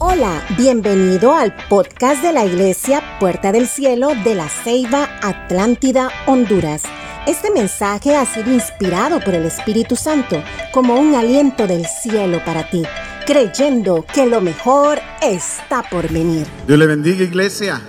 Hola, 0.00 0.46
bienvenido 0.56 1.34
al 1.34 1.52
podcast 1.68 2.22
de 2.22 2.32
la 2.32 2.46
Iglesia 2.46 3.18
Puerta 3.18 3.50
del 3.50 3.66
Cielo 3.66 4.10
de 4.22 4.36
la 4.36 4.48
Ceiba 4.48 5.08
Atlántida, 5.20 6.08
Honduras. 6.26 6.84
Este 7.26 7.50
mensaje 7.50 8.14
ha 8.14 8.24
sido 8.24 8.52
inspirado 8.52 9.18
por 9.18 9.34
el 9.34 9.44
Espíritu 9.44 9.96
Santo 9.96 10.40
como 10.72 11.00
un 11.00 11.16
aliento 11.16 11.66
del 11.66 11.84
cielo 11.84 12.40
para 12.44 12.70
ti, 12.70 12.84
creyendo 13.26 14.06
que 14.14 14.24
lo 14.26 14.40
mejor 14.40 15.00
está 15.20 15.82
por 15.82 16.08
venir. 16.12 16.46
Dios 16.68 16.78
le 16.78 16.86
bendiga, 16.86 17.24
iglesia. 17.24 17.80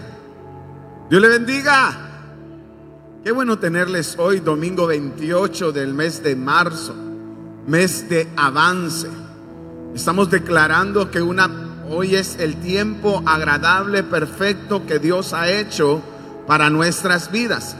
Dios 1.12 1.22
le 1.22 1.28
bendiga. 1.28 1.96
Qué 3.24 3.32
bueno 3.32 3.60
tenerles 3.60 4.18
hoy, 4.18 4.40
domingo 4.40 4.88
28 4.88 5.72
del 5.72 5.94
mes 5.94 6.24
de 6.24 6.36
marzo, 6.36 6.96
mes 7.68 8.10
de 8.10 8.28
avance. 8.36 9.08
Estamos 9.94 10.32
declarando 10.32 11.12
que 11.12 11.22
una 11.22 11.69
Hoy 11.92 12.16
es 12.16 12.36
el 12.38 12.56
tiempo 12.58 13.24
agradable, 13.26 14.04
perfecto 14.04 14.86
que 14.86 15.00
Dios 15.00 15.34
ha 15.34 15.50
hecho 15.50 16.04
para 16.46 16.70
nuestras 16.70 17.32
vidas. 17.32 17.76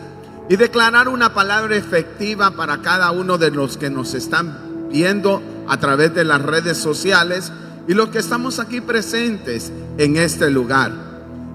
Y 0.50 0.56
declarar 0.56 1.08
una 1.08 1.36
palabra 1.36 1.76
efectiva 1.76 2.50
para 2.52 2.82
cada 2.82 3.12
uno 3.12 3.38
de 3.38 3.52
los 3.52 3.78
que 3.78 3.92
nos 3.92 4.16
están 4.16 4.90
viendo 4.92 5.44
a 5.68 5.78
través 5.78 6.16
de 6.16 6.24
las 6.24 6.42
redes 6.42 6.80
sociales 6.80 7.52
y 7.88 7.94
los 7.94 8.10
que 8.10 8.18
estamos 8.18 8.58
aquí 8.58 8.82
presentes 8.82 9.72
en 10.00 10.18
este 10.18 10.50
lugar. 10.50 10.92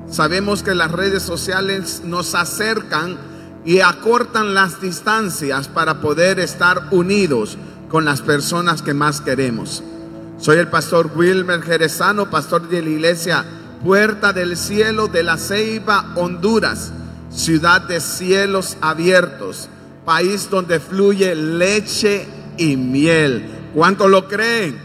Sabemos 0.08 0.62
que 0.62 0.76
las 0.76 0.92
redes 0.92 1.24
sociales 1.24 2.02
nos 2.04 2.36
acercan 2.36 3.18
y 3.64 3.80
acortan 3.80 4.54
las 4.54 4.80
distancias 4.80 5.66
para 5.66 6.00
poder 6.00 6.38
estar 6.38 6.86
unidos 6.92 7.58
con 7.88 8.04
las 8.04 8.20
personas 8.22 8.80
que 8.80 8.94
más 8.94 9.20
queremos. 9.20 9.82
Soy 10.38 10.58
el 10.58 10.68
pastor 10.68 11.10
Wilmer 11.14 11.62
Jerezano, 11.62 12.28
pastor 12.28 12.68
de 12.68 12.82
la 12.82 12.90
iglesia 12.90 13.44
Puerta 13.84 14.32
del 14.32 14.56
Cielo 14.56 15.08
de 15.08 15.22
la 15.22 15.36
Ceiba, 15.36 16.12
Honduras, 16.16 16.92
ciudad 17.30 17.82
de 17.82 18.00
cielos 18.00 18.76
abiertos, 18.80 19.68
país 20.04 20.48
donde 20.50 20.80
fluye 20.80 21.34
leche 21.34 22.26
y 22.56 22.76
miel. 22.76 23.44
¿Cuánto 23.74 24.08
lo 24.08 24.26
creen? 24.28 24.76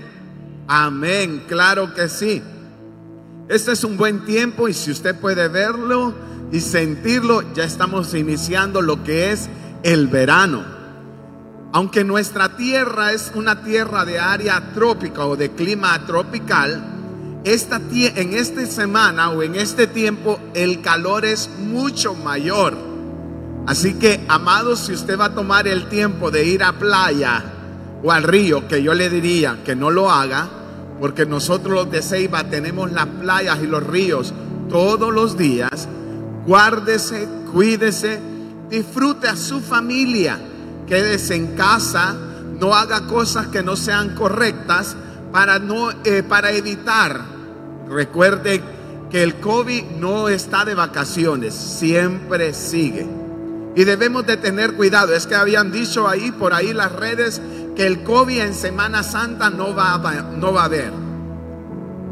Amén, 0.68 1.44
claro 1.48 1.94
que 1.94 2.10
sí. 2.10 2.44
Este 3.48 3.72
es 3.72 3.84
un 3.84 3.98
buen 3.98 4.26
tiempo 4.26 4.68
y 4.68 4.74
si 4.74 4.92
usted 4.92 5.16
puede 5.16 5.48
verlo 5.48 6.14
y 6.52 6.60
sentirlo, 6.60 7.54
ya 7.54 7.64
estamos 7.64 8.14
iniciando 8.14 8.82
lo 8.82 9.04
que 9.04 9.32
es 9.32 9.50
el 9.84 10.08
verano. 10.08 10.79
Aunque 11.72 12.04
nuestra 12.04 12.56
tierra 12.58 13.14
es 13.14 13.32
una 13.36 13.64
tierra 13.64 14.04
de 14.04 14.20
área 14.20 14.74
trópica 14.74 15.28
o 15.28 15.36
de 15.36 15.52
clima 15.52 16.04
tropical, 16.08 16.84
esta 17.44 17.80
en 17.92 18.34
esta 18.34 18.66
semana 18.66 19.30
o 19.30 19.44
en 19.44 19.56
este 19.56 19.86
tiempo 19.86 20.40
el 20.56 20.82
calor 20.82 21.26
es 21.26 21.48
mucho 21.60 22.16
mayor. 22.16 22.76
Así 23.68 23.94
que, 23.94 24.26
amados, 24.28 24.80
si 24.80 24.94
usted 24.94 25.20
va 25.20 25.26
a 25.26 25.36
tomar 25.36 25.68
el 25.68 25.90
tiempo 25.90 26.32
de 26.32 26.44
ir 26.44 26.64
a 26.64 26.74
playa 26.74 27.44
o 28.02 28.12
al 28.12 28.24
río, 28.24 28.68
que 28.68 28.82
yo 28.82 28.96
le 28.96 29.08
diría 29.12 29.60
que 29.64 29.76
no 29.76 29.92
lo 29.92 30.10
haga, 30.10 30.50
porque 31.00 31.28
nosotros 31.28 31.74
los 31.74 31.92
de 31.92 32.02
Ceiba 32.02 32.46
tenemos 32.46 32.92
las 32.92 33.06
playas 33.06 33.60
y 33.62 33.68
los 33.68 33.86
ríos 33.86 34.34
todos 34.70 35.14
los 35.14 35.38
días, 35.38 35.88
guárdese, 36.48 37.28
cuídese, 37.54 38.20
disfrute 38.70 39.28
a 39.28 39.36
su 39.36 39.62
familia 39.62 40.40
quédese 40.90 41.36
en 41.36 41.56
casa, 41.56 42.16
no 42.60 42.74
haga 42.74 43.08
cosas 43.08 43.48
que 43.48 43.64
no 43.64 43.76
sean 43.76 44.16
correctas 44.16 44.96
para, 45.32 45.60
no, 45.60 45.92
eh, 46.04 46.24
para 46.28 46.52
evitar. 46.52 47.22
Recuerde 47.88 48.62
que 49.10 49.24
el 49.24 49.36
COVID 49.36 49.84
no 50.00 50.28
está 50.30 50.66
de 50.66 50.76
vacaciones, 50.76 51.54
siempre 51.54 52.54
sigue. 52.54 53.08
Y 53.76 53.84
debemos 53.84 54.26
de 54.26 54.38
tener 54.38 54.74
cuidado. 54.74 55.14
Es 55.14 55.28
que 55.28 55.36
habían 55.36 55.72
dicho 55.72 56.08
ahí 56.08 56.32
por 56.32 56.54
ahí 56.54 56.74
las 56.74 56.92
redes 56.92 57.42
que 57.76 57.86
el 57.86 58.04
COVID 58.04 58.40
en 58.40 58.54
Semana 58.54 59.04
Santa 59.04 59.50
no 59.50 59.74
va, 59.76 59.98
no 60.38 60.52
va 60.52 60.64
a 60.64 60.66
haber. 60.66 60.92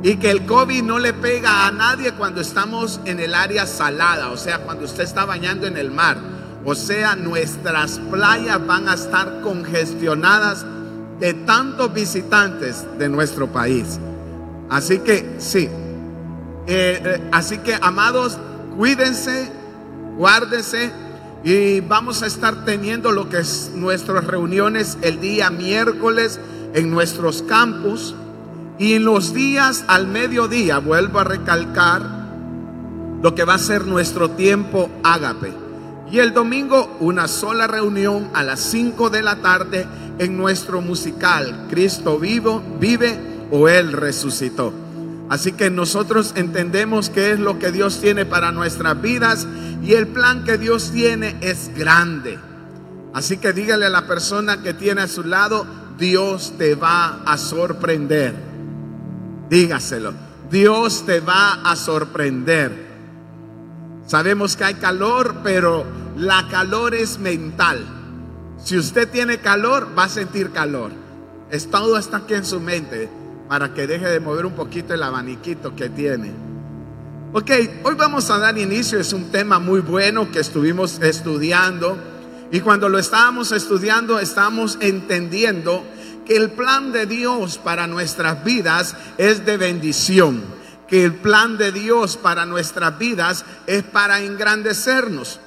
Y 0.04 0.18
que 0.18 0.30
el 0.30 0.46
COVID 0.46 0.84
no 0.84 1.00
le 1.00 1.14
pega 1.14 1.68
a 1.68 1.72
nadie 1.72 2.14
cuando 2.14 2.42
estamos 2.42 3.00
en 3.06 3.20
el 3.20 3.34
área 3.34 3.66
salada, 3.66 4.30
o 4.30 4.38
sea, 4.38 4.60
cuando 4.60 4.86
usted 4.86 5.04
está 5.04 5.26
bañando 5.26 5.66
en 5.66 5.78
el 5.78 5.92
mar. 5.92 6.37
O 6.70 6.76
sea, 6.76 7.16
nuestras 7.16 7.98
playas 8.12 8.68
van 8.68 8.90
a 8.90 8.96
estar 8.96 9.40
congestionadas 9.40 10.66
de 11.18 11.34
tantos 11.34 11.94
visitantes 11.94 12.86
de 13.00 13.08
nuestro 13.08 13.48
país. 13.48 13.98
Así 14.70 15.00
que 15.00 15.36
sí, 15.38 15.70
eh, 16.68 17.02
eh, 17.06 17.30
así 17.32 17.60
que 17.60 17.74
amados, 17.82 18.38
cuídense, 18.76 19.50
guárdense 20.18 20.92
y 21.42 21.80
vamos 21.80 22.22
a 22.22 22.28
estar 22.28 22.66
teniendo 22.66 23.14
lo 23.14 23.30
que 23.30 23.38
es 23.38 23.72
nuestras 23.74 24.26
reuniones 24.26 24.98
el 25.04 25.22
día 25.22 25.50
miércoles 25.50 26.38
en 26.74 26.92
nuestros 26.92 27.44
campus 27.44 28.14
y 28.78 28.96
en 28.96 29.06
los 29.06 29.34
días 29.34 29.86
al 29.88 30.08
mediodía, 30.08 30.80
vuelvo 30.80 31.20
a 31.20 31.24
recalcar, 31.24 32.02
lo 33.24 33.34
que 33.36 33.46
va 33.46 33.54
a 33.54 33.58
ser 33.58 33.86
nuestro 33.88 34.32
tiempo 34.32 34.90
ágape. 35.02 35.67
Y 36.12 36.20
el 36.20 36.34
domingo 36.34 36.96
una 37.00 37.28
sola 37.28 37.68
reunión 37.68 38.30
a 38.34 38.44
las 38.44 38.62
5 38.62 39.10
de 39.10 39.22
la 39.22 39.38
tarde 39.38 39.86
en 40.20 40.38
nuestro 40.38 40.82
musical 40.82 41.68
Cristo 41.70 42.18
vivo, 42.18 42.64
vive 42.80 43.20
o 43.52 43.68
Él 43.68 43.92
resucitó. 43.94 44.74
Así 45.30 45.52
que 45.52 45.70
nosotros 45.70 46.34
entendemos 46.36 47.10
qué 47.10 47.34
es 47.34 47.40
lo 47.40 47.60
que 47.60 47.72
Dios 47.72 48.00
tiene 48.00 48.26
para 48.26 48.54
nuestras 48.54 49.02
vidas 49.02 49.46
y 49.84 49.94
el 49.94 50.08
plan 50.08 50.46
que 50.46 50.58
Dios 50.58 50.92
tiene 50.92 51.36
es 51.42 51.72
grande. 51.76 52.40
Así 53.14 53.38
que 53.38 53.52
dígale 53.52 53.86
a 53.86 53.90
la 53.90 54.08
persona 54.08 54.62
que 54.62 54.74
tiene 54.74 55.02
a 55.02 55.08
su 55.08 55.24
lado, 55.24 55.66
Dios 55.98 56.54
te 56.58 56.76
va 56.76 57.24
a 57.26 57.38
sorprender. 57.38 58.34
Dígaselo, 59.50 60.14
Dios 60.50 61.06
te 61.06 61.20
va 61.20 61.62
a 61.64 61.76
sorprender. 61.76 62.87
Sabemos 64.08 64.56
que 64.56 64.64
hay 64.64 64.76
calor, 64.76 65.42
pero 65.44 65.86
la 66.16 66.48
calor 66.48 66.96
es 66.96 67.20
mental. 67.20 67.86
Si 68.64 68.78
usted 68.78 69.10
tiene 69.10 69.40
calor, 69.40 69.90
va 69.98 70.06
a 70.06 70.10
sentir 70.10 70.52
calor. 70.52 70.92
Es 71.52 71.70
todo 71.70 71.98
está 71.98 72.18
aquí 72.18 72.34
en 72.34 72.46
su 72.46 72.62
mente 72.62 73.10
para 73.50 73.74
que 73.74 73.86
deje 73.86 74.08
de 74.08 74.22
mover 74.22 74.46
un 74.46 74.54
poquito 74.54 74.94
el 74.94 75.04
abaniquito 75.04 75.76
que 75.76 75.90
tiene. 75.90 76.32
Ok, 77.34 77.52
hoy 77.84 77.96
vamos 77.96 78.32
a 78.32 78.38
dar 78.38 78.58
inicio. 78.58 78.98
Es 78.98 79.12
un 79.12 79.30
tema 79.30 79.60
muy 79.60 79.82
bueno 79.82 80.32
que 80.32 80.40
estuvimos 80.40 81.00
estudiando. 81.02 81.98
Y 82.50 82.62
cuando 82.62 82.88
lo 82.88 83.00
estábamos 83.00 83.52
estudiando, 83.52 84.20
estábamos 84.20 84.78
entendiendo 84.80 85.84
que 86.26 86.38
el 86.38 86.52
plan 86.52 86.94
de 86.94 87.08
Dios 87.08 87.58
para 87.58 87.88
nuestras 87.88 88.42
vidas 88.46 88.96
es 89.18 89.46
de 89.46 89.58
bendición 89.58 90.57
que 90.88 91.04
el 91.04 91.16
plan 91.16 91.58
de 91.58 91.72
Dios 91.72 92.18
para 92.18 92.46
nuestras 92.46 92.98
vidas 92.98 93.46
es 93.66 93.84
para 93.84 94.22
engrandecernos. 94.22 95.40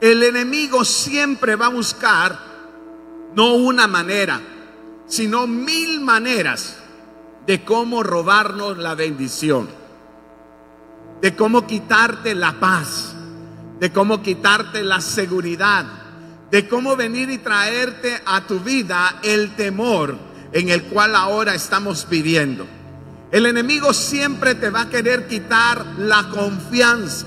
El 0.00 0.22
enemigo 0.22 0.84
siempre 0.84 1.56
va 1.56 1.66
a 1.66 1.70
buscar 1.70 2.38
no 3.34 3.54
una 3.54 3.86
manera, 3.86 4.40
sino 5.06 5.46
mil 5.46 6.00
maneras 6.00 6.76
de 7.46 7.64
cómo 7.64 8.02
robarnos 8.02 8.78
la 8.78 8.94
bendición, 8.94 9.68
de 11.20 11.36
cómo 11.36 11.66
quitarte 11.66 12.34
la 12.34 12.58
paz, 12.58 13.14
de 13.78 13.92
cómo 13.92 14.22
quitarte 14.22 14.82
la 14.82 15.00
seguridad, 15.00 15.84
de 16.50 16.66
cómo 16.68 16.96
venir 16.96 17.30
y 17.30 17.38
traerte 17.38 18.20
a 18.24 18.46
tu 18.46 18.60
vida 18.60 19.20
el 19.22 19.54
temor 19.54 20.16
en 20.52 20.68
el 20.70 20.84
cual 20.84 21.14
ahora 21.14 21.54
estamos 21.54 22.08
viviendo. 22.08 22.66
El 23.32 23.46
enemigo 23.46 23.92
siempre 23.94 24.56
te 24.56 24.70
va 24.70 24.82
a 24.82 24.88
querer 24.88 25.28
quitar 25.28 25.84
la 25.98 26.28
confianza. 26.30 27.26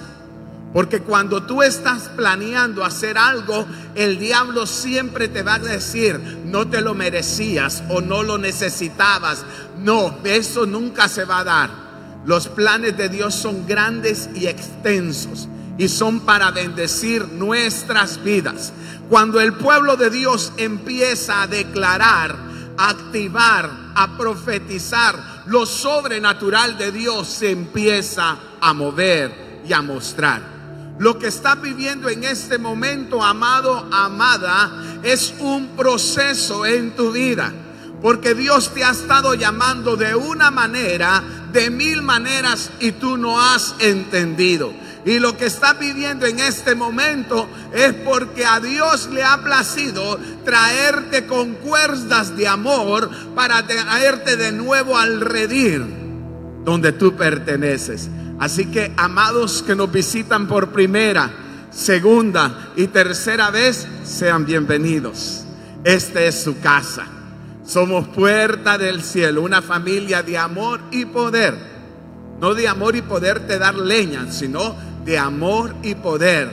Porque 0.74 1.02
cuando 1.02 1.44
tú 1.44 1.62
estás 1.62 2.10
planeando 2.10 2.84
hacer 2.84 3.18
algo, 3.18 3.66
el 3.96 4.18
diablo 4.18 4.66
siempre 4.66 5.28
te 5.28 5.44
va 5.44 5.56
a 5.56 5.60
decir, 5.60 6.20
no 6.46 6.68
te 6.68 6.82
lo 6.82 6.94
merecías 6.96 7.84
o 7.90 8.02
no 8.02 8.24
lo 8.24 8.38
necesitabas. 8.38 9.46
No, 9.80 10.18
eso 10.24 10.66
nunca 10.66 11.08
se 11.08 11.26
va 11.26 11.40
a 11.40 11.44
dar. 11.44 11.70
Los 12.26 12.48
planes 12.48 12.98
de 12.98 13.08
Dios 13.08 13.36
son 13.36 13.68
grandes 13.68 14.30
y 14.34 14.48
extensos 14.48 15.48
y 15.78 15.88
son 15.90 16.22
para 16.22 16.52
bendecir 16.52 17.28
nuestras 17.30 18.24
vidas. 18.24 18.74
Cuando 19.10 19.40
el 19.40 19.54
pueblo 19.54 19.96
de 19.96 20.10
Dios 20.10 20.54
empieza 20.58 21.44
a 21.44 21.48
declarar, 21.48 22.36
a 22.78 22.90
activar, 22.90 23.70
a 23.96 24.18
profetizar, 24.18 25.33
lo 25.46 25.66
sobrenatural 25.66 26.78
de 26.78 26.92
Dios 26.92 27.28
se 27.28 27.52
empieza 27.52 28.38
a 28.60 28.74
mover 28.74 29.62
y 29.66 29.74
a 29.74 29.82
mostrar. 29.82 30.54
Lo 31.00 31.18
que 31.18 31.28
está 31.28 31.56
viviendo 31.56 32.08
en 32.10 32.24
este 32.24 32.58
momento, 32.58 33.24
amado, 33.24 33.88
amada, 33.92 35.00
es 35.04 35.34
un 35.40 35.70
proceso 35.70 36.66
en 36.66 36.96
tu 36.96 37.12
vida. 37.12 37.52
Porque 38.02 38.36
Dios 38.36 38.74
te 38.74 38.84
ha 38.84 38.92
estado 38.92 39.34
llamando 39.34 39.96
de 39.96 40.14
una 40.14 40.52
manera 40.52 41.24
de 41.52 41.70
mil 41.70 42.02
maneras 42.02 42.70
y 42.80 42.92
tú 42.92 43.18
no 43.18 43.42
has 43.42 43.76
entendido. 43.80 44.74
Y 45.06 45.20
lo 45.20 45.36
que 45.38 45.46
estás 45.46 45.78
viviendo 45.78 46.26
en 46.26 46.40
este 46.40 46.76
momento 46.76 47.48
es 47.74 47.94
porque 47.94 48.46
a 48.46 48.60
Dios 48.60 49.10
le 49.12 49.24
ha 49.24 49.44
placido 49.44 50.18
traerte 50.46 51.26
con 51.26 51.56
cuerdas 51.56 52.38
de 52.38 52.48
amor 52.48 53.10
para 53.36 53.66
traerte 53.68 54.38
de 54.38 54.52
nuevo 54.54 54.98
al 54.98 55.20
redir 55.20 55.84
donde 56.64 56.94
tú 56.94 57.16
perteneces. 57.16 58.10
Así 58.40 58.66
que, 58.68 58.94
amados 58.98 59.62
que 59.62 59.76
nos 59.76 59.92
visitan 59.92 60.48
por 60.48 60.70
primera, 60.70 61.30
segunda 61.72 62.72
y 62.76 62.88
tercera 62.88 63.52
vez, 63.52 63.86
sean 64.04 64.46
bienvenidos. 64.46 65.44
Esta 65.84 66.22
es 66.22 66.44
su 66.44 66.60
casa. 66.60 67.06
Somos 67.66 68.08
puerta 68.10 68.78
del 68.78 69.02
cielo, 69.02 69.42
una 69.42 69.62
familia 69.62 70.24
de 70.24 70.38
amor 70.38 70.80
y 70.92 71.06
poder. 71.06 71.74
No 72.40 72.54
de 72.54 72.68
amor 72.68 72.96
y 72.96 73.02
poder 73.02 73.48
te 73.48 73.58
dar 73.58 73.76
leña, 73.76 74.32
sino 74.32 74.76
de 75.06 75.18
amor 75.18 75.76
y 75.84 75.96
poder. 75.96 76.50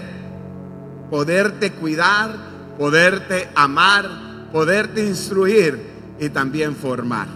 Poderte 1.11 1.73
cuidar, 1.73 2.35
poderte 2.79 3.49
amar, 3.55 4.09
poderte 4.53 5.07
instruir 5.07 5.81
y 6.19 6.29
también 6.29 6.77
formar. 6.77 7.29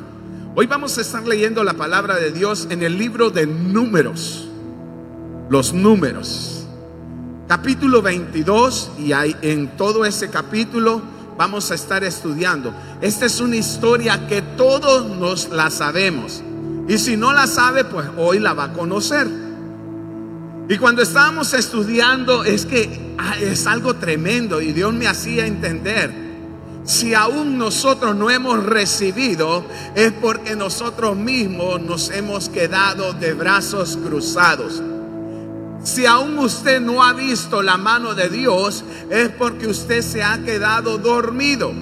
Hoy 0.55 0.67
vamos 0.67 0.97
a 0.99 1.01
estar 1.01 1.27
leyendo 1.27 1.65
la 1.65 1.75
palabra 1.75 2.17
de 2.17 2.31
Dios 2.31 2.69
en 2.71 2.83
el 2.83 2.97
libro 2.97 3.31
de 3.31 3.47
números. 3.47 4.49
Los 5.51 5.73
números. 5.73 6.67
Capítulo 7.49 8.01
22 8.01 8.93
y 8.99 9.13
hay 9.13 9.37
en 9.43 9.77
todo 9.77 10.05
ese 10.05 10.31
capítulo 10.31 11.03
vamos 11.37 11.71
a 11.71 11.75
estar 11.75 12.05
estudiando. 12.05 12.73
Esta 13.01 13.27
es 13.27 13.41
una 13.41 13.57
historia 13.57 14.27
que 14.29 14.43
todos 14.43 15.07
nos 15.17 15.51
la 15.51 15.71
sabemos. 15.71 16.43
Y 16.89 16.99
si 16.99 17.17
no 17.17 17.33
la 17.33 17.47
sabe, 17.47 17.85
pues 17.85 18.07
hoy 18.17 18.39
la 18.39 18.55
va 18.55 18.65
a 18.65 18.73
conocer. 18.73 19.44
Y 20.69 20.79
cuando 20.79 21.03
estábamos 21.03 21.53
estudiando 21.53 22.45
es 22.45 22.65
que 22.65 23.15
ah, 23.19 23.37
es 23.39 23.67
algo 23.67 23.95
tremendo 23.95 24.63
y 24.63 24.73
Dios 24.73 24.95
me 24.95 25.07
hacía 25.07 25.47
entender. 25.47 26.25
Si 26.85 27.15
aún 27.15 27.59
nosotros 27.59 28.15
no 28.17 28.31
hemos 28.31 28.65
recibido, 28.65 29.65
es 29.95 30.13
porque 30.13 30.57
nosotros 30.57 31.17
mismos 31.17 31.81
nos 31.81 32.11
hemos 32.11 32.49
quedado 32.49 33.13
de 33.15 33.33
brazos 33.35 33.97
cruzados. 33.97 34.83
Si 35.83 36.07
aún 36.07 36.39
usted 36.39 36.81
no 36.81 37.03
ha 37.03 37.13
visto 37.13 37.63
la 37.63 37.77
mano 37.77 38.15
de 38.15 38.31
Dios, 38.31 38.85
es 39.11 39.29
porque 39.31 39.67
usted 39.67 40.01
se 40.01 40.23
ha 40.23 40.39
quedado 40.45 40.97
dormido. 40.97 41.73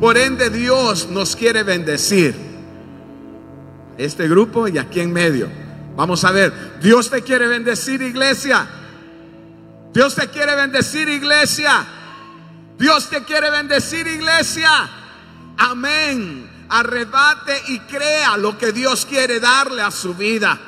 Por 0.00 0.16
ende, 0.16 0.50
Dios 0.50 1.08
nos 1.10 1.34
quiere 1.34 1.64
bendecir. 1.64 2.34
Este 3.98 4.28
grupo 4.28 4.66
y 4.68 4.78
aquí 4.78 5.00
en 5.00 5.12
medio. 5.12 5.59
Vamos 6.00 6.24
a 6.24 6.30
ver, 6.30 6.80
Dios 6.80 7.10
te 7.10 7.20
quiere 7.20 7.46
bendecir, 7.46 8.00
iglesia. 8.00 8.66
Dios 9.92 10.14
te 10.14 10.28
quiere 10.28 10.54
bendecir, 10.56 11.06
iglesia. 11.10 11.84
Dios 12.78 13.10
te 13.10 13.22
quiere 13.24 13.50
bendecir, 13.50 14.06
iglesia. 14.06 14.70
Amén. 15.58 16.66
Arrebate 16.70 17.64
y 17.68 17.80
crea 17.80 18.38
lo 18.38 18.56
que 18.56 18.72
Dios 18.72 19.04
quiere 19.04 19.40
darle 19.40 19.82
a 19.82 19.90
su 19.90 20.14
vida 20.14 20.58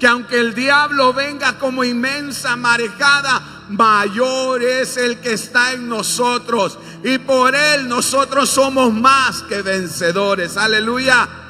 que 0.00 0.06
aunque 0.06 0.40
el 0.40 0.54
diablo 0.54 1.12
venga 1.12 1.58
como 1.58 1.84
inmensa 1.84 2.56
marejada, 2.56 3.66
mayor 3.68 4.62
es 4.62 4.96
el 4.96 5.20
que 5.20 5.34
está 5.34 5.72
en 5.72 5.86
nosotros. 5.86 6.78
Y 7.04 7.18
por 7.18 7.54
él 7.54 7.86
nosotros 7.88 8.48
somos 8.48 8.90
más 8.90 9.42
que 9.42 9.60
vencedores. 9.60 10.56
Aleluya. 10.56 11.41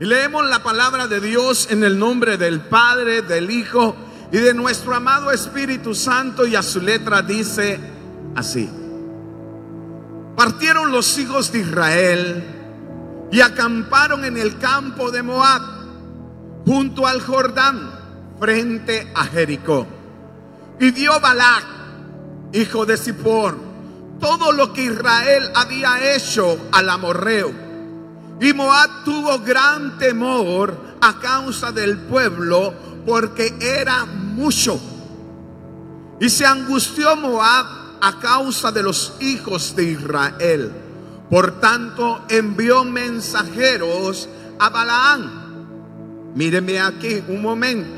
Y 0.00 0.06
leemos 0.06 0.48
la 0.48 0.62
palabra 0.62 1.08
de 1.08 1.20
Dios 1.20 1.68
en 1.70 1.84
el 1.84 1.98
nombre 1.98 2.38
del 2.38 2.62
Padre, 2.62 3.20
del 3.20 3.50
Hijo 3.50 3.94
y 4.32 4.38
de 4.38 4.54
nuestro 4.54 4.94
amado 4.94 5.30
Espíritu 5.30 5.94
Santo. 5.94 6.46
Y 6.46 6.56
a 6.56 6.62
su 6.62 6.80
letra 6.80 7.20
dice 7.20 7.78
así. 8.34 8.70
Partieron 10.34 10.90
los 10.90 11.18
hijos 11.18 11.52
de 11.52 11.58
Israel 11.58 12.44
y 13.30 13.42
acamparon 13.42 14.24
en 14.24 14.38
el 14.38 14.56
campo 14.56 15.10
de 15.10 15.22
Moab 15.22 15.60
junto 16.64 17.06
al 17.06 17.20
Jordán, 17.20 17.90
frente 18.40 19.12
a 19.14 19.24
Jericó. 19.24 19.86
Y 20.78 20.92
dio 20.92 21.20
Balac, 21.20 21.66
hijo 22.54 22.86
de 22.86 22.96
Zippor, 22.96 23.54
todo 24.18 24.50
lo 24.52 24.72
que 24.72 24.84
Israel 24.84 25.50
había 25.54 26.14
hecho 26.14 26.58
al 26.72 26.88
amorreo. 26.88 27.69
Y 28.40 28.52
Moab 28.52 29.04
tuvo 29.04 29.38
gran 29.40 29.98
temor 29.98 30.96
a 31.00 31.18
causa 31.18 31.72
del 31.72 31.98
pueblo, 31.98 32.72
porque 33.04 33.54
era 33.60 34.06
mucho. 34.06 34.80
Y 36.20 36.28
se 36.28 36.46
angustió 36.46 37.16
Moab 37.16 37.66
a 38.00 38.18
causa 38.18 38.72
de 38.72 38.82
los 38.82 39.14
hijos 39.20 39.76
de 39.76 39.84
Israel. 39.84 40.72
Por 41.28 41.60
tanto, 41.60 42.24
envió 42.28 42.84
mensajeros 42.84 44.28
a 44.58 44.68
Balaán 44.68 45.40
Míreme 46.34 46.80
aquí 46.80 47.22
un 47.28 47.42
momento. 47.42 47.88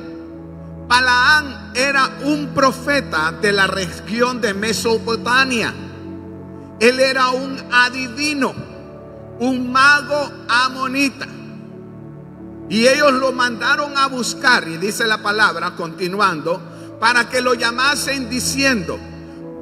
Balaán 0.88 1.72
era 1.74 2.10
un 2.24 2.48
profeta 2.48 3.32
de 3.32 3.52
la 3.52 3.66
región 3.66 4.40
de 4.40 4.54
Mesopotamia. 4.54 5.74
Él 6.80 6.98
era 6.98 7.30
un 7.30 7.56
adivino, 7.70 8.54
un 9.40 9.70
mago 9.72 10.30
amonita. 10.48 11.26
Y 12.68 12.86
ellos 12.86 13.12
lo 13.12 13.32
mandaron 13.32 13.96
a 13.96 14.06
buscar, 14.06 14.66
y 14.66 14.76
dice 14.78 15.06
la 15.06 15.22
palabra, 15.22 15.72
continuando, 15.76 16.60
para 17.00 17.28
que 17.28 17.40
lo 17.40 17.54
llamasen 17.54 18.30
diciendo, 18.30 18.98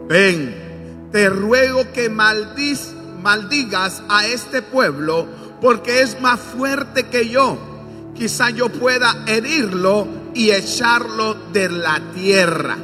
ven, 0.09 1.09
te 1.11 1.29
ruego 1.29 1.91
que 1.93 2.09
maldigas 2.09 4.03
a 4.09 4.27
este 4.27 4.63
pueblo, 4.63 5.27
porque 5.61 6.03
es 6.03 6.21
más 6.21 6.39
fuerte 6.41 7.09
que 7.09 7.29
yo 7.29 7.71
quizá 8.21 8.51
yo 8.51 8.69
pueda 8.69 9.25
herirlo 9.27 10.07
y 10.35 10.51
echarlo 10.51 11.33
de 11.55 11.71
la 11.71 11.99
tierra. 12.15 12.77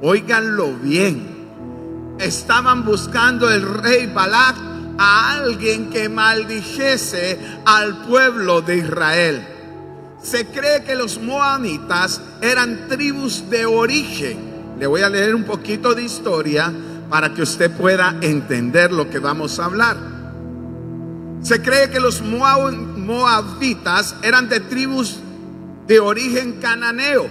Óiganlo 0.00 0.74
bien. 0.74 2.14
Estaban 2.20 2.84
buscando 2.84 3.50
el 3.50 3.62
rey 3.62 4.06
Balac 4.06 4.54
a 4.98 5.34
alguien 5.34 5.90
que 5.90 6.08
maldijese 6.08 7.38
al 7.64 8.06
pueblo 8.06 8.62
de 8.62 8.78
Israel. 8.78 9.46
Se 10.22 10.46
cree 10.46 10.82
que 10.82 10.94
los 10.94 11.20
moabitas 11.20 12.20
eran 12.40 12.88
tribus 12.88 13.48
de 13.48 13.66
origen. 13.66 14.38
Le 14.78 14.86
voy 14.86 15.02
a 15.02 15.08
leer 15.08 15.34
un 15.34 15.44
poquito 15.44 15.94
de 15.94 16.02
historia 16.02 16.72
para 17.08 17.32
que 17.32 17.42
usted 17.42 17.70
pueda 17.70 18.16
entender 18.20 18.92
lo 18.92 19.08
que 19.08 19.18
vamos 19.18 19.58
a 19.58 19.66
hablar. 19.66 19.96
Se 21.42 21.62
cree 21.62 21.90
que 21.90 22.00
los 22.00 22.22
moabitas 22.22 24.16
eran 24.22 24.48
de 24.48 24.60
tribus 24.60 25.18
de 25.86 26.00
origen 26.00 26.60
cananeo 26.60 27.28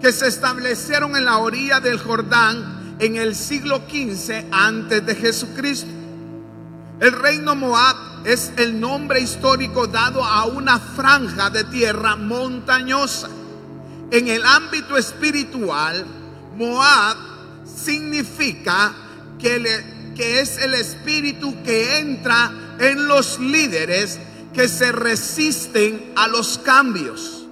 que 0.00 0.12
se 0.12 0.26
establecieron 0.26 1.16
en 1.16 1.24
la 1.24 1.38
orilla 1.38 1.80
del 1.80 1.98
Jordán 1.98 2.96
en 2.98 3.16
el 3.16 3.34
siglo 3.34 3.82
XV 3.88 4.46
antes 4.50 5.04
de 5.06 5.14
Jesucristo. 5.14 5.97
El 7.00 7.12
reino 7.12 7.54
Moab 7.54 7.96
es 8.24 8.50
el 8.56 8.80
nombre 8.80 9.20
histórico 9.20 9.86
dado 9.86 10.24
a 10.24 10.46
una 10.46 10.80
franja 10.80 11.48
de 11.48 11.62
tierra 11.64 12.16
montañosa. 12.16 13.28
En 14.10 14.26
el 14.26 14.44
ámbito 14.44 14.96
espiritual, 14.96 16.04
Moab 16.56 17.16
significa 17.64 18.92
que, 19.38 20.12
que 20.16 20.40
es 20.40 20.58
el 20.58 20.74
espíritu 20.74 21.62
que 21.62 21.98
entra 21.98 22.50
en 22.80 23.06
los 23.06 23.38
líderes 23.38 24.18
que 24.52 24.66
se 24.66 24.90
resisten 24.90 26.12
a 26.16 26.26
los 26.26 26.58
cambios. 26.58 27.46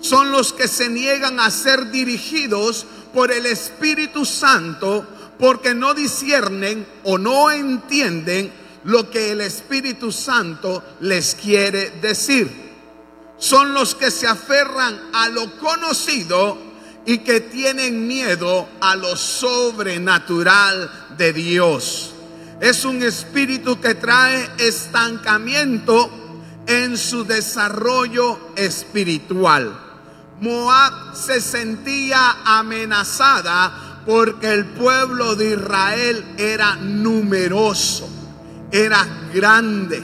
Son 0.00 0.32
los 0.32 0.52
que 0.52 0.66
se 0.66 0.88
niegan 0.88 1.38
a 1.38 1.50
ser 1.50 1.92
dirigidos 1.92 2.86
por 3.14 3.30
el 3.30 3.46
Espíritu 3.46 4.24
Santo 4.24 5.06
porque 5.38 5.74
no 5.74 5.94
disciernen 5.94 6.86
o 7.04 7.18
no 7.18 7.50
entienden 7.50 8.59
lo 8.84 9.10
que 9.10 9.32
el 9.32 9.40
Espíritu 9.40 10.12
Santo 10.12 10.82
les 11.00 11.34
quiere 11.34 11.90
decir. 12.02 12.70
Son 13.38 13.72
los 13.72 13.94
que 13.94 14.10
se 14.10 14.26
aferran 14.26 15.10
a 15.12 15.28
lo 15.28 15.58
conocido 15.58 16.58
y 17.06 17.18
que 17.18 17.40
tienen 17.40 18.06
miedo 18.06 18.68
a 18.80 18.96
lo 18.96 19.16
sobrenatural 19.16 20.90
de 21.16 21.32
Dios. 21.32 22.12
Es 22.60 22.84
un 22.84 23.02
espíritu 23.02 23.80
que 23.80 23.94
trae 23.94 24.50
estancamiento 24.58 26.10
en 26.66 26.98
su 26.98 27.24
desarrollo 27.24 28.38
espiritual. 28.54 29.72
Moab 30.40 31.16
se 31.16 31.40
sentía 31.40 32.38
amenazada 32.44 34.02
porque 34.06 34.52
el 34.52 34.66
pueblo 34.66 35.34
de 35.36 35.52
Israel 35.52 36.24
era 36.38 36.76
numeroso, 36.76 38.08
era 38.70 39.06
grande. 39.32 40.02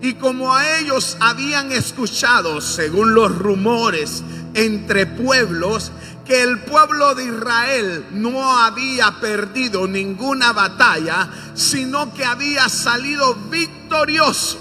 Y 0.00 0.14
como 0.14 0.58
ellos 0.58 1.16
habían 1.20 1.72
escuchado, 1.72 2.60
según 2.60 3.14
los 3.14 3.36
rumores 3.36 4.22
entre 4.54 5.06
pueblos, 5.06 5.90
que 6.24 6.42
el 6.42 6.58
pueblo 6.60 7.14
de 7.14 7.24
Israel 7.24 8.06
no 8.10 8.58
había 8.58 9.20
perdido 9.20 9.86
ninguna 9.86 10.52
batalla, 10.52 11.30
sino 11.54 12.12
que 12.12 12.24
había 12.24 12.68
salido 12.68 13.34
victorioso 13.48 14.58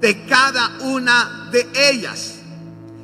de 0.00 0.24
cada 0.26 0.78
una 0.80 1.48
de 1.50 1.66
ellas. 1.90 2.36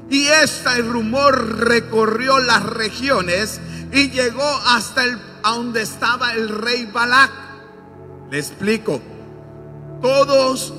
Y 0.09 0.27
este 0.27 0.83
rumor 0.83 1.59
recorrió 1.59 2.39
las 2.41 2.63
regiones 2.65 3.61
y 3.93 4.11
llegó 4.11 4.61
hasta 4.67 5.05
el, 5.05 5.19
a 5.43 5.53
donde 5.53 5.83
estaba 5.83 6.33
el 6.33 6.49
rey 6.49 6.87
Balac. 6.87 7.31
Le 8.31 8.39
explico. 8.39 9.10
Todos 10.03 10.73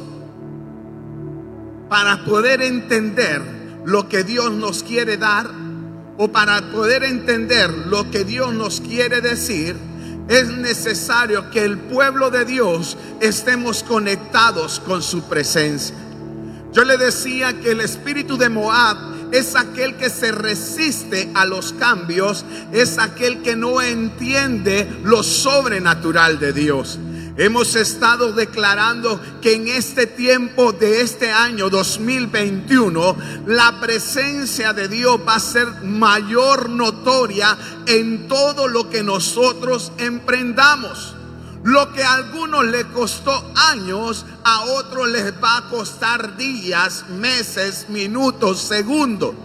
para 1.90 2.24
poder 2.24 2.62
entender 2.62 3.42
lo 3.86 4.08
que 4.08 4.24
Dios 4.24 4.52
nos 4.52 4.84
quiere 4.84 5.18
dar 5.18 5.50
o 6.18 6.32
para 6.32 6.72
poder 6.72 7.04
entender 7.04 7.70
lo 7.70 8.10
que 8.12 8.24
Dios 8.24 8.54
nos 8.54 8.80
quiere 8.80 9.22
decir, 9.22 9.76
es 10.28 10.48
necesario 10.50 11.50
que 11.50 11.66
el 11.66 11.78
pueblo 11.78 12.30
de 12.30 12.46
Dios 12.46 12.98
estemos 13.20 13.84
conectados 13.84 14.80
con 14.80 15.02
su 15.02 15.24
presencia. 15.24 15.96
Yo 16.72 16.86
le 16.86 16.98
decía 16.98 17.60
que 17.60 17.72
el 17.72 17.82
espíritu 17.82 18.38
de 18.38 18.50
Moab 18.50 18.98
es 19.32 19.56
aquel 19.56 19.96
que 19.96 20.10
se 20.10 20.32
resiste 20.32 21.30
a 21.34 21.46
los 21.46 21.74
cambios, 21.74 22.46
es 22.72 22.98
aquel 22.98 23.42
que 23.42 23.56
no 23.56 23.82
entiende 23.82 24.88
lo 25.04 25.24
sobrenatural 25.24 26.40
de 26.40 26.54
Dios. 26.54 27.00
Hemos 27.38 27.76
estado 27.76 28.34
declarando 28.34 29.20
que 29.42 29.56
en 29.56 29.70
este 29.70 30.06
tiempo 30.06 30.74
de 30.74 31.02
este 31.02 31.32
año 31.32 31.70
2021 31.70 33.16
la 33.46 33.80
presencia 33.80 34.74
de 34.74 34.90
Dios 34.90 35.18
va 35.26 35.36
a 35.36 35.40
ser 35.40 35.68
mayor 35.84 36.70
notoria 36.70 37.58
en 37.86 38.28
todo 38.28 38.68
lo 38.68 38.90
que 38.90 39.02
nosotros 39.02 39.94
emprendamos. 39.98 41.16
Lo 41.64 41.94
que 41.94 42.04
a 42.04 42.16
algunos 42.16 42.66
le 42.66 42.86
costó 42.88 43.52
años, 43.56 44.26
a 44.44 44.64
otros 44.64 45.08
les 45.10 45.32
va 45.42 45.58
a 45.58 45.70
costar 45.70 46.36
días, 46.36 47.06
meses, 47.10 47.86
minutos, 47.88 48.60
segundos. 48.60 49.36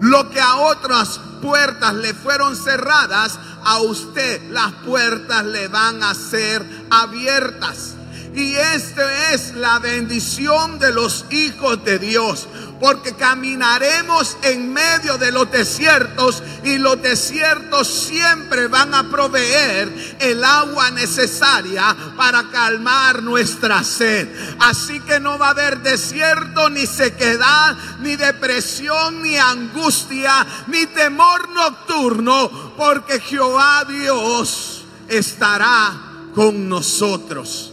Lo 0.00 0.30
que 0.30 0.40
a 0.40 0.56
otras 0.56 1.18
puertas 1.40 1.94
le 1.94 2.12
fueron 2.12 2.54
cerradas, 2.54 3.38
a 3.66 3.80
usted 3.80 4.40
las 4.50 4.72
puertas 4.86 5.44
le 5.44 5.66
van 5.66 6.02
a 6.04 6.14
ser 6.14 6.64
abiertas. 6.88 7.96
Y 8.32 8.54
esta 8.54 9.32
es 9.32 9.54
la 9.54 9.80
bendición 9.80 10.78
de 10.78 10.92
los 10.92 11.24
hijos 11.30 11.84
de 11.84 11.98
Dios 11.98 12.46
porque 12.80 13.14
caminaremos 13.14 14.36
en 14.42 14.72
medio 14.72 15.18
de 15.18 15.32
los 15.32 15.50
desiertos 15.50 16.42
y 16.64 16.78
los 16.78 17.00
desiertos 17.00 17.88
siempre 17.88 18.66
van 18.68 18.94
a 18.94 19.08
proveer 19.10 20.16
el 20.20 20.44
agua 20.44 20.90
necesaria 20.90 21.96
para 22.16 22.50
calmar 22.50 23.22
nuestra 23.22 23.82
sed. 23.82 24.28
Así 24.60 25.00
que 25.00 25.20
no 25.20 25.38
va 25.38 25.48
a 25.48 25.50
haber 25.50 25.80
desierto, 25.80 26.68
ni 26.70 26.86
sequedad, 26.86 27.76
ni 28.00 28.16
depresión, 28.16 29.22
ni 29.22 29.36
angustia, 29.36 30.46
ni 30.66 30.86
temor 30.86 31.48
nocturno, 31.50 32.74
porque 32.76 33.20
Jehová 33.20 33.84
Dios 33.88 34.84
estará 35.08 35.92
con 36.34 36.68
nosotros. 36.68 37.72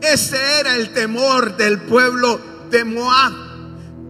Ese 0.00 0.60
era 0.60 0.74
el 0.74 0.92
temor 0.92 1.56
del 1.56 1.80
pueblo 1.82 2.40
de 2.70 2.84
Moab 2.84 3.51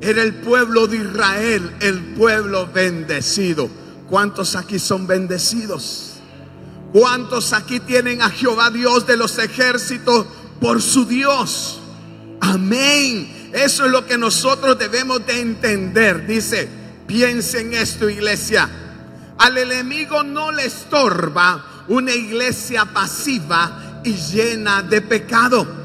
era 0.02 0.22
el 0.22 0.34
pueblo 0.34 0.88
de 0.88 0.96
Israel, 0.96 1.76
el 1.80 2.00
pueblo 2.16 2.66
bendecido. 2.66 3.70
¿Cuántos 4.10 4.56
aquí 4.56 4.80
son 4.80 5.06
bendecidos? 5.06 6.14
¿Cuántos 6.92 7.52
aquí 7.52 7.78
tienen 7.78 8.20
a 8.20 8.28
Jehová 8.28 8.70
Dios 8.70 9.06
de 9.06 9.16
los 9.16 9.38
ejércitos 9.38 10.26
por 10.60 10.82
su 10.82 11.06
Dios? 11.06 11.80
Amén. 12.40 13.50
Eso 13.52 13.84
es 13.84 13.92
lo 13.92 14.04
que 14.04 14.18
nosotros 14.18 14.76
debemos 14.76 15.24
de 15.24 15.40
entender. 15.40 16.26
Dice, 16.26 16.68
piensen 17.06 17.72
esto 17.72 18.10
iglesia. 18.10 18.68
Al 19.38 19.56
enemigo 19.56 20.24
no 20.24 20.50
le 20.50 20.66
estorba 20.66 21.84
una 21.86 22.12
iglesia 22.12 22.86
pasiva 22.86 24.00
y 24.04 24.14
llena 24.14 24.82
de 24.82 25.00
pecado 25.00 25.81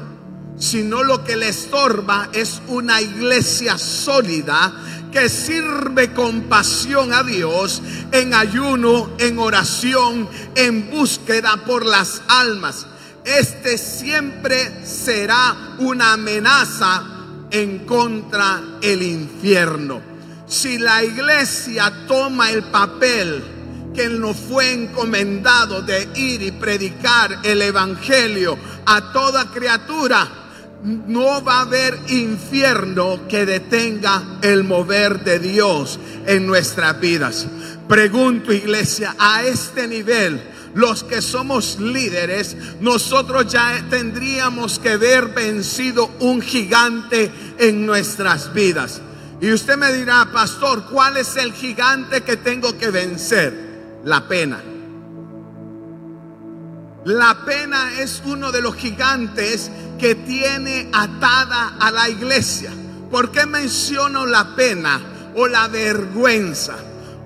sino 0.58 1.04
lo 1.04 1.24
que 1.24 1.36
le 1.36 1.48
estorba 1.48 2.30
es 2.32 2.60
una 2.66 3.00
iglesia 3.00 3.78
sólida 3.78 4.72
que 5.12 5.28
sirve 5.28 6.12
con 6.12 6.42
pasión 6.42 7.12
a 7.12 7.22
Dios 7.22 7.82
en 8.12 8.34
ayuno, 8.34 9.10
en 9.18 9.38
oración, 9.38 10.28
en 10.54 10.90
búsqueda 10.90 11.64
por 11.64 11.86
las 11.86 12.22
almas. 12.28 12.86
Este 13.24 13.78
siempre 13.78 14.84
será 14.84 15.76
una 15.78 16.14
amenaza 16.14 17.04
en 17.50 17.80
contra 17.80 18.62
el 18.82 19.02
infierno. 19.02 20.00
Si 20.46 20.78
la 20.78 21.04
iglesia 21.04 22.06
toma 22.06 22.50
el 22.50 22.64
papel 22.64 23.44
que 23.94 24.08
nos 24.08 24.36
fue 24.36 24.72
encomendado 24.72 25.82
de 25.82 26.08
ir 26.14 26.42
y 26.42 26.52
predicar 26.52 27.40
el 27.42 27.60
evangelio 27.62 28.56
a 28.86 29.12
toda 29.12 29.50
criatura, 29.50 30.47
no 30.84 31.42
va 31.42 31.58
a 31.58 31.62
haber 31.62 31.98
infierno 32.08 33.26
que 33.28 33.44
detenga 33.44 34.38
el 34.42 34.64
mover 34.64 35.24
de 35.24 35.38
Dios 35.38 35.98
en 36.26 36.46
nuestras 36.46 37.00
vidas. 37.00 37.46
Pregunto, 37.88 38.52
iglesia, 38.52 39.16
a 39.18 39.42
este 39.42 39.88
nivel, 39.88 40.40
los 40.74 41.02
que 41.02 41.20
somos 41.20 41.80
líderes, 41.80 42.56
nosotros 42.80 43.50
ya 43.52 43.84
tendríamos 43.90 44.78
que 44.78 44.96
ver 44.96 45.28
vencido 45.28 46.10
un 46.20 46.40
gigante 46.40 47.30
en 47.58 47.84
nuestras 47.84 48.52
vidas. 48.52 49.00
Y 49.40 49.52
usted 49.52 49.76
me 49.76 49.92
dirá, 49.92 50.28
pastor, 50.32 50.84
¿cuál 50.90 51.16
es 51.16 51.36
el 51.36 51.52
gigante 51.52 52.22
que 52.22 52.36
tengo 52.36 52.76
que 52.76 52.90
vencer? 52.90 54.00
La 54.04 54.28
pena. 54.28 54.60
La 57.04 57.44
pena 57.44 58.00
es 58.00 58.22
uno 58.26 58.52
de 58.52 58.60
los 58.60 58.74
gigantes 58.74 59.70
que 59.98 60.14
tiene 60.14 60.88
atada 60.92 61.76
a 61.80 61.90
la 61.90 62.08
iglesia. 62.08 62.70
¿Por 63.10 63.30
qué 63.30 63.46
menciono 63.46 64.26
la 64.26 64.54
pena 64.54 65.00
o 65.34 65.46
la 65.48 65.68
vergüenza? 65.68 66.76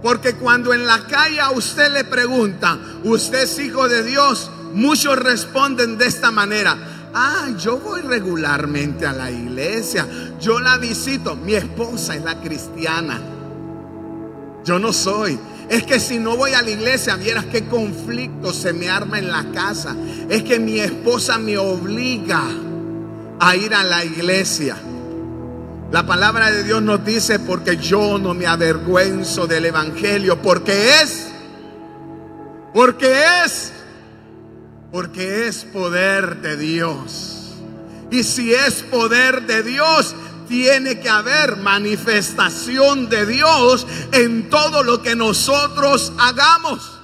Porque 0.03 0.35
cuando 0.35 0.73
en 0.73 0.87
la 0.87 1.07
calle 1.07 1.41
a 1.41 1.51
usted 1.51 1.93
le 1.93 2.05
pregunta, 2.05 2.79
¿usted 3.05 3.43
es 3.43 3.59
hijo 3.59 3.89
de 3.89 4.03
Dios? 4.03 4.51
Muchos 4.75 5.17
responden 5.19 5.99
de 5.99 6.07
esta 6.07 6.31
manera. 6.31 6.77
Ah, 7.15 7.49
yo 7.59 7.79
voy 7.79 8.01
regularmente 8.01 9.07
a 9.07 9.13
la 9.13 9.31
iglesia. 9.31 10.07
Yo 10.41 10.61
la 10.61 10.79
visito. 10.79 11.37
Mi 11.37 11.55
esposa 11.55 12.17
es 12.17 12.25
la 12.25 12.41
cristiana. 12.41 13.21
Yo 14.65 14.79
no 14.79 14.93
soy. 14.93 15.39
Es 15.73 15.85
que 15.85 15.99
si 15.99 16.19
no 16.19 16.37
voy 16.37 16.53
a 16.53 16.61
la 16.61 16.69
iglesia, 16.69 17.17
vieras 17.17 17.47
qué 17.47 17.65
conflicto 17.65 18.53
se 18.53 18.75
me 18.75 18.91
arma 18.91 19.19
en 19.19 19.31
la 19.31 19.43
casa. 19.53 19.97
Es 20.29 20.43
que 20.43 20.59
mi 20.59 20.79
esposa 20.79 21.39
me 21.39 21.57
obliga 21.57 22.43
a 23.41 23.57
ir 23.57 23.75
a 23.75 23.83
la 23.83 24.05
iglesia. 24.05 24.77
La 25.91 26.05
palabra 26.05 26.51
de 26.51 26.63
Dios 26.65 26.83
nos 26.83 27.03
dice, 27.07 27.39
porque 27.39 27.79
yo 27.79 28.19
no 28.19 28.35
me 28.35 28.47
avergüenzo 28.47 29.47
del 29.47 29.65
Evangelio, 29.65 30.43
porque 30.43 31.01
es, 31.01 31.29
porque 32.75 33.11
es, 33.43 33.73
porque 34.91 35.49
es 35.49 35.65
poder 35.65 36.43
de 36.43 36.59
Dios. 36.59 37.55
Y 38.11 38.25
si 38.25 38.53
es 38.53 38.83
poder 38.83 39.47
de 39.47 39.63
Dios, 39.63 40.15
tiene 40.49 41.01
que 41.01 41.09
haber 41.09 41.57
manifestación 41.57 43.09
de 43.09 43.27
Dios 43.27 43.87
en 44.13 44.49
todo 44.51 44.83
lo 44.83 45.03
que 45.03 45.17
nosotros 45.17 46.13
hagamos. 46.19 47.03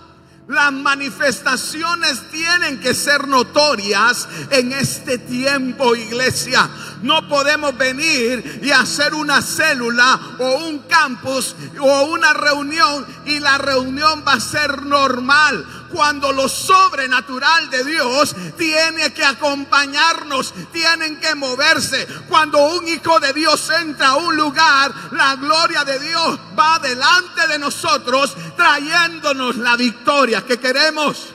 Las 0.49 0.73
manifestaciones 0.73 2.23
tienen 2.31 2.81
que 2.81 2.95
ser 2.95 3.29
notorias 3.29 4.27
en 4.51 4.73
este 4.73 5.19
tiempo, 5.19 5.95
iglesia. 5.95 6.71
No 7.03 7.29
podemos 7.29 7.77
venir 7.77 8.61
y 8.63 8.71
hacer 8.71 9.13
una 9.13 9.43
célula 9.43 10.19
o 10.39 10.67
un 10.69 10.79
campus 10.89 11.55
o 11.79 12.05
una 12.05 12.33
reunión 12.33 13.07
y 13.27 13.41
la 13.41 13.59
reunión 13.59 14.25
va 14.27 14.33
a 14.35 14.41
ser 14.41 14.87
normal 14.87 15.67
cuando 15.93 16.33
lo 16.33 16.49
sobrenatural 16.49 17.71
de 17.71 17.85
Dios 17.85 18.35
tiene 18.57 19.13
que 19.13 19.25
acompañarnos, 19.25 20.55
tienen 20.73 21.19
que 21.21 21.35
moverse. 21.35 22.07
Cuando 22.29 22.59
un 22.75 22.87
hijo 22.89 23.19
de 23.21 23.33
Dios 23.33 23.71
entra 23.71 24.09
a 24.09 24.17
un 24.17 24.37
lugar, 24.37 24.93
la 25.13 25.37
gloria 25.37 25.85
de 25.85 25.99
Dios 25.99 26.39
va 26.59 26.79
delante 26.79 27.47
de 27.49 27.59
nosotros 27.59 28.37
trayéndonos 28.57 29.57
la 29.57 29.77
victoria 29.77 30.45
que 30.45 30.59
queremos. 30.59 31.35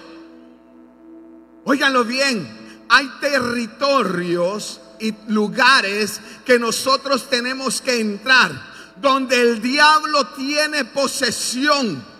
Óiganlo 1.65 2.03
bien, 2.03 2.86
hay 2.89 3.07
territorios 3.22 4.81
y 5.00 5.13
lugares 5.27 6.19
que 6.45 6.60
nosotros 6.60 7.29
tenemos 7.29 7.81
que 7.81 8.00
entrar, 8.00 8.51
donde 8.98 9.41
el 9.41 9.62
diablo 9.62 10.27
tiene 10.27 10.86
posesión. 10.86 12.12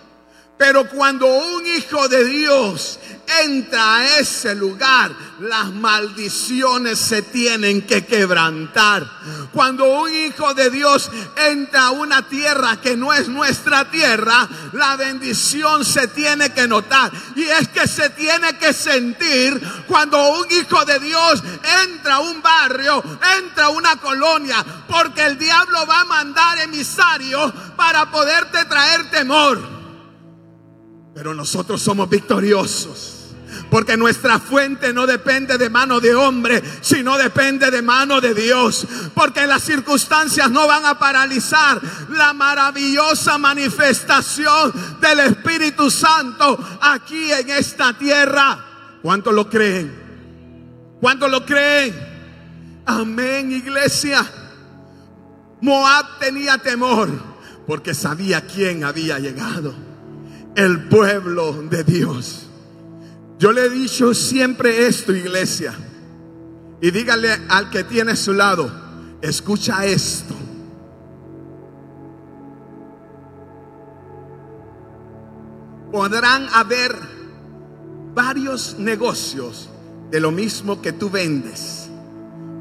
Pero 0.56 0.88
cuando 0.88 1.26
un 1.26 1.66
hijo 1.66 2.06
de 2.08 2.24
Dios 2.24 3.00
entra 3.42 3.96
a 3.96 4.18
ese 4.18 4.54
lugar, 4.54 5.10
las 5.40 5.72
maldiciones 5.72 6.98
se 6.98 7.22
tienen 7.22 7.82
que 7.82 8.06
quebrantar. 8.06 9.04
Cuando 9.52 9.84
un 9.84 10.14
hijo 10.14 10.54
de 10.54 10.70
Dios 10.70 11.10
entra 11.48 11.86
a 11.86 11.90
una 11.90 12.28
tierra 12.28 12.80
que 12.80 12.96
no 12.96 13.12
es 13.12 13.28
nuestra 13.28 13.90
tierra, 13.90 14.48
la 14.72 14.94
bendición 14.96 15.84
se 15.84 16.06
tiene 16.08 16.50
que 16.52 16.68
notar. 16.68 17.10
Y 17.34 17.42
es 17.42 17.68
que 17.68 17.88
se 17.88 18.10
tiene 18.10 18.56
que 18.56 18.72
sentir 18.72 19.60
cuando 19.88 20.38
un 20.38 20.46
hijo 20.52 20.84
de 20.84 21.00
Dios 21.00 21.42
entra 21.82 22.16
a 22.16 22.20
un 22.20 22.40
barrio, 22.40 23.02
entra 23.38 23.64
a 23.64 23.70
una 23.70 23.96
colonia, 23.96 24.64
porque 24.88 25.26
el 25.26 25.36
diablo 25.36 25.84
va 25.86 26.02
a 26.02 26.04
mandar 26.04 26.58
emisarios 26.60 27.52
para 27.76 28.08
poderte 28.08 28.64
traer 28.66 29.10
temor. 29.10 29.73
Pero 31.14 31.32
nosotros 31.34 31.80
somos 31.80 32.08
victoriosos. 32.10 33.20
Porque 33.70 33.96
nuestra 33.96 34.40
fuente 34.40 34.92
no 34.92 35.06
depende 35.06 35.56
de 35.58 35.70
mano 35.70 36.00
de 36.00 36.14
hombre, 36.14 36.62
sino 36.80 37.16
depende 37.16 37.70
de 37.70 37.82
mano 37.82 38.20
de 38.20 38.34
Dios. 38.34 38.86
Porque 39.14 39.46
las 39.46 39.62
circunstancias 39.62 40.50
no 40.50 40.66
van 40.66 40.84
a 40.84 40.98
paralizar 40.98 41.80
la 42.10 42.32
maravillosa 42.32 43.38
manifestación 43.38 44.72
del 45.00 45.20
Espíritu 45.20 45.90
Santo 45.90 46.58
aquí 46.80 47.32
en 47.32 47.50
esta 47.50 47.96
tierra. 47.96 48.64
¿Cuántos 49.02 49.32
lo 49.32 49.48
creen? 49.48 50.02
¿Cuántos 51.00 51.30
lo 51.30 51.44
creen? 51.46 51.94
Amén, 52.86 53.52
iglesia. 53.52 54.26
Moab 55.60 56.18
tenía 56.18 56.58
temor 56.58 57.08
porque 57.66 57.94
sabía 57.94 58.46
quién 58.46 58.84
había 58.84 59.18
llegado. 59.18 59.93
El 60.56 60.88
pueblo 60.88 61.52
de 61.68 61.82
Dios. 61.82 62.46
Yo 63.38 63.52
le 63.52 63.66
he 63.66 63.70
dicho 63.70 64.14
siempre 64.14 64.86
esto, 64.86 65.12
iglesia. 65.12 65.74
Y 66.80 66.90
dígale 66.90 67.30
al 67.48 67.70
que 67.70 67.82
tiene 67.84 68.12
a 68.12 68.16
su 68.16 68.32
lado, 68.32 68.70
escucha 69.20 69.84
esto. 69.84 70.34
Podrán 75.90 76.48
haber 76.52 76.96
varios 78.14 78.76
negocios 78.78 79.68
de 80.10 80.20
lo 80.20 80.30
mismo 80.30 80.80
que 80.80 80.92
tú 80.92 81.10
vendes. 81.10 81.88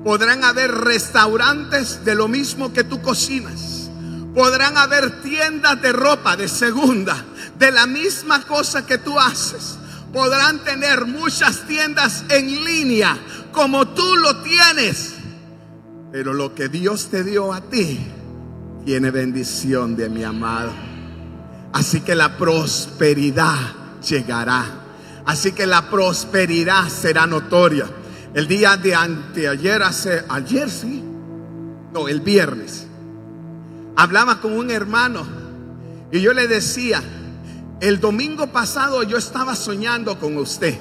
Podrán 0.03 0.43
haber 0.43 0.71
restaurantes 0.71 2.03
de 2.03 2.15
lo 2.15 2.27
mismo 2.27 2.73
que 2.73 2.83
tú 2.83 3.01
cocinas. 3.01 3.89
Podrán 4.33 4.77
haber 4.77 5.21
tiendas 5.21 5.81
de 5.81 5.93
ropa 5.93 6.35
de 6.35 6.47
segunda, 6.47 7.25
de 7.57 7.71
la 7.71 7.87
misma 7.87 8.45
cosa 8.45 8.85
que 8.85 8.97
tú 8.97 9.19
haces 9.19 9.77
podrán 10.11 10.63
tener 10.63 11.05
muchas 11.05 11.65
tiendas 11.67 12.23
en 12.29 12.63
línea 12.63 13.17
como 13.51 13.87
tú 13.87 14.15
lo 14.15 14.41
tienes. 14.41 15.15
Pero 16.11 16.33
lo 16.33 16.53
que 16.53 16.69
Dios 16.69 17.09
te 17.09 17.23
dio 17.23 17.53
a 17.53 17.61
ti 17.61 17.99
tiene 18.85 19.11
bendición 19.11 19.95
de 19.95 20.09
mi 20.09 20.23
amado. 20.23 20.71
Así 21.73 22.01
que 22.01 22.13
la 22.13 22.37
prosperidad 22.37 23.57
llegará. 24.07 24.65
Así 25.25 25.53
que 25.53 25.65
la 25.65 25.89
prosperidad 25.89 26.87
será 26.89 27.25
notoria. 27.25 27.87
El 28.33 28.47
día 28.47 28.77
de 28.77 28.93
anteayer, 28.93 29.81
hace, 29.81 30.23
ayer 30.29 30.69
sí, 30.69 31.03
no, 31.93 32.07
el 32.07 32.21
viernes, 32.21 32.87
hablaba 33.95 34.41
con 34.41 34.53
un 34.53 34.71
hermano 34.71 35.25
y 36.11 36.19
yo 36.19 36.33
le 36.33 36.47
decía, 36.47 37.01
el 37.79 37.99
domingo 37.99 38.47
pasado 38.47 39.03
yo 39.03 39.17
estaba 39.17 39.55
soñando 39.55 40.19
con 40.19 40.37
usted. 40.37 40.77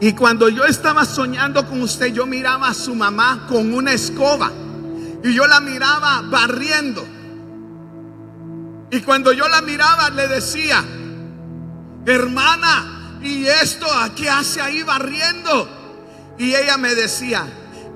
Y 0.00 0.12
cuando 0.12 0.48
yo 0.48 0.64
estaba 0.64 1.04
soñando 1.04 1.66
con 1.66 1.80
usted, 1.82 2.12
yo 2.12 2.26
miraba 2.26 2.68
a 2.68 2.74
su 2.74 2.94
mamá 2.94 3.46
con 3.48 3.72
una 3.72 3.92
escoba. 3.92 4.52
Y 5.24 5.34
yo 5.34 5.46
la 5.46 5.60
miraba 5.60 6.22
barriendo. 6.22 7.04
Y 8.90 9.00
cuando 9.00 9.32
yo 9.32 9.48
la 9.48 9.62
miraba, 9.62 10.10
le 10.10 10.28
decía, 10.28 10.84
hermana, 12.04 13.18
¿y 13.22 13.46
esto 13.46 13.86
a 13.90 14.14
qué 14.14 14.28
hace 14.28 14.60
ahí 14.60 14.82
barriendo? 14.82 15.68
Y 16.38 16.54
ella 16.54 16.76
me 16.76 16.94
decía, 16.94 17.46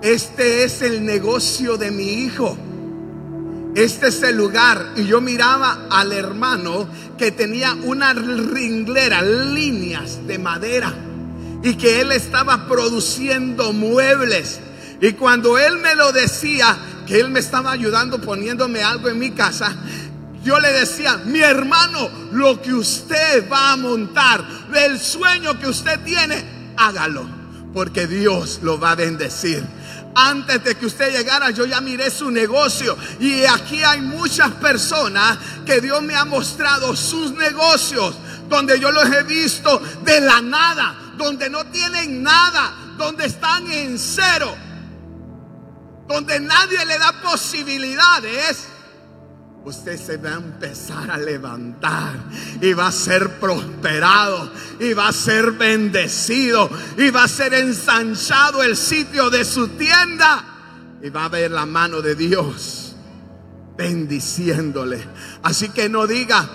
este 0.03 0.65
es 0.65 0.83
el 0.83 1.05
negocio 1.05 1.77
de 1.77 1.91
mi 1.91 2.25
hijo. 2.25 2.57
Este 3.75 4.09
es 4.09 4.23
el 4.23 4.37
lugar. 4.37 4.95
Y 4.97 5.07
yo 5.07 5.21
miraba 5.21 5.87
al 5.91 6.13
hermano 6.13 6.89
que 7.17 7.31
tenía 7.31 7.75
una 7.75 8.13
ringlera, 8.13 9.23
líneas 9.23 10.27
de 10.27 10.39
madera. 10.39 10.93
Y 11.63 11.75
que 11.75 12.01
él 12.01 12.13
estaba 12.13 12.67
produciendo 12.67 13.73
muebles. 13.73 14.61
Y 15.01 15.13
cuando 15.13 15.59
él 15.59 15.79
me 15.79 15.95
lo 15.95 16.13
decía, 16.13 16.77
que 17.07 17.21
él 17.21 17.31
me 17.31 17.41
estaba 17.41 17.73
ayudando 17.73 18.21
poniéndome 18.21 18.83
algo 18.83 19.09
en 19.09 19.19
mi 19.19 19.33
casa, 19.33 19.75
yo 20.45 20.59
le 20.59 20.73
decía, 20.73 21.17
mi 21.27 21.41
hermano, 21.41 22.09
lo 22.33 22.63
que 22.63 22.73
usted 22.73 23.51
va 23.51 23.73
a 23.73 23.77
montar, 23.77 24.45
el 24.75 24.99
sueño 24.99 25.59
que 25.59 25.69
usted 25.69 26.01
tiene, 26.05 26.73
hágalo. 26.77 27.25
Porque 27.75 28.07
Dios 28.07 28.61
lo 28.63 28.81
va 28.81 28.93
a 28.93 28.95
bendecir. 28.95 29.65
Antes 30.15 30.65
de 30.65 30.75
que 30.75 30.87
usted 30.87 31.13
llegara, 31.13 31.51
yo 31.51 31.65
ya 31.67 31.81
miré 31.81 32.11
su 32.11 32.31
negocio. 32.31 32.97
Y 33.21 33.45
aquí 33.45 33.83
hay 33.83 34.01
muchas 34.01 34.51
personas 34.53 35.39
que 35.65 35.81
Dios 35.81 36.03
me 36.03 36.17
ha 36.17 36.25
mostrado 36.25 36.97
sus 36.97 37.33
negocios, 37.33 38.17
donde 38.49 38.81
yo 38.81 38.91
los 38.91 39.09
he 39.11 39.23
visto 39.23 39.79
de 40.03 40.21
la 40.21 40.41
nada, 40.41 40.97
donde 41.17 41.49
no 41.49 41.65
tienen 41.67 42.23
nada, 42.23 42.75
donde 42.97 43.27
están 43.27 43.71
en 43.71 43.99
cero, 43.99 44.57
donde 46.09 46.41
nadie 46.41 46.85
le 46.87 46.99
da 46.99 47.13
posibilidades 47.23 48.67
usted 49.65 49.99
se 49.99 50.17
va 50.17 50.31
a 50.31 50.35
empezar 50.35 51.11
a 51.11 51.19
levantar 51.19 52.15
y 52.61 52.73
va 52.73 52.89
a 52.89 52.93
ser 52.93 53.39
prosperado 53.39 54.51
y 54.79 54.95
va 54.95 55.09
a 55.09 55.13
ser 55.13 55.53
bendecido 55.53 56.71
y 56.97 57.11
va 57.11 57.25
a 57.25 57.29
ser 57.29 57.55
ensanchado 57.55 58.63
el 58.63 58.77
sitio 58.77 59.31
de 59.31 59.45
su 59.45 59.69
tienda 59.69 60.45
y 61.03 61.11
va 61.11 61.25
a 61.25 61.29
ver 61.29 61.51
la 61.51 61.67
mano 61.67 62.01
de 62.01 62.15
Dios 62.15 62.95
bendiciéndole. 63.77 65.03
Así 65.43 65.71
que 65.71 65.89
no 65.89 66.07
diga, 66.07 66.49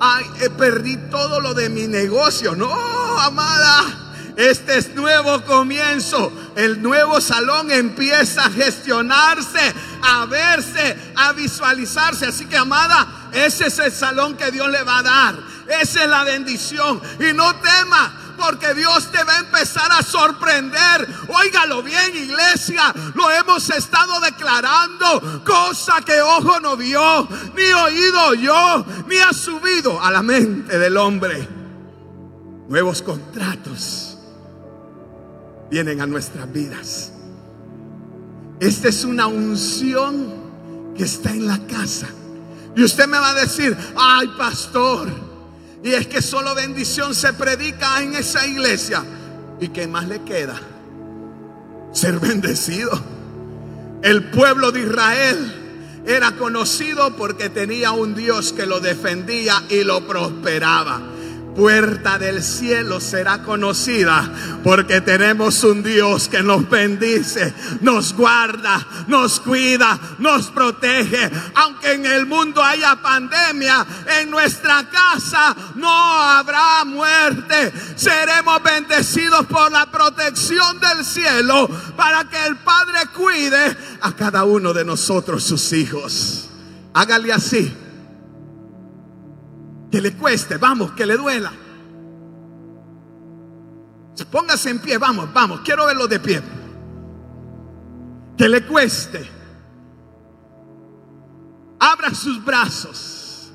ay, 0.00 0.24
perdí 0.58 0.96
todo 1.10 1.40
lo 1.40 1.54
de 1.54 1.68
mi 1.68 1.86
negocio. 1.86 2.56
No, 2.56 2.72
amada. 3.20 4.01
Este 4.36 4.78
es 4.78 4.94
nuevo 4.94 5.42
comienzo. 5.44 6.32
El 6.56 6.82
nuevo 6.82 7.20
salón 7.20 7.70
empieza 7.70 8.46
a 8.46 8.50
gestionarse, 8.50 9.74
a 10.02 10.26
verse, 10.26 11.12
a 11.16 11.32
visualizarse. 11.32 12.26
Así 12.26 12.46
que, 12.46 12.56
amada, 12.56 13.30
ese 13.32 13.66
es 13.66 13.78
el 13.78 13.92
salón 13.92 14.36
que 14.36 14.50
Dios 14.50 14.68
le 14.70 14.82
va 14.82 14.98
a 14.98 15.02
dar. 15.02 15.34
Esa 15.68 16.04
es 16.04 16.08
la 16.08 16.24
bendición. 16.24 17.00
Y 17.20 17.32
no 17.34 17.54
tema. 17.56 18.18
Porque 18.38 18.74
Dios 18.74 19.12
te 19.12 19.22
va 19.22 19.34
a 19.34 19.40
empezar 19.40 19.92
a 19.92 20.02
sorprender. 20.02 21.06
Óigalo 21.28 21.82
bien, 21.82 22.16
iglesia. 22.16 22.92
Lo 23.14 23.30
hemos 23.30 23.68
estado 23.70 24.18
declarando. 24.20 25.44
Cosa 25.44 26.00
que 26.00 26.20
ojo 26.20 26.58
no 26.58 26.76
vio, 26.76 27.28
ni 27.54 27.72
oído 27.72 28.34
yo, 28.34 28.84
ni 29.06 29.18
ha 29.18 29.32
subido 29.32 30.02
a 30.02 30.10
la 30.10 30.22
mente 30.22 30.78
del 30.78 30.96
hombre. 30.96 31.46
Nuevos 32.68 33.02
contratos 33.02 34.11
vienen 35.72 36.02
a 36.02 36.06
nuestras 36.06 36.52
vidas. 36.52 37.12
Esta 38.60 38.88
es 38.88 39.04
una 39.04 39.26
unción 39.26 40.34
que 40.94 41.04
está 41.04 41.30
en 41.30 41.46
la 41.46 41.66
casa. 41.66 42.08
Y 42.76 42.84
usted 42.84 43.06
me 43.06 43.18
va 43.18 43.30
a 43.30 43.34
decir, 43.40 43.74
ay 43.96 44.28
pastor, 44.36 45.08
y 45.82 45.94
es 45.94 46.06
que 46.08 46.20
solo 46.20 46.54
bendición 46.54 47.14
se 47.14 47.32
predica 47.32 48.02
en 48.02 48.14
esa 48.14 48.46
iglesia. 48.46 49.02
¿Y 49.60 49.68
qué 49.68 49.86
más 49.86 50.06
le 50.08 50.20
queda? 50.20 50.60
Ser 51.92 52.20
bendecido. 52.20 52.90
El 54.02 54.24
pueblo 54.24 54.72
de 54.72 54.80
Israel 54.80 56.02
era 56.06 56.32
conocido 56.32 57.16
porque 57.16 57.48
tenía 57.48 57.92
un 57.92 58.14
Dios 58.14 58.52
que 58.52 58.66
lo 58.66 58.78
defendía 58.80 59.62
y 59.70 59.84
lo 59.84 60.06
prosperaba. 60.06 61.00
Puerta 61.54 62.18
del 62.18 62.42
cielo 62.42 63.00
será 63.00 63.42
conocida 63.42 64.30
porque 64.64 65.00
tenemos 65.00 65.62
un 65.64 65.82
Dios 65.82 66.28
que 66.28 66.42
nos 66.42 66.68
bendice, 66.68 67.52
nos 67.80 68.14
guarda, 68.14 68.86
nos 69.08 69.40
cuida, 69.40 69.98
nos 70.18 70.50
protege. 70.50 71.30
Aunque 71.54 71.92
en 71.92 72.06
el 72.06 72.26
mundo 72.26 72.62
haya 72.62 72.96
pandemia, 72.96 73.86
en 74.20 74.30
nuestra 74.30 74.88
casa 74.88 75.54
no 75.74 75.90
habrá 75.90 76.84
muerte. 76.84 77.72
Seremos 77.96 78.62
bendecidos 78.62 79.46
por 79.46 79.70
la 79.70 79.86
protección 79.86 80.80
del 80.80 81.04
cielo 81.04 81.68
para 81.96 82.24
que 82.24 82.46
el 82.46 82.56
Padre 82.56 83.00
cuide 83.14 83.76
a 84.00 84.12
cada 84.14 84.44
uno 84.44 84.72
de 84.72 84.84
nosotros, 84.84 85.44
sus 85.44 85.72
hijos. 85.72 86.48
Hágale 86.94 87.32
así 87.32 87.81
que 89.92 90.00
le 90.00 90.16
cueste, 90.16 90.56
vamos, 90.56 90.92
que 90.92 91.04
le 91.04 91.18
duela. 91.18 91.52
Póngase 94.30 94.70
en 94.70 94.80
pie, 94.80 94.96
vamos, 94.96 95.30
vamos, 95.34 95.60
quiero 95.60 95.84
verlo 95.84 96.08
de 96.08 96.18
pie. 96.18 96.42
Que 98.38 98.48
le 98.48 98.66
cueste. 98.66 99.30
Abra 101.78 102.14
sus 102.14 102.42
brazos. 102.42 103.52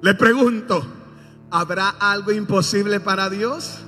Le 0.00 0.14
pregunto, 0.14 0.86
¿habrá 1.50 1.88
algo 1.88 2.30
imposible 2.30 3.00
para 3.00 3.28
Dios? 3.28 3.80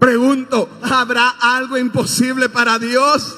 Pregunto, 0.00 0.68
¿habrá 0.82 1.36
algo 1.40 1.78
imposible 1.78 2.48
para 2.48 2.80
Dios? 2.80 3.36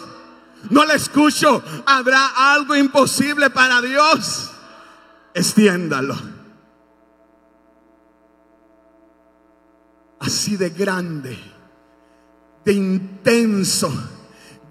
No 0.71 0.87
le 0.87 0.95
escucho, 0.95 1.62
¿habrá 1.85 2.55
algo 2.55 2.75
imposible 2.75 3.51
para 3.51 3.83
Dios? 3.83 4.53
Extiéndalo. 5.38 6.16
Así 10.20 10.57
de 10.57 10.70
grande, 10.70 11.38
de 12.64 12.72
intenso, 12.72 13.92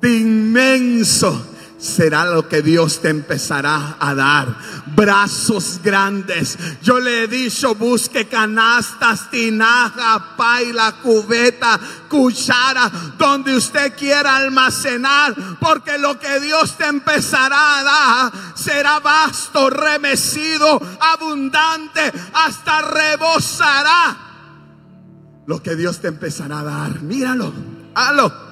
de 0.02 0.18
inmenso 0.18 1.57
será 1.78 2.26
lo 2.26 2.48
que 2.48 2.62
Dios 2.62 3.02
te 3.02 3.10
empezará 3.10 3.98
a 4.00 4.16
dar. 4.16 4.58
Brazos 4.96 5.80
grandes. 5.84 6.58
Yo 6.82 7.00
le 7.00 7.24
he 7.24 7.28
dicho, 7.28 7.76
busque 7.76 8.28
canastas, 8.28 9.30
tinaja, 9.30 10.36
paila, 10.36 10.96
cubeta, 11.04 11.80
cuchara, 12.10 12.92
donde 13.18 13.56
usted 13.56 13.96
quiera 13.96 14.38
almacenar, 14.38 15.36
porque 15.60 15.98
lo 15.98 16.20
que 16.20 16.40
Dios 16.40 16.78
te 16.78 16.86
empezará 16.86 17.80
a 17.80 17.84
dar 17.84 18.32
será 18.56 19.00
vasto, 19.00 19.70
remecido, 19.70 20.82
abundante, 21.00 22.12
hasta 22.34 22.82
rebosará. 22.82 24.18
Lo 25.46 25.62
que 25.62 25.76
Dios 25.76 26.00
te 26.00 26.08
empezará 26.08 26.60
a 26.60 26.64
dar. 26.64 27.02
Míralo, 27.02 27.54
halo. 27.96 28.47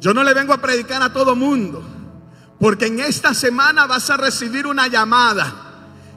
Yo 0.00 0.14
no 0.14 0.24
le 0.24 0.32
vengo 0.32 0.54
a 0.54 0.60
predicar 0.62 1.02
a 1.02 1.12
todo 1.12 1.36
mundo, 1.36 1.84
porque 2.58 2.86
en 2.86 3.00
esta 3.00 3.34
semana 3.34 3.86
vas 3.86 4.08
a 4.08 4.16
recibir 4.16 4.66
una 4.66 4.88
llamada 4.88 5.52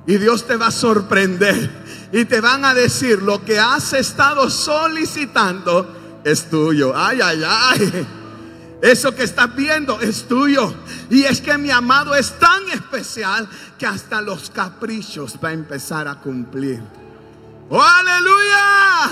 y 0.08 0.18
Dios 0.18 0.48
te 0.48 0.56
va 0.56 0.68
a 0.68 0.72
sorprender 0.72 2.10
y 2.14 2.24
te 2.26 2.40
van 2.40 2.64
a 2.64 2.74
decir 2.74 3.22
lo 3.22 3.44
que 3.44 3.60
has 3.60 3.92
estado 3.92 4.50
solicitando 4.50 6.22
es 6.24 6.50
tuyo. 6.50 6.94
Ay, 6.96 7.20
ay, 7.22 7.44
ay. 7.46 8.08
Eso 8.82 9.16
que 9.16 9.24
estás 9.24 9.54
viendo 9.56 10.00
es 10.02 10.28
tuyo. 10.28 10.74
Y 11.10 11.24
es 11.24 11.42
que 11.42 11.58
mi 11.58 11.72
amado 11.72 12.16
es 12.16 12.38
tan 12.40 12.70
especial 12.70 13.48
que 13.78 13.86
hasta 13.86 14.22
los 14.22 14.50
caprichos 14.50 15.40
va 15.44 15.50
a 15.50 15.54
empezar 15.54 16.08
a 16.08 16.16
cumplir. 16.16 16.82
¡Oh, 17.70 17.82
aleluya! 17.82 19.10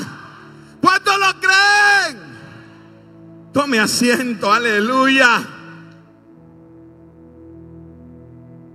¿Cuántos 0.81 1.17
lo 1.17 1.39
creen? 1.39 2.30
Tome 3.53 3.79
asiento, 3.79 4.51
aleluya. 4.51 5.45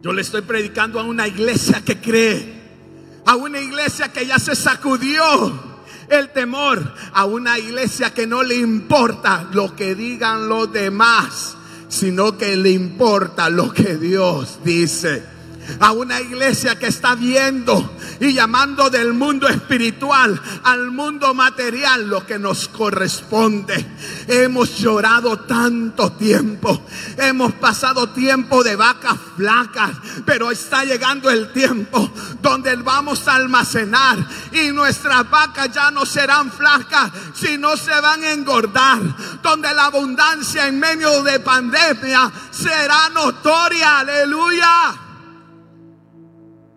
Yo 0.02 0.12
le 0.12 0.22
estoy 0.22 0.42
predicando 0.42 1.00
a 1.00 1.04
una 1.04 1.26
iglesia 1.26 1.82
que 1.84 2.00
cree, 2.00 3.22
a 3.24 3.36
una 3.36 3.58
iglesia 3.58 4.12
que 4.12 4.26
ya 4.26 4.38
se 4.38 4.54
sacudió 4.54 5.76
el 6.08 6.30
temor, 6.30 6.94
a 7.12 7.24
una 7.24 7.58
iglesia 7.58 8.12
que 8.12 8.26
no 8.26 8.42
le 8.42 8.56
importa 8.56 9.48
lo 9.52 9.74
que 9.74 9.94
digan 9.94 10.48
los 10.48 10.72
demás, 10.72 11.56
sino 11.88 12.36
que 12.36 12.56
le 12.56 12.70
importa 12.70 13.48
lo 13.48 13.72
que 13.72 13.96
Dios 13.96 14.60
dice 14.62 15.36
a 15.81 15.92
una 15.92 16.20
iglesia 16.20 16.79
que 16.79 16.87
está 16.87 17.14
viendo 17.14 17.96
y 18.20 18.33
llamando 18.33 18.90
del 18.90 19.12
mundo 19.12 19.48
espiritual 19.48 20.40
al 20.62 20.90
mundo 20.90 21.35
material 21.35 22.09
lo 22.09 22.26
que 22.26 22.38
nos 22.38 22.68
corresponde. 22.68 23.85
Hemos 24.26 24.79
llorado 24.79 25.40
tanto 25.40 26.12
tiempo, 26.12 26.83
hemos 27.16 27.52
pasado 27.55 28.09
tiempo 28.11 28.62
de 28.62 28.76
vacas 28.76 29.16
flacas, 29.37 29.90
pero 30.24 30.50
está 30.50 30.85
llegando 30.85 31.31
el 31.31 31.52
tiempo 31.52 32.11
donde 32.40 32.74
vamos 32.76 33.26
a 33.29 33.35
almacenar 33.35 34.18
y 34.52 34.72
nuestras 34.72 35.29
vacas 35.31 35.70
ya 35.72 35.90
no 35.90 36.07
serán 36.07 36.50
flacas, 36.50 37.11
sino 37.35 37.76
se 37.76 37.98
van 38.00 38.22
a 38.24 38.33
engordar, 38.33 39.00
donde 39.42 39.72
la 39.74 39.87
abundancia 39.87 40.66
en 40.66 40.79
medio 40.79 41.22
de 41.22 41.40
pandemia 41.40 42.31
será 42.50 43.09
notoria, 43.11 44.00
aleluya. 44.00 45.06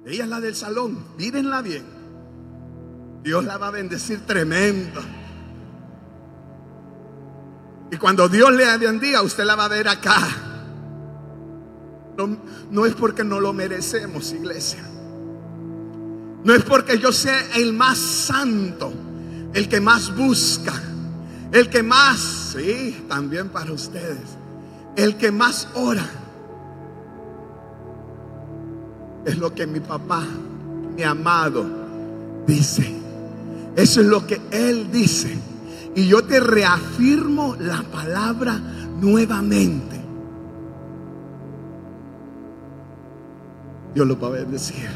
Ella 0.10 0.26
la 0.26 0.41
del 0.41 0.56
salón, 0.56 1.06
mírenla 1.17 1.62
bien. 1.62 1.84
Dios 3.22 3.45
la 3.45 3.60
va 3.60 3.67
a 3.67 3.72
bendecir 3.72 4.26
tremendo. 4.26 5.02
Y 7.91 7.98
cuando 7.98 8.28
Dios 8.28 8.52
le 8.52 8.78
bendiga, 8.78 9.22
usted 9.22 9.45
la 9.45 9.56
va 9.56 9.65
a 9.65 9.67
ver 9.67 9.88
acá. 9.88 10.19
No, 12.17 12.38
no, 12.72 12.86
es 12.88 12.95
porque 12.95 13.24
no 13.24 13.39
lo 13.39 13.54
merecemos, 13.54 14.34
iglesia. 14.34 14.84
No 16.43 16.56
es 16.56 16.63
porque 16.63 16.98
yo 16.98 17.12
sea 17.12 17.56
el 17.56 17.74
más 17.74 18.00
santo, 18.00 18.91
el 19.54 19.69
que 19.69 19.80
más 19.80 20.15
busca, 20.15 20.74
el 21.52 21.69
que 21.69 21.84
más, 21.84 22.54
sí, 22.56 23.06
también 23.08 23.50
para 23.50 23.72
ustedes, 23.72 24.38
el 24.95 25.17
que 25.17 25.32
más 25.32 25.67
ora 25.76 26.18
es 29.25 29.38
lo 29.38 29.53
que 29.53 29.67
mi 29.67 29.79
papá, 29.79 30.23
mi 30.95 31.03
amado, 31.03 31.65
dice. 32.47 32.95
Eso 33.75 34.01
es 34.01 34.08
lo 34.08 34.25
que 34.25 34.41
Él 34.51 34.91
dice. 34.91 35.38
Y 35.95 36.08
yo 36.08 36.23
te 36.23 36.39
reafirmo 36.39 37.55
la 37.60 37.84
palabra 37.84 38.60
nuevamente. 38.99 39.99
Dios 43.93 44.08
lo 44.08 44.19
va 44.19 44.27
a 44.27 44.32
bendecir. 44.32 44.89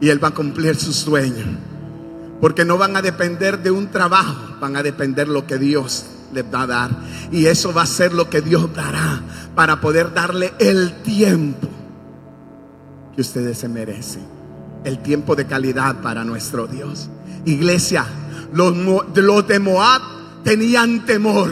Y 0.00 0.08
Él 0.08 0.22
va 0.22 0.28
a 0.28 0.34
cumplir 0.34 0.76
sus 0.76 0.96
sueños. 0.96 1.46
Porque 2.40 2.64
no 2.64 2.76
van 2.76 2.96
a 2.96 3.02
depender 3.02 3.62
de 3.62 3.70
un 3.70 3.88
trabajo, 3.88 4.56
van 4.60 4.76
a 4.76 4.82
depender 4.82 5.26
lo 5.28 5.46
que 5.46 5.58
Dios 5.58 6.06
les 6.32 6.44
va 6.44 6.62
a 6.62 6.66
dar. 6.66 6.90
Y 7.32 7.46
eso 7.46 7.72
va 7.72 7.82
a 7.82 7.86
ser 7.86 8.12
lo 8.12 8.28
que 8.28 8.42
Dios 8.42 8.72
dará 8.74 9.22
para 9.54 9.80
poder 9.80 10.12
darle 10.12 10.52
el 10.58 11.02
tiempo 11.02 11.68
que 13.16 13.22
ustedes 13.22 13.58
se 13.58 13.68
merecen. 13.68 14.24
El 14.84 15.02
tiempo 15.02 15.34
de 15.34 15.46
calidad 15.46 16.00
para 16.02 16.22
nuestro 16.22 16.68
Dios. 16.68 17.08
Iglesia, 17.46 18.06
los, 18.52 18.76
los 18.76 19.48
de 19.48 19.58
Moab 19.58 20.02
tenían 20.44 21.04
temor 21.04 21.50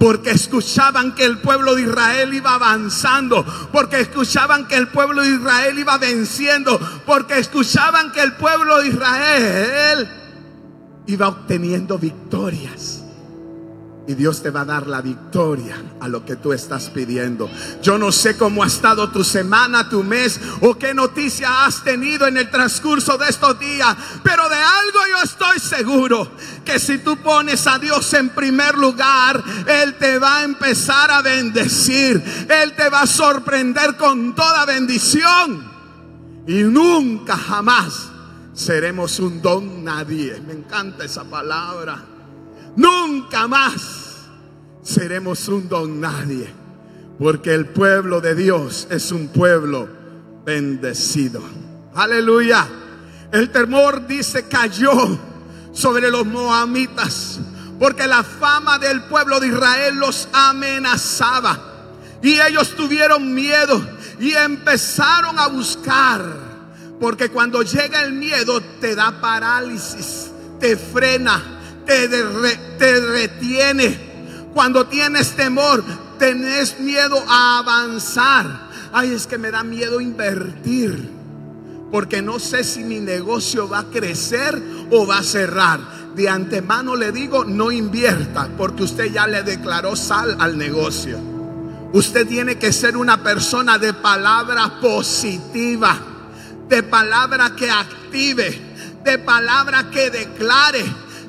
porque 0.00 0.30
escuchaban 0.30 1.14
que 1.14 1.24
el 1.24 1.38
pueblo 1.38 1.76
de 1.76 1.82
Israel 1.82 2.34
iba 2.34 2.54
avanzando, 2.54 3.46
porque 3.70 4.00
escuchaban 4.00 4.66
que 4.66 4.76
el 4.76 4.88
pueblo 4.88 5.22
de 5.22 5.30
Israel 5.30 5.78
iba 5.78 5.96
venciendo, 5.98 6.80
porque 7.06 7.38
escuchaban 7.38 8.10
que 8.10 8.20
el 8.20 8.32
pueblo 8.32 8.80
de 8.80 8.88
Israel 8.88 10.10
iba 11.06 11.28
obteniendo 11.28 11.98
victorias. 11.98 13.01
Y 14.08 14.14
Dios 14.14 14.42
te 14.42 14.50
va 14.50 14.62
a 14.62 14.64
dar 14.64 14.88
la 14.88 15.00
victoria 15.00 15.76
a 16.00 16.08
lo 16.08 16.24
que 16.24 16.34
tú 16.34 16.52
estás 16.52 16.90
pidiendo. 16.90 17.48
Yo 17.82 17.98
no 17.98 18.10
sé 18.10 18.36
cómo 18.36 18.64
ha 18.64 18.66
estado 18.66 19.10
tu 19.10 19.22
semana, 19.22 19.88
tu 19.88 20.02
mes 20.02 20.40
o 20.60 20.76
qué 20.76 20.92
noticia 20.92 21.64
has 21.64 21.84
tenido 21.84 22.26
en 22.26 22.36
el 22.36 22.50
transcurso 22.50 23.16
de 23.16 23.28
estos 23.28 23.60
días. 23.60 23.96
Pero 24.24 24.48
de 24.48 24.56
algo 24.56 24.98
yo 25.08 25.22
estoy 25.22 25.60
seguro. 25.60 26.32
Que 26.64 26.80
si 26.80 26.98
tú 26.98 27.16
pones 27.18 27.64
a 27.68 27.78
Dios 27.78 28.12
en 28.14 28.30
primer 28.30 28.76
lugar, 28.76 29.42
Él 29.68 29.94
te 29.94 30.18
va 30.18 30.38
a 30.38 30.44
empezar 30.44 31.12
a 31.12 31.22
bendecir. 31.22 32.20
Él 32.48 32.74
te 32.74 32.88
va 32.88 33.02
a 33.02 33.06
sorprender 33.06 33.96
con 33.96 34.34
toda 34.34 34.64
bendición. 34.64 35.70
Y 36.48 36.64
nunca 36.64 37.36
jamás 37.36 38.08
seremos 38.52 39.20
un 39.20 39.40
don 39.40 39.84
nadie. 39.84 40.40
Me 40.44 40.54
encanta 40.54 41.04
esa 41.04 41.22
palabra. 41.22 42.11
Nunca 42.76 43.46
más 43.48 44.28
seremos 44.82 45.48
un 45.48 45.68
don 45.68 46.00
nadie. 46.00 46.52
Porque 47.18 47.54
el 47.54 47.66
pueblo 47.66 48.20
de 48.20 48.34
Dios 48.34 48.88
es 48.90 49.12
un 49.12 49.28
pueblo 49.28 49.88
bendecido. 50.44 51.42
Aleluya. 51.94 52.66
El 53.30 53.50
temor 53.50 54.06
dice 54.06 54.48
cayó 54.48 55.18
sobre 55.72 56.10
los 56.10 56.26
moamitas 56.26 57.40
porque 57.82 58.06
la 58.06 58.22
fama 58.22 58.78
del 58.78 59.02
pueblo 59.06 59.40
de 59.40 59.48
Israel 59.48 59.96
los 59.96 60.28
amenazaba. 60.32 61.58
Y 62.22 62.40
ellos 62.40 62.76
tuvieron 62.76 63.34
miedo 63.34 63.84
y 64.20 64.30
empezaron 64.34 65.36
a 65.36 65.48
buscar. 65.48 66.22
Porque 67.00 67.28
cuando 67.30 67.62
llega 67.62 68.02
el 68.04 68.12
miedo 68.12 68.60
te 68.80 68.94
da 68.94 69.20
parálisis, 69.20 70.30
te 70.60 70.76
frena, 70.76 71.42
te, 71.86 72.08
te 72.78 73.00
retiene. 73.00 74.12
Cuando 74.54 74.86
tienes 74.86 75.32
temor, 75.34 75.82
tenés 76.18 76.78
miedo 76.78 77.22
a 77.28 77.58
avanzar. 77.58 78.70
Ay, 78.92 79.12
es 79.12 79.26
que 79.26 79.38
me 79.38 79.50
da 79.50 79.62
miedo 79.62 80.00
invertir. 80.00 81.10
Porque 81.90 82.22
no 82.22 82.38
sé 82.38 82.64
si 82.64 82.84
mi 82.84 83.00
negocio 83.00 83.68
va 83.68 83.80
a 83.80 83.84
crecer 83.84 84.60
o 84.90 85.06
va 85.06 85.18
a 85.18 85.22
cerrar. 85.22 85.80
De 86.14 86.28
antemano 86.28 86.94
le 86.94 87.10
digo, 87.10 87.44
no 87.44 87.70
invierta, 87.70 88.48
porque 88.56 88.82
usted 88.82 89.12
ya 89.12 89.26
le 89.26 89.42
declaró 89.42 89.96
sal 89.96 90.36
al 90.38 90.58
negocio. 90.58 91.18
Usted 91.92 92.26
tiene 92.26 92.56
que 92.56 92.72
ser 92.72 92.96
una 92.96 93.22
persona 93.22 93.78
de 93.78 93.92
palabra 93.92 94.80
positiva, 94.80 95.98
de 96.68 96.82
palabra 96.82 97.54
que 97.54 97.70
active, 97.70 98.60
de 99.04 99.18
palabra 99.18 99.90
que 99.90 100.10
declare, 100.10 100.84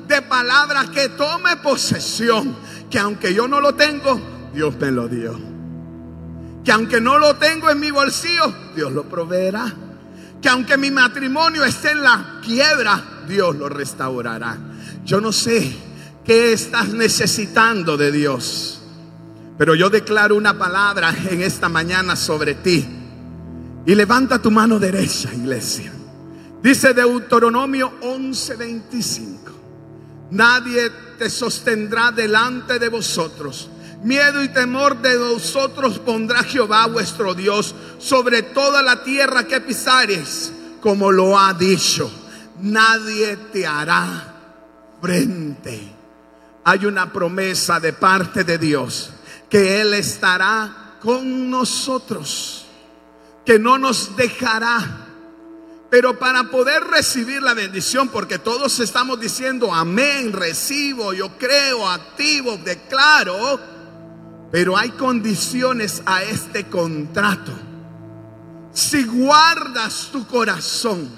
de 0.06 0.22
palabra 0.22 0.86
que 0.92 1.10
tome 1.10 1.56
posesión. 1.56 2.56
Que 2.90 2.98
aunque 2.98 3.34
yo 3.34 3.48
no 3.48 3.60
lo 3.60 3.74
tengo, 3.74 4.20
Dios 4.52 4.76
me 4.78 4.90
lo 4.90 5.08
dio. 5.08 5.38
Que 6.64 6.72
aunque 6.72 7.00
no 7.00 7.18
lo 7.18 7.36
tengo 7.36 7.70
en 7.70 7.80
mi 7.80 7.90
bolsillo, 7.90 8.52
Dios 8.74 8.92
lo 8.92 9.04
proveerá. 9.04 9.72
Que 10.40 10.48
aunque 10.48 10.76
mi 10.76 10.90
matrimonio 10.90 11.64
esté 11.64 11.90
en 11.90 12.02
la 12.02 12.40
quiebra, 12.42 13.02
Dios 13.26 13.56
lo 13.56 13.68
restaurará. 13.68 14.56
Yo 15.04 15.20
no 15.20 15.32
sé 15.32 15.76
qué 16.24 16.52
estás 16.52 16.88
necesitando 16.88 17.96
de 17.96 18.10
Dios, 18.10 18.80
pero 19.58 19.74
yo 19.74 19.90
declaro 19.90 20.36
una 20.36 20.58
palabra 20.58 21.14
en 21.30 21.42
esta 21.42 21.68
mañana 21.68 22.16
sobre 22.16 22.54
ti. 22.54 22.86
Y 23.86 23.94
levanta 23.94 24.40
tu 24.40 24.50
mano 24.50 24.78
derecha, 24.78 25.32
iglesia. 25.34 25.92
Dice 26.62 26.94
Deuteronomio 26.94 27.92
11:25. 28.00 29.34
Nadie 30.30 30.90
te 31.18 31.30
sostendrá 31.30 32.10
delante 32.10 32.78
de 32.78 32.88
vosotros. 32.88 33.70
Miedo 34.02 34.42
y 34.42 34.48
temor 34.48 35.00
de 35.00 35.16
vosotros 35.16 35.98
pondrá 35.98 36.42
Jehová 36.42 36.86
vuestro 36.86 37.34
Dios 37.34 37.74
sobre 37.98 38.42
toda 38.42 38.82
la 38.82 39.02
tierra 39.02 39.44
que 39.44 39.60
pisares, 39.60 40.52
como 40.80 41.10
lo 41.10 41.38
ha 41.38 41.54
dicho. 41.54 42.10
Nadie 42.60 43.36
te 43.52 43.66
hará 43.66 44.34
frente. 45.00 45.92
Hay 46.64 46.86
una 46.86 47.12
promesa 47.12 47.80
de 47.80 47.92
parte 47.92 48.44
de 48.44 48.58
Dios 48.58 49.10
que 49.48 49.80
Él 49.80 49.94
estará 49.94 50.96
con 51.00 51.50
nosotros, 51.50 52.66
que 53.44 53.58
no 53.58 53.78
nos 53.78 54.16
dejará. 54.16 55.03
Pero 55.94 56.18
para 56.18 56.50
poder 56.50 56.82
recibir 56.82 57.40
la 57.40 57.54
bendición, 57.54 58.08
porque 58.08 58.40
todos 58.40 58.80
estamos 58.80 59.20
diciendo 59.20 59.72
amén, 59.72 60.32
recibo, 60.32 61.12
yo 61.14 61.38
creo, 61.38 61.88
activo, 61.88 62.56
declaro, 62.56 63.60
pero 64.50 64.76
hay 64.76 64.90
condiciones 64.90 66.02
a 66.04 66.24
este 66.24 66.64
contrato. 66.64 67.52
Si 68.72 69.04
guardas 69.04 70.08
tu 70.10 70.26
corazón, 70.26 71.08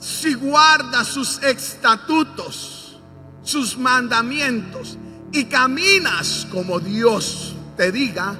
si 0.00 0.32
guardas 0.32 1.08
sus 1.08 1.42
estatutos, 1.42 2.98
sus 3.42 3.76
mandamientos 3.76 4.96
y 5.32 5.44
caminas 5.44 6.48
como 6.50 6.80
Dios 6.80 7.54
te 7.76 7.92
diga, 7.92 8.36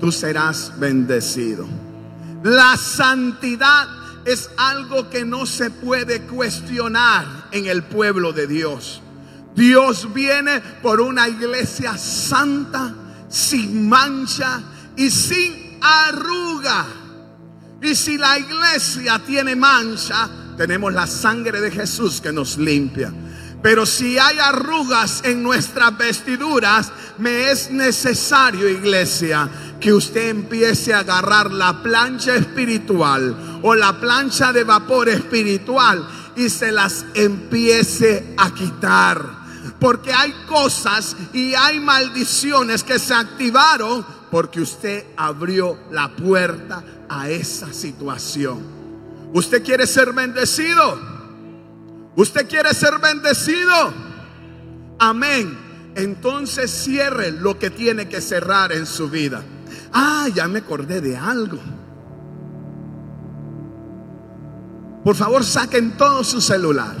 tú 0.00 0.10
serás 0.10 0.72
bendecido. 0.80 1.66
La 2.42 2.78
santidad 2.78 4.05
es 4.26 4.50
algo 4.56 5.08
que 5.08 5.24
no 5.24 5.46
se 5.46 5.70
puede 5.70 6.22
cuestionar 6.22 7.48
en 7.52 7.66
el 7.66 7.84
pueblo 7.84 8.32
de 8.32 8.48
Dios. 8.48 9.00
Dios 9.54 10.12
viene 10.12 10.60
por 10.82 11.00
una 11.00 11.28
iglesia 11.28 11.96
santa, 11.96 12.92
sin 13.28 13.88
mancha 13.88 14.60
y 14.96 15.10
sin 15.10 15.78
arruga. 15.80 16.86
Y 17.80 17.94
si 17.94 18.18
la 18.18 18.36
iglesia 18.38 19.20
tiene 19.24 19.54
mancha, 19.54 20.28
tenemos 20.56 20.92
la 20.92 21.06
sangre 21.06 21.60
de 21.60 21.70
Jesús 21.70 22.20
que 22.20 22.32
nos 22.32 22.58
limpia. 22.58 23.12
Pero 23.62 23.86
si 23.86 24.18
hay 24.18 24.38
arrugas 24.38 25.22
en 25.24 25.42
nuestras 25.42 25.96
vestiduras, 25.96 26.92
me 27.18 27.50
es 27.50 27.70
necesario, 27.70 28.68
iglesia, 28.68 29.48
que 29.80 29.92
usted 29.92 30.28
empiece 30.28 30.92
a 30.92 31.00
agarrar 31.00 31.52
la 31.52 31.82
plancha 31.82 32.34
espiritual 32.34 33.45
o 33.62 33.74
la 33.74 33.98
plancha 34.00 34.52
de 34.52 34.64
vapor 34.64 35.08
espiritual 35.08 36.06
y 36.36 36.48
se 36.48 36.72
las 36.72 37.06
empiece 37.14 38.34
a 38.36 38.52
quitar. 38.52 39.46
Porque 39.80 40.12
hay 40.12 40.32
cosas 40.48 41.16
y 41.32 41.54
hay 41.54 41.80
maldiciones 41.80 42.82
que 42.82 42.98
se 42.98 43.14
activaron 43.14 44.04
porque 44.30 44.60
usted 44.60 45.04
abrió 45.16 45.78
la 45.90 46.14
puerta 46.14 46.82
a 47.08 47.28
esa 47.28 47.72
situación. 47.72 48.60
¿Usted 49.32 49.62
quiere 49.62 49.86
ser 49.86 50.12
bendecido? 50.12 50.98
¿Usted 52.16 52.48
quiere 52.48 52.72
ser 52.72 52.98
bendecido? 52.98 53.92
Amén. 54.98 55.58
Entonces 55.94 56.70
cierre 56.70 57.30
lo 57.30 57.58
que 57.58 57.70
tiene 57.70 58.08
que 58.08 58.20
cerrar 58.20 58.72
en 58.72 58.86
su 58.86 59.08
vida. 59.08 59.42
Ah, 59.92 60.28
ya 60.34 60.48
me 60.48 60.60
acordé 60.60 61.00
de 61.00 61.16
algo. 61.16 61.58
Por 65.06 65.14
favor, 65.14 65.44
saquen 65.44 65.92
todo 65.92 66.24
su 66.24 66.40
celular. 66.40 66.96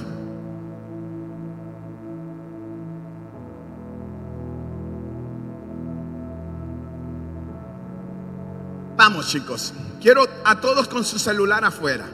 Vamos 8.96 9.26
chicos, 9.26 9.74
quiero 10.00 10.24
a 10.44 10.60
todos 10.60 10.86
con 10.86 11.04
su 11.04 11.18
celular 11.18 11.64
afuera. 11.64 12.06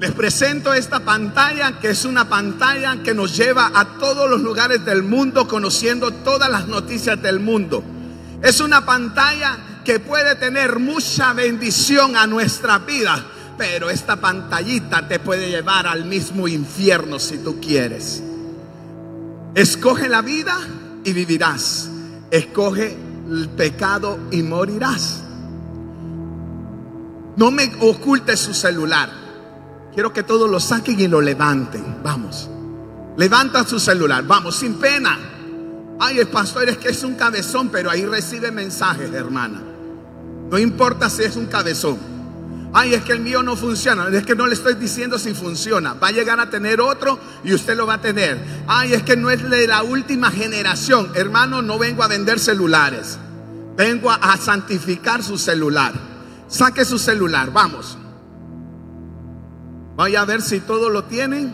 Les 0.00 0.12
presento 0.12 0.72
esta 0.72 1.00
pantalla 1.00 1.78
que 1.80 1.90
es 1.90 2.06
una 2.06 2.30
pantalla 2.30 3.02
que 3.02 3.12
nos 3.12 3.36
lleva 3.36 3.72
a 3.74 3.98
todos 3.98 4.30
los 4.30 4.40
lugares 4.40 4.86
del 4.86 5.02
mundo 5.02 5.46
conociendo 5.46 6.12
todas 6.12 6.48
las 6.48 6.66
noticias 6.66 7.20
del 7.20 7.40
mundo. 7.40 7.84
Es 8.42 8.62
una 8.62 8.86
pantalla 8.86 9.67
que 9.88 10.00
puede 10.00 10.34
tener 10.34 10.78
mucha 10.78 11.32
bendición 11.32 12.14
a 12.14 12.26
nuestra 12.26 12.78
vida, 12.80 13.24
pero 13.56 13.88
esta 13.88 14.16
pantallita 14.16 15.08
te 15.08 15.18
puede 15.18 15.48
llevar 15.48 15.86
al 15.86 16.04
mismo 16.04 16.46
infierno 16.46 17.18
si 17.18 17.38
tú 17.38 17.58
quieres. 17.58 18.22
Escoge 19.54 20.10
la 20.10 20.20
vida 20.20 20.58
y 21.04 21.14
vivirás. 21.14 21.88
Escoge 22.30 22.98
el 23.30 23.48
pecado 23.48 24.18
y 24.30 24.42
morirás. 24.42 25.22
No 27.38 27.50
me 27.50 27.72
oculte 27.80 28.36
su 28.36 28.52
celular. 28.52 29.08
Quiero 29.94 30.12
que 30.12 30.22
todos 30.22 30.50
lo 30.50 30.60
saquen 30.60 31.00
y 31.00 31.08
lo 31.08 31.22
levanten. 31.22 32.02
Vamos. 32.02 32.50
Levanta 33.16 33.64
su 33.64 33.80
celular. 33.80 34.22
Vamos, 34.26 34.56
sin 34.56 34.74
pena. 34.74 35.18
Ay, 35.98 36.18
el 36.18 36.28
pastor 36.28 36.68
es 36.68 36.76
que 36.76 36.90
es 36.90 37.02
un 37.04 37.14
cabezón, 37.14 37.70
pero 37.70 37.90
ahí 37.90 38.04
recibe 38.04 38.50
mensajes, 38.50 39.10
hermana. 39.14 39.62
No 40.50 40.58
importa 40.58 41.10
si 41.10 41.22
es 41.22 41.36
un 41.36 41.46
cabezón. 41.46 41.98
Ay, 42.72 42.94
es 42.94 43.02
que 43.02 43.12
el 43.12 43.20
mío 43.20 43.42
no 43.42 43.56
funciona. 43.56 44.08
Es 44.08 44.24
que 44.24 44.34
no 44.34 44.46
le 44.46 44.54
estoy 44.54 44.74
diciendo 44.74 45.18
si 45.18 45.34
funciona. 45.34 45.94
Va 45.94 46.08
a 46.08 46.12
llegar 46.12 46.38
a 46.38 46.50
tener 46.50 46.80
otro 46.80 47.18
y 47.44 47.54
usted 47.54 47.76
lo 47.76 47.86
va 47.86 47.94
a 47.94 48.00
tener. 48.00 48.38
Ay, 48.66 48.92
es 48.92 49.02
que 49.02 49.16
no 49.16 49.30
es 49.30 49.48
de 49.48 49.66
la 49.66 49.82
última 49.82 50.30
generación. 50.30 51.10
Hermano, 51.14 51.62
no 51.62 51.78
vengo 51.78 52.02
a 52.02 52.08
vender 52.08 52.38
celulares. 52.38 53.18
Vengo 53.76 54.10
a, 54.10 54.36
santificar 54.36 55.22
su 55.22 55.38
celular. 55.38 55.94
Saque 56.48 56.84
su 56.84 56.98
celular. 56.98 57.52
Vamos. 57.52 57.96
Vaya 59.96 60.22
a 60.22 60.24
ver 60.24 60.42
si 60.42 60.60
todo 60.60 60.90
lo 60.90 61.04
tienen. 61.04 61.52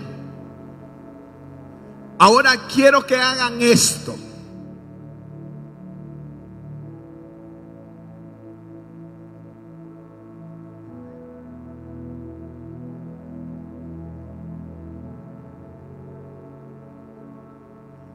Ahora 2.18 2.56
quiero 2.72 3.06
que 3.06 3.16
hagan 3.16 3.60
esto. 3.60 4.16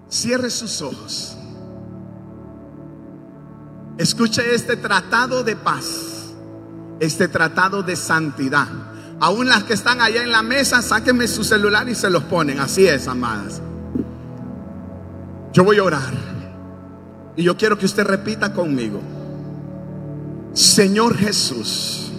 Cierre 0.10 0.50
sus 0.50 0.82
ojos. 0.82 1.38
Escuche 3.98 4.54
este 4.54 4.76
tratado 4.76 5.44
de 5.44 5.56
paz 5.56 6.10
este 7.00 7.28
tratado 7.28 7.84
de 7.84 7.96
santidad. 7.96 8.68
Aún 9.20 9.48
las 9.48 9.64
que 9.64 9.74
están 9.74 10.02
allá 10.02 10.24
en 10.24 10.32
la 10.32 10.44
mesa, 10.44 10.82
sáquenme 10.82 11.28
su 11.28 11.44
celular 11.44 11.88
y 11.90 11.96
se 11.96 12.10
los 12.10 12.24
ponen. 12.24 12.60
Así 12.60 12.86
es, 12.86 13.08
amadas. 13.08 13.62
Yo 15.52 15.64
voy 15.64 15.78
a 15.78 15.84
orar. 15.84 16.14
Y 17.36 17.44
yo 17.44 17.58
quiero 17.58 17.78
que 17.78 17.86
usted 17.86 18.04
repita 18.04 18.54
conmigo. 18.54 19.02
Señor 20.54 21.18
Jesús, 21.18 22.12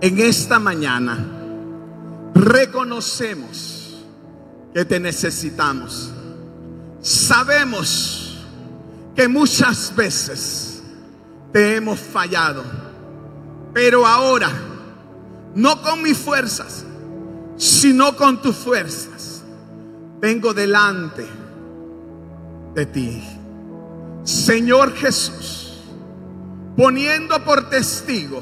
en 0.00 0.18
esta 0.18 0.58
mañana 0.58 1.18
reconocemos 2.34 4.04
que 4.74 4.84
te 4.84 4.98
necesitamos. 4.98 6.11
Sabemos 7.02 8.38
que 9.16 9.26
muchas 9.26 9.92
veces 9.96 10.80
te 11.52 11.74
hemos 11.74 11.98
fallado, 11.98 12.62
pero 13.74 14.06
ahora, 14.06 14.48
no 15.56 15.82
con 15.82 16.00
mis 16.00 16.16
fuerzas, 16.16 16.84
sino 17.56 18.16
con 18.16 18.40
tus 18.40 18.54
fuerzas, 18.54 19.42
vengo 20.20 20.54
delante 20.54 21.26
de 22.72 22.86
ti. 22.86 23.22
Señor 24.22 24.94
Jesús, 24.94 25.82
poniendo 26.76 27.44
por 27.44 27.68
testigo 27.68 28.40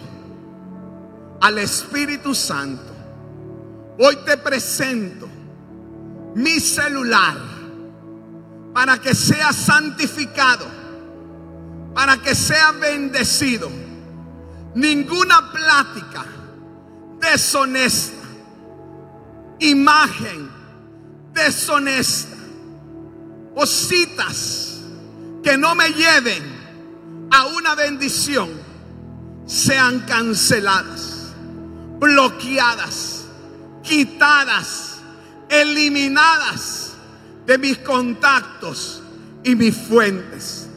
al 1.40 1.56
Espíritu 1.56 2.34
Santo, 2.34 2.92
hoy 3.98 4.18
te 4.26 4.36
presento 4.36 5.26
mi 6.34 6.60
celular 6.60 7.49
para 8.80 8.96
que 8.96 9.14
sea 9.14 9.52
santificado, 9.52 10.66
para 11.94 12.16
que 12.16 12.34
sea 12.34 12.72
bendecido. 12.72 13.70
Ninguna 14.74 15.52
plática 15.52 16.24
deshonesta, 17.20 18.26
imagen 19.58 20.50
deshonesta 21.34 22.38
o 23.54 23.66
citas 23.66 24.80
que 25.42 25.58
no 25.58 25.74
me 25.74 25.90
lleven 25.90 27.28
a 27.30 27.48
una 27.48 27.74
bendición 27.74 28.48
sean 29.44 30.06
canceladas, 30.06 31.34
bloqueadas, 31.98 33.26
quitadas, 33.82 35.02
eliminadas 35.50 36.89
de 37.50 37.58
mis 37.58 37.78
contactos 37.78 39.02
y 39.42 39.56
mis 39.56 39.76
fuentes. 39.76 40.68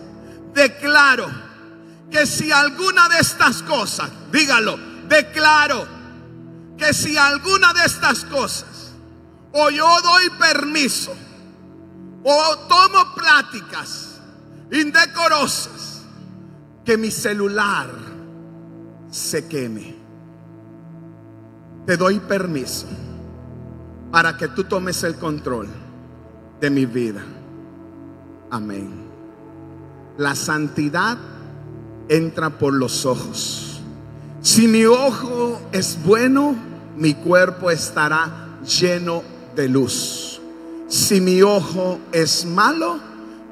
Declaro 0.55 1.27
que 2.09 2.25
si 2.25 2.51
alguna 2.51 3.07
de 3.09 3.19
estas 3.19 3.61
cosas, 3.61 4.09
dígalo, 4.31 4.79
declaro 5.07 5.87
que 6.75 6.91
si 6.95 7.15
alguna 7.15 7.73
de 7.73 7.85
estas 7.85 8.25
cosas, 8.25 8.91
o 9.51 9.69
yo 9.69 9.85
doy 10.01 10.31
permiso, 10.39 11.13
o 12.23 12.57
tomo 12.67 13.13
pláticas 13.13 14.19
indecorosas, 14.71 16.01
que 16.83 16.97
mi 16.97 17.11
celular 17.11 17.91
se 19.11 19.47
queme. 19.47 19.95
Te 21.85 21.97
doy 21.97 22.19
permiso 22.19 22.87
para 24.11 24.35
que 24.35 24.47
tú 24.47 24.63
tomes 24.63 25.03
el 25.03 25.17
control 25.17 25.82
de 26.63 26.69
mi 26.69 26.85
vida. 26.85 27.21
Amén. 28.49 28.89
La 30.17 30.33
santidad 30.33 31.17
entra 32.07 32.51
por 32.51 32.73
los 32.73 33.05
ojos. 33.05 33.81
Si 34.41 34.69
mi 34.69 34.85
ojo 34.85 35.59
es 35.73 36.01
bueno, 36.05 36.55
mi 36.95 37.15
cuerpo 37.15 37.69
estará 37.69 38.59
lleno 38.79 39.23
de 39.57 39.67
luz. 39.67 40.39
Si 40.87 41.19
mi 41.19 41.41
ojo 41.41 41.99
es 42.13 42.45
malo, 42.45 42.97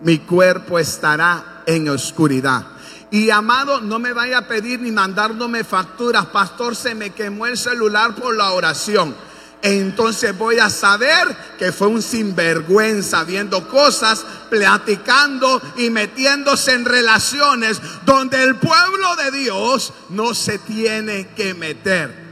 mi 0.04 0.20
cuerpo 0.20 0.80
estará 0.80 1.64
en 1.66 1.90
oscuridad. 1.90 2.66
Y 3.12 3.30
amado, 3.30 3.82
no 3.82 4.00
me 4.00 4.14
vaya 4.14 4.38
a 4.38 4.48
pedir 4.48 4.80
ni 4.80 4.92
mandándome 4.92 5.66
facturas. 5.66 6.28
Pastor, 6.28 6.78
se 6.78 6.96
me 6.96 7.10
quemó 7.10 7.46
el 7.46 7.58
celular 7.58 8.16
por 8.16 8.38
la 8.38 8.52
oración. 8.52 9.14
Entonces 9.62 10.36
voy 10.38 10.60
a 10.60 10.70
saber 10.70 11.36
que 11.60 11.72
fue 11.72 11.88
un 11.88 12.02
sinvergüenza 12.02 13.24
viendo 13.24 13.68
cosas, 13.68 14.26
platicando 14.50 15.62
y 15.78 15.92
metiéndose 15.92 16.74
en 16.74 16.86
relaciones 16.86 17.80
donde 18.06 18.44
el 18.44 18.56
pueblo 18.56 19.16
de 19.18 19.32
Dios 19.32 19.94
no 20.10 20.34
se 20.34 20.58
tiene 20.58 21.28
que 21.36 21.54
meter. 21.54 22.32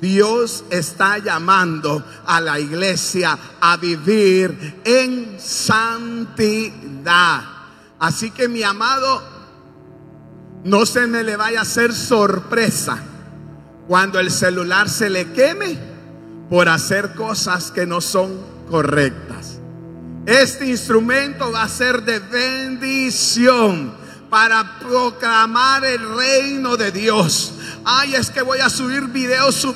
Dios 0.00 0.64
está 0.70 1.18
llamando 1.18 2.02
a 2.24 2.40
la 2.40 2.58
iglesia 2.58 3.38
a 3.60 3.76
vivir 3.76 4.80
en 4.82 5.36
santidad. 5.38 7.42
Así 7.98 8.30
que 8.30 8.48
mi 8.48 8.62
amado, 8.62 9.22
no 10.64 10.86
se 10.86 11.06
me 11.06 11.22
le 11.22 11.36
vaya 11.36 11.58
a 11.58 11.62
hacer 11.62 11.94
sorpresa 11.94 12.96
cuando 13.86 14.18
el 14.18 14.30
celular 14.30 14.88
se 14.88 15.10
le 15.10 15.32
queme 15.32 15.89
por 16.50 16.68
hacer 16.68 17.14
cosas 17.14 17.70
que 17.70 17.86
no 17.86 18.00
son 18.00 18.36
correctas. 18.68 19.58
Este 20.26 20.66
instrumento 20.66 21.50
va 21.52 21.62
a 21.62 21.68
ser 21.68 22.02
de 22.02 22.18
bendición 22.18 23.94
para 24.28 24.78
proclamar 24.80 25.84
el 25.84 26.16
reino 26.16 26.76
de 26.76 26.90
Dios. 26.90 27.54
Ay, 27.84 28.16
es 28.16 28.30
que 28.30 28.42
voy 28.42 28.58
a 28.58 28.68
subir 28.68 29.04
videos, 29.04 29.66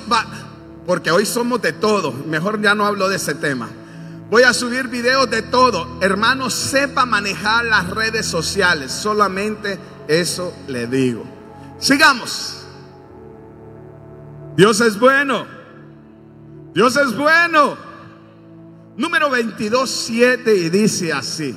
porque 0.84 1.10
hoy 1.10 1.24
somos 1.24 1.62
de 1.62 1.72
todo. 1.72 2.12
Mejor 2.12 2.60
ya 2.60 2.74
no 2.74 2.84
hablo 2.84 3.08
de 3.08 3.16
ese 3.16 3.34
tema. 3.34 3.68
Voy 4.28 4.42
a 4.42 4.52
subir 4.52 4.88
videos 4.88 5.30
de 5.30 5.42
todo. 5.42 5.98
Hermano, 6.00 6.50
sepa 6.50 7.06
manejar 7.06 7.64
las 7.66 7.88
redes 7.90 8.26
sociales. 8.26 8.90
Solamente 8.90 9.78
eso 10.08 10.52
le 10.66 10.88
digo. 10.88 11.24
Sigamos. 11.78 12.64
Dios 14.56 14.80
es 14.80 14.98
bueno. 14.98 15.53
Dios 16.74 16.96
es 16.96 17.16
bueno. 17.16 17.76
Número 18.96 19.30
22, 19.30 19.88
7 19.88 20.56
y 20.56 20.70
dice 20.70 21.12
así. 21.12 21.56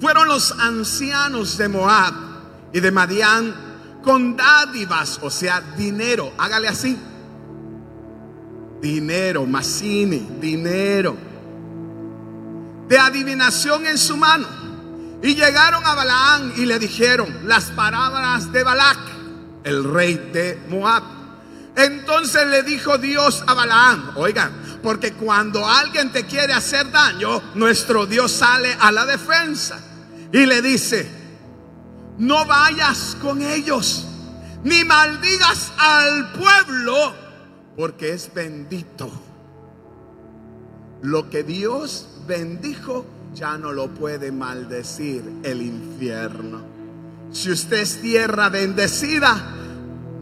Fueron 0.00 0.28
los 0.28 0.52
ancianos 0.52 1.58
de 1.58 1.68
Moab 1.68 2.14
y 2.72 2.80
de 2.80 2.90
Madián 2.90 3.54
con 4.02 4.36
dádivas, 4.36 5.18
o 5.22 5.30
sea, 5.30 5.60
dinero. 5.76 6.32
Hágale 6.38 6.68
así. 6.68 6.96
Dinero, 8.80 9.46
Massini, 9.46 10.26
dinero. 10.40 11.16
De 12.88 12.98
adivinación 12.98 13.86
en 13.86 13.98
su 13.98 14.16
mano. 14.16 14.46
Y 15.22 15.34
llegaron 15.34 15.84
a 15.84 15.94
Balaán 15.94 16.52
y 16.56 16.66
le 16.66 16.78
dijeron 16.78 17.28
las 17.44 17.66
palabras 17.72 18.50
de 18.52 18.62
Balac, 18.62 18.98
el 19.64 19.84
rey 19.84 20.14
de 20.32 20.58
Moab. 20.68 21.19
Entonces 21.76 22.46
le 22.48 22.62
dijo 22.62 22.98
Dios 22.98 23.44
a 23.46 23.54
Balaán, 23.54 24.12
oigan, 24.16 24.52
porque 24.82 25.12
cuando 25.12 25.66
alguien 25.66 26.10
te 26.10 26.24
quiere 26.24 26.52
hacer 26.52 26.90
daño, 26.90 27.40
nuestro 27.54 28.06
Dios 28.06 28.32
sale 28.32 28.76
a 28.80 28.90
la 28.90 29.06
defensa 29.06 29.78
y 30.32 30.46
le 30.46 30.62
dice, 30.62 31.08
no 32.18 32.44
vayas 32.44 33.16
con 33.20 33.42
ellos, 33.42 34.06
ni 34.64 34.84
maldigas 34.84 35.72
al 35.78 36.32
pueblo, 36.32 37.14
porque 37.76 38.12
es 38.12 38.32
bendito. 38.34 39.10
Lo 41.02 41.30
que 41.30 41.42
Dios 41.42 42.08
bendijo 42.26 43.06
ya 43.34 43.56
no 43.56 43.72
lo 43.72 43.88
puede 43.88 44.32
maldecir 44.32 45.22
el 45.42 45.62
infierno. 45.62 46.62
Si 47.32 47.50
usted 47.50 47.78
es 47.78 48.02
tierra 48.02 48.48
bendecida, 48.48 49.36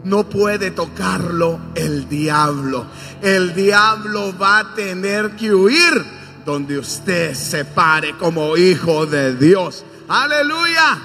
no 0.03 0.29
puede 0.29 0.71
tocarlo 0.71 1.59
el 1.75 2.07
diablo. 2.07 2.85
El 3.21 3.53
diablo 3.53 4.37
va 4.37 4.59
a 4.59 4.75
tener 4.75 5.31
que 5.35 5.53
huir 5.53 6.05
donde 6.45 6.79
usted 6.79 7.33
se 7.33 7.65
pare 7.65 8.17
como 8.17 8.55
hijo 8.57 9.05
de 9.05 9.35
Dios. 9.35 9.85
Aleluya. 10.07 10.99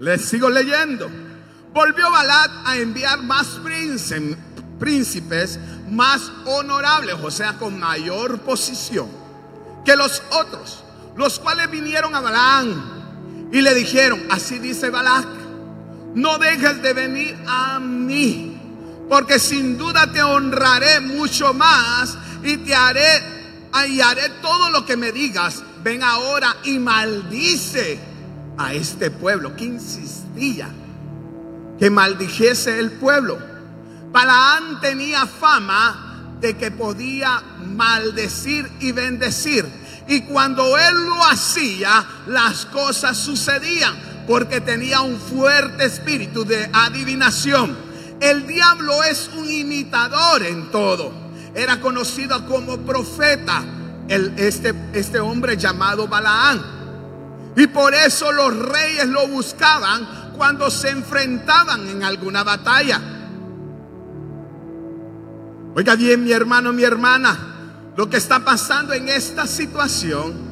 Les 0.00 0.24
sigo 0.24 0.48
leyendo. 0.50 1.08
Volvió 1.72 2.10
Balat 2.10 2.50
a 2.64 2.76
enviar 2.76 3.22
más 3.22 3.60
príncipes 4.78 5.58
más 5.90 6.30
honorables, 6.44 7.16
o 7.22 7.30
sea, 7.30 7.54
con 7.54 7.78
mayor 7.78 8.40
posición 8.40 9.08
que 9.84 9.96
los 9.96 10.22
otros, 10.32 10.84
los 11.16 11.38
cuales 11.38 11.70
vinieron 11.70 12.14
a 12.14 12.20
Balaán 12.20 13.48
y 13.50 13.60
le 13.62 13.74
dijeron, 13.74 14.20
así 14.30 14.58
dice 14.58 14.90
Balac, 14.90 15.26
no 16.18 16.38
dejes 16.38 16.82
de 16.82 16.92
venir 16.92 17.36
a 17.46 17.78
mí, 17.78 18.60
porque 19.08 19.38
sin 19.38 19.78
duda 19.78 20.10
te 20.12 20.22
honraré 20.22 21.00
mucho 21.00 21.54
más 21.54 22.16
y 22.42 22.56
te 22.58 22.74
haré 22.74 23.38
y 23.88 24.00
haré 24.00 24.28
todo 24.42 24.70
lo 24.70 24.84
que 24.84 24.96
me 24.96 25.12
digas. 25.12 25.62
Ven 25.82 26.02
ahora 26.02 26.56
y 26.64 26.78
maldice 26.78 28.00
a 28.56 28.74
este 28.74 29.10
pueblo, 29.10 29.54
que 29.54 29.64
insistía 29.64 30.68
que 31.78 31.90
maldijese 31.90 32.78
el 32.78 32.92
pueblo. 32.92 33.38
Balaán 34.10 34.80
tenía 34.80 35.26
fama 35.26 36.36
de 36.40 36.56
que 36.56 36.70
podía 36.70 37.42
maldecir 37.64 38.70
y 38.80 38.92
bendecir. 38.92 39.66
Y 40.08 40.22
cuando 40.22 40.76
él 40.76 40.94
lo 41.06 41.24
hacía, 41.24 42.04
las 42.26 42.66
cosas 42.66 43.16
sucedían, 43.16 43.94
porque 44.28 44.60
tenía 44.60 45.00
un 45.00 45.18
fuerte 45.18 45.86
espíritu 45.86 46.44
de 46.44 46.68
adivinación. 46.70 47.74
El 48.20 48.46
diablo 48.46 49.02
es 49.02 49.30
un 49.34 49.50
imitador 49.50 50.42
en 50.42 50.70
todo. 50.70 51.10
Era 51.54 51.80
conocido 51.80 52.46
como 52.46 52.76
profeta, 52.76 53.64
el, 54.06 54.34
este, 54.36 54.74
este 54.92 55.18
hombre 55.18 55.56
llamado 55.56 56.06
Balaán. 56.06 56.62
Y 57.56 57.68
por 57.68 57.94
eso 57.94 58.30
los 58.30 58.54
reyes 58.54 59.06
lo 59.06 59.26
buscaban 59.28 60.32
cuando 60.36 60.70
se 60.70 60.90
enfrentaban 60.90 61.88
en 61.88 62.04
alguna 62.04 62.44
batalla. 62.44 63.00
Oiga 65.74 65.94
bien, 65.96 66.22
mi 66.22 66.32
hermano, 66.32 66.74
mi 66.74 66.84
hermana, 66.84 67.94
lo 67.96 68.10
que 68.10 68.18
está 68.18 68.40
pasando 68.40 68.92
en 68.92 69.08
esta 69.08 69.46
situación 69.46 70.47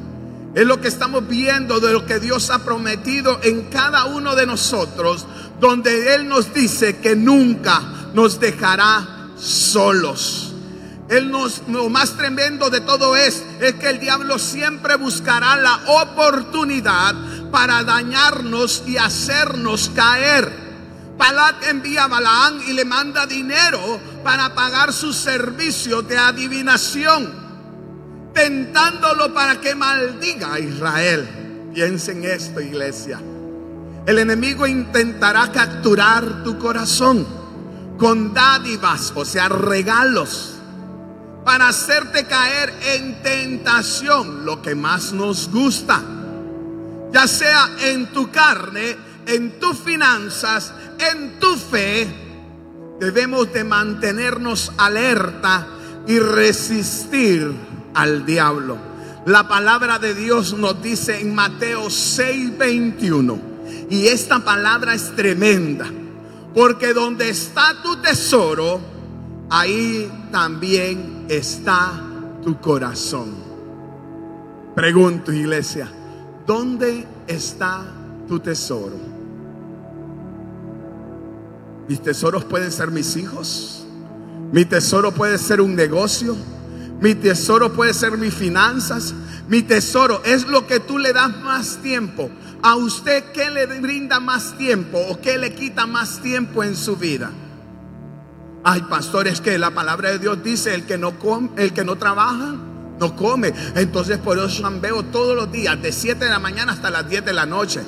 es 0.57 0.65
lo 0.65 0.81
que 0.81 0.87
estamos 0.87 1.27
viendo 1.27 1.79
de 1.79 1.93
lo 1.93 2.07
que 2.07 2.19
Dios 2.19 2.49
ha 2.49 2.57
prometido 2.57 3.39
en 3.43 3.65
cada 3.65 4.05
uno 4.05 4.35
de 4.35 4.47
nosotros, 4.47 5.27
donde 5.59 6.15
Él 6.15 6.27
nos 6.27 6.51
dice 6.51 6.97
que 6.97 7.15
nunca 7.15 7.79
nos 8.15 8.39
dejará 8.39 9.29
solos. 9.37 10.55
Él 11.09 11.29
nos, 11.29 11.61
lo 11.67 11.89
más 11.89 12.17
tremendo 12.17 12.71
de 12.71 12.81
todo 12.81 13.15
es, 13.15 13.43
es 13.61 13.75
que 13.75 13.87
el 13.87 13.99
diablo 13.99 14.39
siempre 14.39 14.95
buscará 14.95 15.57
la 15.57 15.79
oportunidad 15.85 17.13
para 17.51 17.83
dañarnos 17.83 18.81
y 18.87 18.97
hacernos 18.97 19.91
caer. 19.93 20.51
Palat 21.19 21.65
envía 21.65 22.05
a 22.05 22.07
Balaán 22.07 22.61
y 22.67 22.73
le 22.73 22.83
manda 22.83 23.27
dinero 23.27 23.99
para 24.23 24.55
pagar 24.55 24.91
su 24.91 25.13
servicio 25.13 26.01
de 26.01 26.17
adivinación, 26.17 27.46
tentándolo 28.37 29.33
para 29.33 29.59
que 29.59 29.73
maldiga 29.73 30.53
a 30.53 30.59
Israel. 30.59 31.27
Piensen 31.73 32.23
esto, 32.23 32.61
iglesia. 32.61 33.19
El 34.05 34.19
enemigo 34.19 34.67
intentará 34.67 35.51
capturar 35.51 36.43
tu 36.43 36.59
corazón 36.59 37.25
con 37.97 38.35
dádivas, 38.35 39.11
o 39.15 39.25
sea, 39.25 39.49
regalos 39.49 40.53
para 41.43 41.69
hacerte 41.69 42.25
caer 42.25 42.71
en 42.95 43.23
tentación, 43.23 44.45
lo 44.45 44.61
que 44.61 44.75
más 44.75 45.13
nos 45.13 45.49
gusta, 45.49 45.99
ya 47.11 47.27
sea 47.27 47.69
en 47.81 48.07
tu 48.07 48.29
carne, 48.29 48.97
en 49.25 49.59
tus 49.59 49.79
finanzas, 49.79 50.73
en 50.99 51.39
tu 51.39 51.55
fe, 51.55 52.07
debemos 52.99 53.51
de 53.51 53.63
mantenernos 53.63 54.73
alerta 54.77 55.67
y 56.05 56.19
resistir 56.19 57.66
al 57.93 58.25
diablo. 58.25 58.77
La 59.25 59.47
palabra 59.47 59.99
de 59.99 60.13
Dios 60.13 60.57
nos 60.57 60.81
dice 60.81 61.19
en 61.19 61.35
Mateo 61.35 61.89
6:21, 61.89 63.39
y 63.89 64.07
esta 64.07 64.39
palabra 64.39 64.93
es 64.93 65.15
tremenda, 65.15 65.85
porque 66.53 66.93
donde 66.93 67.29
está 67.29 67.81
tu 67.83 67.97
tesoro, 67.97 68.79
ahí 69.49 70.09
también 70.31 71.25
está 71.29 71.91
tu 72.43 72.59
corazón. 72.59 73.35
Pregunto, 74.75 75.33
iglesia, 75.33 75.89
¿dónde 76.45 77.05
está 77.27 77.83
tu 78.27 78.39
tesoro? 78.39 78.95
Mis 81.87 82.01
tesoros 82.01 82.43
pueden 82.43 82.71
ser 82.71 82.91
mis 82.91 83.15
hijos. 83.15 83.85
Mi 84.51 84.65
tesoro 84.65 85.11
puede 85.11 85.37
ser 85.37 85.61
un 85.61 85.75
negocio. 85.75 86.35
Mi 87.01 87.15
tesoro 87.15 87.73
puede 87.73 87.93
ser 87.93 88.17
mis 88.17 88.33
finanzas. 88.33 89.13
Mi 89.47 89.61
tesoro 89.61 90.21
es 90.25 90.47
lo 90.47 90.65
que 90.67 90.79
tú 90.79 90.97
le 90.97 91.13
das 91.13 91.35
más 91.41 91.77
tiempo. 91.77 92.29
A 92.61 92.75
usted, 92.75 93.23
¿qué 93.33 93.49
le 93.51 93.65
brinda 93.79 94.19
más 94.19 94.57
tiempo 94.57 94.97
o 95.09 95.21
qué 95.21 95.37
le 95.37 95.53
quita 95.53 95.85
más 95.85 96.21
tiempo 96.21 96.63
en 96.63 96.75
su 96.75 96.95
vida? 96.97 97.31
Hay 98.63 98.81
pastores 98.81 99.39
que 99.41 99.57
la 99.57 99.71
palabra 99.71 100.11
de 100.11 100.19
Dios 100.19 100.43
dice, 100.43 100.73
el 100.73 100.85
que 100.85 100.97
no 100.97 101.19
come, 101.19 101.49
el 101.57 101.71
que 101.71 101.85
no 101.85 101.95
trabaja, 101.97 102.55
no 102.99 103.15
come. 103.15 103.53
Entonces 103.75 104.17
por 104.17 104.39
eso 104.39 104.69
veo 104.81 105.03
todos 105.03 105.35
los 105.35 105.51
días, 105.51 105.81
de 105.81 105.91
7 105.91 106.25
de 106.25 106.31
la 106.31 106.39
mañana 106.39 106.73
hasta 106.73 106.89
las 106.89 107.07
10 107.07 107.23
de 107.25 107.33
la 107.33 107.45
noche. 107.45 107.81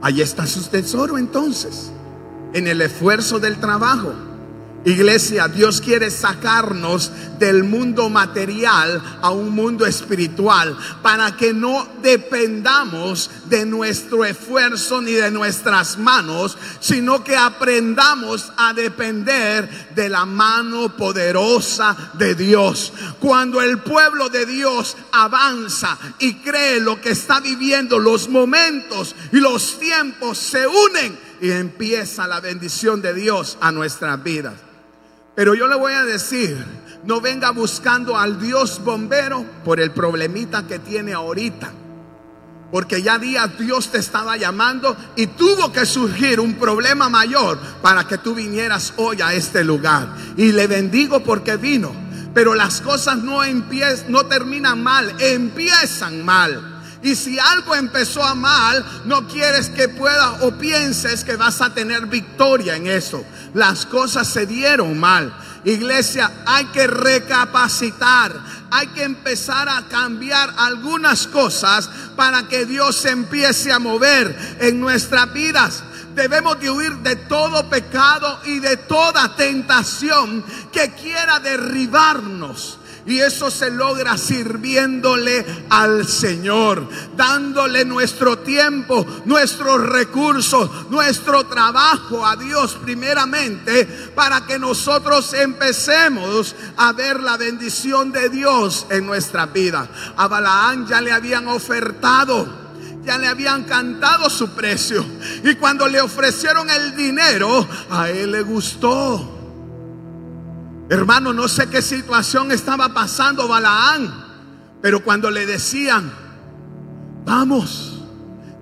Ahí 0.00 0.22
está 0.22 0.46
su 0.46 0.62
tesoro 0.64 1.18
entonces, 1.18 1.92
en 2.54 2.68
el 2.68 2.80
esfuerzo 2.80 3.40
del 3.40 3.58
trabajo. 3.58 4.14
Iglesia, 4.84 5.46
Dios 5.46 5.80
quiere 5.80 6.10
sacarnos 6.10 7.12
del 7.38 7.62
mundo 7.62 8.08
material 8.08 9.00
a 9.22 9.30
un 9.30 9.50
mundo 9.50 9.86
espiritual 9.86 10.76
para 11.02 11.36
que 11.36 11.52
no 11.52 11.86
dependamos 12.02 13.30
de 13.44 13.64
nuestro 13.64 14.24
esfuerzo 14.24 15.00
ni 15.00 15.12
de 15.12 15.30
nuestras 15.30 15.98
manos, 15.98 16.58
sino 16.80 17.22
que 17.22 17.36
aprendamos 17.36 18.52
a 18.56 18.72
depender 18.72 19.92
de 19.94 20.08
la 20.08 20.26
mano 20.26 20.96
poderosa 20.96 21.96
de 22.14 22.34
Dios. 22.34 22.92
Cuando 23.20 23.62
el 23.62 23.78
pueblo 23.78 24.30
de 24.30 24.46
Dios 24.46 24.96
avanza 25.12 25.96
y 26.18 26.34
cree 26.34 26.80
lo 26.80 27.00
que 27.00 27.10
está 27.10 27.38
viviendo, 27.38 28.00
los 28.00 28.28
momentos 28.28 29.14
y 29.30 29.36
los 29.36 29.78
tiempos 29.78 30.38
se 30.38 30.66
unen 30.66 31.16
y 31.40 31.52
empieza 31.52 32.26
la 32.26 32.40
bendición 32.40 33.00
de 33.00 33.14
Dios 33.14 33.58
a 33.60 33.70
nuestras 33.70 34.20
vidas. 34.22 34.71
Pero 35.34 35.54
yo 35.54 35.66
le 35.66 35.76
voy 35.76 35.92
a 35.92 36.04
decir, 36.04 36.64
no 37.04 37.20
venga 37.20 37.50
buscando 37.50 38.16
al 38.18 38.40
Dios 38.40 38.82
bombero 38.84 39.44
por 39.64 39.80
el 39.80 39.90
problemita 39.90 40.66
que 40.66 40.78
tiene 40.78 41.14
ahorita. 41.14 41.72
Porque 42.70 43.02
ya 43.02 43.18
día 43.18 43.46
Dios 43.58 43.90
te 43.90 43.98
estaba 43.98 44.36
llamando 44.36 44.96
y 45.16 45.26
tuvo 45.26 45.72
que 45.72 45.84
surgir 45.84 46.40
un 46.40 46.54
problema 46.54 47.08
mayor 47.08 47.58
para 47.82 48.06
que 48.06 48.18
tú 48.18 48.34
vinieras 48.34 48.94
hoy 48.96 49.20
a 49.20 49.34
este 49.34 49.62
lugar. 49.62 50.08
Y 50.36 50.52
le 50.52 50.66
bendigo 50.66 51.22
porque 51.22 51.56
vino. 51.56 51.92
Pero 52.32 52.54
las 52.54 52.80
cosas 52.80 53.18
no, 53.18 53.44
empiezan, 53.44 54.10
no 54.10 54.24
terminan 54.24 54.82
mal, 54.82 55.14
empiezan 55.18 56.24
mal. 56.24 56.71
Y 57.02 57.16
si 57.16 57.38
algo 57.38 57.74
empezó 57.74 58.22
a 58.22 58.34
mal, 58.34 59.02
no 59.04 59.26
quieres 59.26 59.68
que 59.70 59.88
pueda 59.88 60.34
o 60.42 60.52
pienses 60.52 61.24
que 61.24 61.36
vas 61.36 61.60
a 61.60 61.74
tener 61.74 62.06
victoria 62.06 62.76
en 62.76 62.86
eso. 62.86 63.24
Las 63.54 63.86
cosas 63.86 64.28
se 64.28 64.46
dieron 64.46 64.98
mal. 64.98 65.34
Iglesia, 65.64 66.30
hay 66.46 66.66
que 66.66 66.86
recapacitar, 66.86 68.32
hay 68.70 68.88
que 68.88 69.04
empezar 69.04 69.68
a 69.68 69.82
cambiar 69.88 70.54
algunas 70.58 71.26
cosas 71.26 71.88
para 72.16 72.48
que 72.48 72.66
Dios 72.66 72.96
se 72.96 73.10
empiece 73.10 73.72
a 73.72 73.78
mover 73.78 74.56
en 74.60 74.80
nuestras 74.80 75.32
vidas. 75.32 75.84
Debemos 76.14 76.60
de 76.60 76.70
huir 76.70 76.92
de 76.98 77.16
todo 77.16 77.68
pecado 77.68 78.40
y 78.44 78.60
de 78.60 78.76
toda 78.76 79.34
tentación 79.34 80.44
que 80.72 80.90
quiera 80.92 81.40
derribarnos. 81.40 82.78
Y 83.04 83.18
eso 83.18 83.50
se 83.50 83.70
logra 83.70 84.16
sirviéndole 84.16 85.44
al 85.70 86.06
Señor, 86.06 86.88
dándole 87.16 87.84
nuestro 87.84 88.38
tiempo, 88.38 89.04
nuestros 89.24 89.80
recursos, 89.80 90.88
nuestro 90.90 91.44
trabajo 91.44 92.24
a 92.24 92.36
Dios 92.36 92.78
primeramente, 92.82 93.86
para 94.14 94.46
que 94.46 94.58
nosotros 94.58 95.34
empecemos 95.34 96.54
a 96.76 96.92
ver 96.92 97.20
la 97.20 97.36
bendición 97.36 98.12
de 98.12 98.28
Dios 98.28 98.86
en 98.90 99.04
nuestra 99.04 99.46
vida. 99.46 99.88
A 100.16 100.28
Balaán 100.28 100.86
ya 100.86 101.00
le 101.00 101.12
habían 101.12 101.48
ofertado 101.48 102.62
ya 103.04 103.18
le 103.18 103.26
habían 103.26 103.64
cantado 103.64 104.30
su 104.30 104.50
precio. 104.50 105.04
Y 105.42 105.56
cuando 105.56 105.88
le 105.88 106.00
ofrecieron 106.00 106.70
el 106.70 106.96
dinero, 106.96 107.66
a 107.90 108.10
él 108.10 108.30
le 108.30 108.42
gustó. 108.42 109.41
Hermano, 110.88 111.32
no 111.32 111.48
sé 111.48 111.68
qué 111.68 111.80
situación 111.80 112.52
estaba 112.52 112.92
pasando 112.92 113.48
Balaán, 113.48 114.12
pero 114.82 115.02
cuando 115.02 115.30
le 115.30 115.46
decían, 115.46 116.12
vamos, 117.24 118.02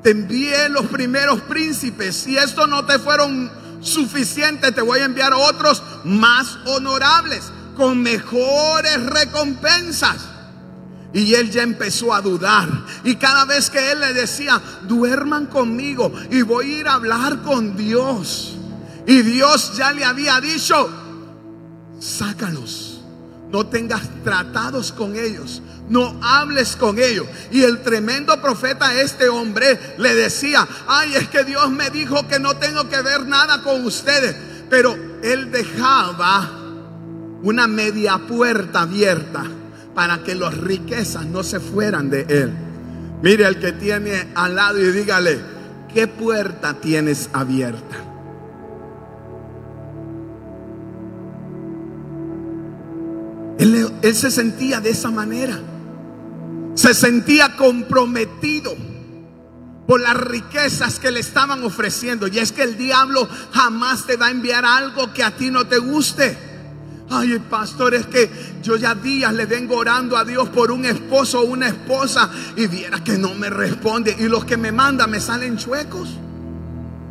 te 0.03 0.11
envié 0.11 0.69
los 0.69 0.87
primeros 0.87 1.41
príncipes, 1.43 2.17
si 2.17 2.37
esto 2.37 2.67
no 2.67 2.85
te 2.85 2.99
fueron 2.99 3.51
suficientes, 3.81 4.75
te 4.75 4.83
voy 4.83 5.01
a 5.01 5.05
enviar 5.05 5.33
otros 5.35 5.83
más 6.05 6.59
honorables, 6.67 7.51
con 7.77 8.03
mejores 8.03 9.03
recompensas. 9.07 10.29
Y 11.13 11.35
él 11.35 11.51
ya 11.51 11.63
empezó 11.63 12.15
a 12.15 12.21
dudar. 12.21 12.69
Y 13.03 13.17
cada 13.17 13.45
vez 13.45 13.69
que 13.69 13.91
él 13.91 14.01
le 14.01 14.13
decía, 14.13 14.61
duerman 14.83 15.47
conmigo 15.47 16.13
y 16.31 16.43
voy 16.43 16.67
a 16.67 16.79
ir 16.81 16.89
a 16.89 16.95
hablar 16.95 17.43
con 17.43 17.77
Dios. 17.77 18.53
Y 19.07 19.23
Dios 19.23 19.77
ya 19.77 19.93
le 19.93 20.05
había 20.05 20.41
dicho, 20.41 20.89
sácalos. 22.01 22.97
no 23.53 23.67
tengas 23.67 24.03
tratados 24.23 24.93
con 24.93 25.17
ellos, 25.17 25.61
no 25.89 26.21
hables 26.23 26.77
con 26.77 27.01
ellos. 27.01 27.27
Y 27.51 27.63
el 27.63 27.83
tremendo 27.83 28.41
profeta, 28.41 28.95
este 28.95 29.29
hombre, 29.29 29.97
le 29.99 30.15
decía, 30.15 30.67
ay, 30.87 31.17
es 31.17 31.29
que 31.29 31.43
Dios 31.43 31.69
me 31.71 31.91
dijo 31.91 32.29
que 32.29 32.39
no 32.39 32.57
tengo 32.59 32.89
que 32.89 33.03
ver 33.03 33.27
nada 33.27 33.63
con 33.63 33.85
ustedes. 33.85 34.37
Pero 34.71 34.97
él 35.25 35.51
dejaba 35.51 36.49
una 37.43 37.67
media 37.67 38.19
puerta 38.19 38.83
abierta 38.83 39.43
para 39.97 40.23
que 40.23 40.37
las 40.37 40.57
riquezas 40.57 41.27
no 41.27 41.43
se 41.43 41.59
fueran 41.59 42.09
de 42.09 42.21
él. 42.29 42.53
Mire 43.21 43.47
al 43.47 43.59
que 43.59 43.73
tiene 43.73 44.29
al 44.37 44.55
lado 44.55 44.79
y 44.79 44.93
dígale, 44.93 45.41
¿qué 45.93 46.07
puerta 46.07 46.75
tienes 46.75 47.29
abierta? 47.33 48.10
Él, 54.03 54.15
se 54.15 54.31
sentía 54.31 54.81
de 54.81 54.91
esa 54.91 55.11
manera. 55.11 55.59
Se 56.75 56.95
sentía 56.95 57.57
comprometido 57.57 58.75
por 59.87 60.01
las 60.01 60.17
riquezas 60.17 60.99
que 60.99 61.11
le 61.11 61.21
estaban 61.21 61.65
ofreciendo. 61.65 62.29
Y 62.29 62.39
es 62.39 62.53
que 62.53 62.63
el 62.63 62.77
diablo 62.77 63.29
jamás 63.53 64.07
te 64.07 64.17
va 64.17 64.27
a 64.27 64.31
enviar 64.31 64.65
algo 64.65 65.13
que 65.13 65.25
a 65.25 65.37
ti 65.37 65.51
no 65.51 65.67
te 65.67 65.79
guste. 65.79 66.51
Ay, 67.11 67.41
pastor, 67.51 67.95
es 67.95 68.07
que 68.07 68.31
yo 68.63 68.77
ya 68.77 68.95
días 68.95 69.35
le 69.35 69.47
vengo 69.47 69.77
orando 69.77 70.17
a 70.17 70.25
Dios 70.25 70.49
por 70.51 70.71
un 70.71 70.85
esposo 70.85 71.41
o 71.41 71.45
una 71.45 71.67
esposa 71.67 72.31
y 72.55 72.69
viera 72.69 73.03
que 73.03 73.19
no 73.19 73.35
me 73.35 73.51
responde. 73.51 74.15
Y 74.17 74.29
los 74.29 74.45
que 74.45 74.57
me 74.57 74.71
mandan 74.71 75.11
me 75.11 75.21
salen 75.21 75.57
chuecos. 75.57 76.09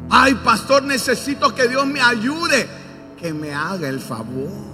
Ay, 0.10 0.36
pastor, 0.36 0.84
necesito 0.84 1.54
que 1.54 1.68
Dios 1.68 1.86
me 1.86 2.02
ayude. 2.02 2.68
Que 3.20 3.34
me 3.34 3.54
haga 3.54 3.90
el 3.90 4.00
favor. 4.00 4.69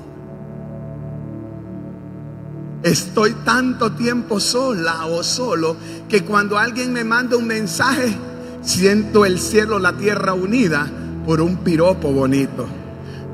Estoy 2.86 3.34
tanto 3.44 3.94
tiempo 3.94 4.40
sola 4.40 5.08
o 5.08 5.24
solo 5.24 5.76
que 6.08 6.24
cuando 6.24 6.60
alguien 6.60 6.94
me 6.94 7.04
manda 7.04 7.36
un 7.36 7.48
mensaje, 7.48 8.16
siento 8.62 9.26
el 9.26 9.40
cielo, 9.40 9.80
la 9.80 9.94
tierra 9.94 10.36
unida 10.36 10.88
por 11.26 11.42
un 11.42 11.58
piropo 11.64 12.12
bonito. 12.12 12.68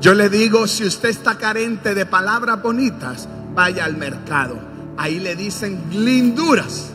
Yo 0.00 0.14
le 0.14 0.30
digo, 0.30 0.66
si 0.66 0.86
usted 0.86 1.10
está 1.10 1.36
carente 1.36 1.94
de 1.94 2.06
palabras 2.06 2.62
bonitas, 2.62 3.28
vaya 3.54 3.84
al 3.84 3.98
mercado. 3.98 4.58
Ahí 4.96 5.20
le 5.20 5.36
dicen 5.36 5.82
linduras. 5.90 6.86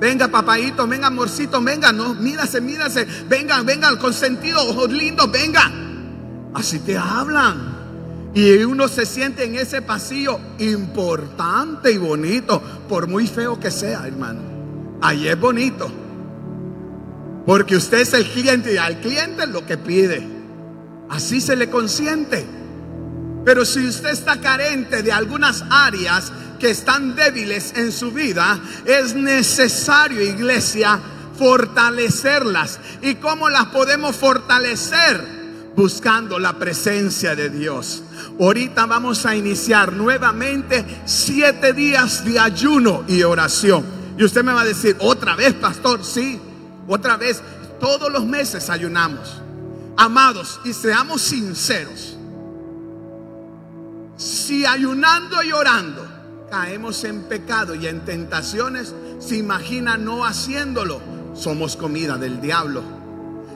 Venga, 0.00 0.28
papayito, 0.28 0.86
venga, 0.86 1.08
amorcito, 1.08 1.60
venga, 1.60 1.92
no, 1.92 2.14
mírase, 2.14 2.62
mírase, 2.62 3.06
venga, 3.28 3.62
venga, 3.62 3.98
consentido, 3.98 4.66
ojos 4.70 4.90
lindos, 4.90 5.30
venga. 5.30 5.70
Así 6.54 6.78
te 6.78 6.96
hablan. 6.96 7.69
Y 8.34 8.62
uno 8.62 8.86
se 8.86 9.06
siente 9.06 9.44
en 9.44 9.56
ese 9.56 9.82
pasillo 9.82 10.38
importante 10.58 11.90
y 11.90 11.98
bonito, 11.98 12.62
por 12.88 13.08
muy 13.08 13.26
feo 13.26 13.58
que 13.58 13.70
sea, 13.70 14.06
hermano. 14.06 14.40
Ahí 15.00 15.26
es 15.26 15.38
bonito. 15.38 15.90
Porque 17.44 17.76
usted 17.76 18.00
es 18.00 18.14
el 18.14 18.26
cliente 18.26 18.74
y 18.74 18.76
al 18.76 19.00
cliente 19.00 19.46
lo 19.46 19.66
que 19.66 19.76
pide. 19.76 20.26
Así 21.08 21.40
se 21.40 21.56
le 21.56 21.68
consiente. 21.68 22.46
Pero 23.44 23.64
si 23.64 23.84
usted 23.86 24.10
está 24.10 24.40
carente 24.40 25.02
de 25.02 25.10
algunas 25.10 25.64
áreas 25.68 26.30
que 26.60 26.70
están 26.70 27.16
débiles 27.16 27.72
en 27.74 27.90
su 27.90 28.12
vida, 28.12 28.60
es 28.84 29.14
necesario, 29.14 30.20
iglesia, 30.22 31.00
fortalecerlas. 31.36 32.78
¿Y 33.02 33.16
cómo 33.16 33.48
las 33.48 33.66
podemos 33.66 34.14
fortalecer? 34.14 35.40
Buscando 35.74 36.38
la 36.38 36.58
presencia 36.58 37.34
de 37.34 37.48
Dios. 37.48 38.02
Ahorita 38.40 38.86
vamos 38.86 39.26
a 39.26 39.36
iniciar 39.36 39.92
nuevamente 39.92 41.02
siete 41.04 41.74
días 41.74 42.24
de 42.24 42.38
ayuno 42.38 43.04
y 43.06 43.22
oración. 43.22 43.84
Y 44.16 44.24
usted 44.24 44.42
me 44.42 44.54
va 44.54 44.62
a 44.62 44.64
decir, 44.64 44.96
otra 44.98 45.36
vez, 45.36 45.52
pastor, 45.52 46.02
sí, 46.02 46.40
otra 46.88 47.18
vez, 47.18 47.42
todos 47.78 48.10
los 48.10 48.24
meses 48.24 48.70
ayunamos. 48.70 49.42
Amados, 49.94 50.58
y 50.64 50.72
seamos 50.72 51.20
sinceros, 51.20 52.16
si 54.16 54.64
ayunando 54.64 55.42
y 55.42 55.52
orando 55.52 56.06
caemos 56.50 57.04
en 57.04 57.22
pecado 57.24 57.74
y 57.74 57.86
en 57.86 58.04
tentaciones, 58.04 58.94
se 59.18 59.36
imagina 59.36 59.98
no 59.98 60.24
haciéndolo, 60.24 61.00
somos 61.34 61.76
comida 61.76 62.16
del 62.16 62.40
diablo. 62.40 62.99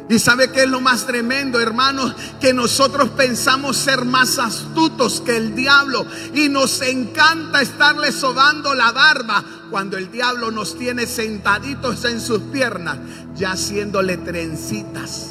Y 0.09 0.19
sabe 0.19 0.51
que 0.51 0.65
es 0.65 0.69
lo 0.69 0.83
más 0.83 1.07
tremendo, 1.07 1.61
hermanos, 1.61 2.15
que 2.39 2.53
nosotros 2.53 3.09
pensamos 3.11 3.79
ser 3.79 4.05
más 4.05 4.39
astutos 4.39 5.23
que 5.25 5.37
el 5.37 5.55
diablo 5.55 6.05
y 6.35 6.51
nos 6.51 6.83
encanta 6.83 7.63
estarle 7.63 8.13
sobando 8.13 8.75
la 8.75 8.93
barba 8.93 9.43
cuando 9.71 9.97
el 9.97 10.11
diablo 10.11 10.51
nos 10.51 10.77
tiene 10.77 11.07
sentaditos 11.07 12.05
en 12.05 12.21
sus 12.21 12.41
piernas, 12.41 12.99
ya 13.35 13.53
haciéndole 13.53 14.19
trencitas. 14.19 15.31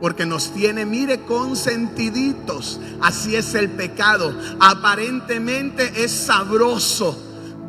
Porque 0.00 0.24
nos 0.24 0.54
tiene, 0.54 0.86
mire, 0.86 1.24
consentiditos. 1.24 2.80
Así 3.02 3.36
es 3.36 3.54
el 3.54 3.68
pecado. 3.68 4.32
Aparentemente 4.60 6.04
es 6.04 6.12
sabroso, 6.12 7.20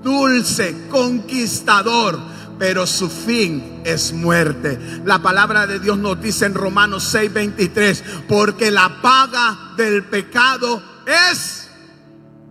dulce, 0.01 0.87
conquistador 0.89 2.38
pero 2.59 2.85
su 2.85 3.09
fin 3.09 3.81
es 3.85 4.11
muerte. 4.11 4.77
La 5.05 5.19
palabra 5.19 5.65
de 5.65 5.79
Dios 5.79 5.97
nos 5.97 6.21
dice 6.21 6.45
en 6.45 6.53
Romanos 6.53 7.05
6:23, 7.15 8.03
porque 8.27 8.69
la 8.69 9.01
paga 9.01 9.73
del 9.77 10.03
pecado 10.03 10.83
es 11.07 11.69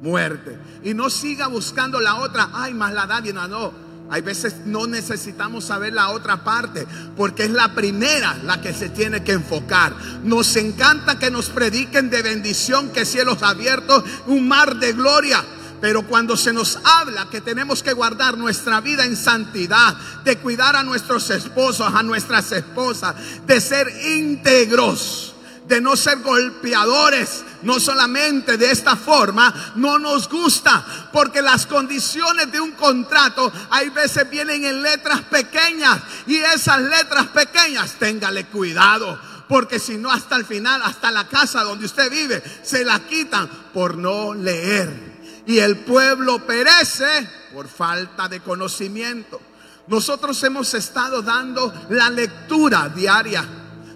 muerte. 0.01 0.59
Y 0.83 0.95
no 0.95 1.11
siga 1.11 1.49
buscando 1.49 2.01
la 2.01 2.17
otra, 2.17 2.51
ay, 2.55 2.73
más 2.73 2.93
la 2.95 3.07
da 3.07 3.21
no, 3.21 3.47
no. 3.47 3.89
Hay 4.11 4.23
veces 4.23 4.65
no 4.65 4.87
necesitamos 4.87 5.65
saber 5.65 5.93
la 5.93 6.09
otra 6.11 6.43
parte, 6.43 6.87
porque 7.15 7.45
es 7.45 7.51
la 7.51 7.75
primera 7.75 8.39
la 8.45 8.61
que 8.63 8.73
se 8.73 8.89
tiene 8.89 9.23
que 9.23 9.33
enfocar. 9.33 9.93
Nos 10.25 10.57
encanta 10.57 11.19
que 11.19 11.31
nos 11.31 11.51
prediquen 11.51 12.09
de 12.09 12.23
bendición, 12.23 12.89
que 12.91 13.05
cielos 13.05 13.43
abiertos, 13.43 14.03
un 14.27 14.49
mar 14.49 14.77
de 14.77 14.95
gloria. 14.95 15.45
Pero 15.81 16.03
cuando 16.03 16.37
se 16.37 16.53
nos 16.53 16.79
habla 16.85 17.29
que 17.31 17.41
tenemos 17.41 17.83
que 17.83 17.93
guardar 17.93 18.37
nuestra 18.37 18.81
vida 18.81 19.05
en 19.05 19.17
santidad, 19.17 19.95
de 20.25 20.39
cuidar 20.39 20.75
a 20.77 20.83
nuestros 20.83 21.31
esposos, 21.31 21.93
a 21.95 22.03
nuestras 22.03 22.51
esposas, 22.53 23.15
de 23.47 23.61
ser 23.61 23.89
íntegros, 24.17 25.35
de 25.69 25.81
no 25.81 25.97
ser 25.97 26.19
golpeadores, 26.21 27.45
no 27.63 27.79
solamente 27.79 28.57
de 28.57 28.71
esta 28.71 28.97
forma, 28.97 29.73
no 29.77 29.99
nos 29.99 30.29
gusta, 30.29 30.85
porque 31.13 31.43
las 31.43 31.67
condiciones 31.67 32.51
de 32.51 32.61
un 32.61 32.73
contrato 32.73 33.53
hay 33.71 33.91
veces 33.91 34.29
vienen 34.29 34.65
en 34.65 34.83
letras 34.83 35.21
pequeñas 35.23 36.01
y 36.27 36.39
esas 36.39 36.81
letras 36.81 37.27
pequeñas, 37.29 37.95
téngale 37.99 38.47
cuidado. 38.47 39.19
Porque 39.49 39.79
si 39.79 39.97
no, 39.97 40.11
hasta 40.11 40.37
el 40.37 40.45
final, 40.45 40.83
hasta 40.83 41.11
la 41.11 41.27
casa 41.27 41.63
donde 41.63 41.87
usted 41.87 42.11
vive, 42.11 42.43
se 42.63 42.85
la 42.85 43.01
quitan 43.01 43.49
por 43.73 43.97
no 43.97 44.35
leer 44.35 45.08
y 45.49 45.61
el 45.61 45.79
pueblo 45.79 46.47
perece 46.47 47.27
por 47.55 47.69
falta 47.69 48.29
de 48.29 48.41
conocimiento. 48.41 49.41
Nosotros 49.87 50.43
hemos 50.45 50.75
estado 50.75 51.23
dando 51.23 51.73
la 51.89 52.11
lectura 52.11 52.91
diaria 52.91 53.43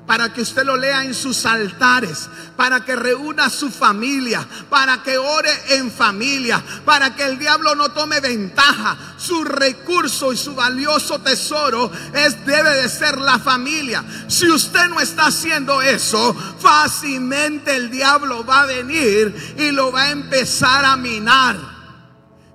para 0.06 0.32
que 0.32 0.42
usted 0.42 0.64
lo 0.64 0.76
lea 0.76 1.04
en 1.04 1.14
sus 1.14 1.46
altares, 1.46 2.28
para 2.56 2.84
que 2.84 2.96
reúna 2.96 3.48
su 3.48 3.70
familia, 3.70 4.46
para 4.68 5.02
que 5.02 5.16
ore 5.16 5.50
en 5.70 5.90
familia, 5.90 6.62
para 6.84 7.14
que 7.14 7.24
el 7.24 7.38
diablo 7.38 7.74
no 7.74 7.90
tome 7.90 8.20
ventaja. 8.20 8.96
Su 9.16 9.44
recurso 9.44 10.32
y 10.32 10.36
su 10.36 10.54
valioso 10.54 11.20
tesoro 11.20 11.90
es 12.12 12.44
debe 12.44 12.70
de 12.82 12.88
ser 12.88 13.18
la 13.18 13.38
familia. 13.38 14.04
Si 14.28 14.50
usted 14.50 14.88
no 14.88 15.00
está 15.00 15.26
haciendo 15.26 15.80
eso, 15.80 16.34
fácilmente 16.58 17.74
el 17.76 17.90
diablo 17.90 18.44
va 18.44 18.62
a 18.62 18.66
venir 18.66 19.54
y 19.58 19.70
lo 19.70 19.92
va 19.92 20.02
a 20.02 20.10
empezar 20.10 20.84
a 20.84 20.96
minar. 20.96 21.71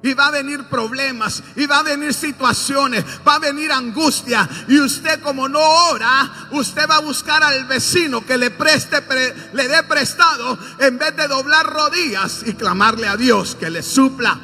Y 0.04 0.14
va 0.14 0.28
a 0.28 0.32
venir 0.32 0.64
problemas, 0.66 1.42
y 1.56 1.66
va 1.66 1.80
a 1.80 1.84
venir 1.84 2.14
situaciones, 2.14 3.04
va 3.28 3.36
a 3.36 3.40
venir 3.40 3.72
angustia. 3.72 4.48
Y 4.68 4.80
usted 4.80 5.22
como 5.22 5.50
no 5.50 5.60
ora, 5.60 6.50
usted 6.52 6.88
va 6.88 6.98
a 6.98 7.02
buscar 7.02 7.44
al 7.44 7.66
vecino 7.66 8.24
que 8.24 8.38
le 8.38 8.52
preste, 8.52 9.04
le 9.54 9.68
dé 9.68 9.84
prestado, 9.84 10.58
en 10.80 10.98
vez 11.00 11.16
de 11.16 11.28
doblar 11.28 11.66
rodillas 11.66 12.44
y 12.46 12.54
clamarle 12.54 13.08
a 13.08 13.18
Dios 13.18 13.56
que 13.60 13.72
le 13.72 13.82
supla. 13.82 14.40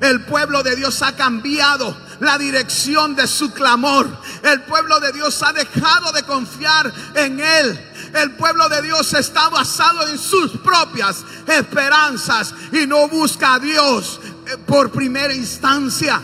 El 0.00 0.24
pueblo 0.24 0.62
de 0.62 0.76
Dios 0.76 1.00
ha 1.02 1.16
cambiado 1.16 1.96
la 2.20 2.36
dirección 2.36 3.14
de 3.14 3.26
su 3.26 3.52
clamor. 3.52 4.08
El 4.42 4.62
pueblo 4.62 5.00
de 5.00 5.12
Dios 5.12 5.42
ha 5.42 5.52
dejado 5.52 6.12
de 6.12 6.22
confiar 6.24 6.92
en 7.14 7.40
Él. 7.40 7.92
El 8.14 8.32
pueblo 8.32 8.68
de 8.68 8.82
Dios 8.82 9.12
está 9.14 9.48
basado 9.48 10.06
en 10.08 10.18
sus 10.18 10.52
propias 10.58 11.24
esperanzas 11.46 12.54
y 12.72 12.86
no 12.86 13.08
busca 13.08 13.54
a 13.54 13.58
Dios 13.58 14.20
por 14.66 14.90
primera 14.90 15.34
instancia. 15.34 16.22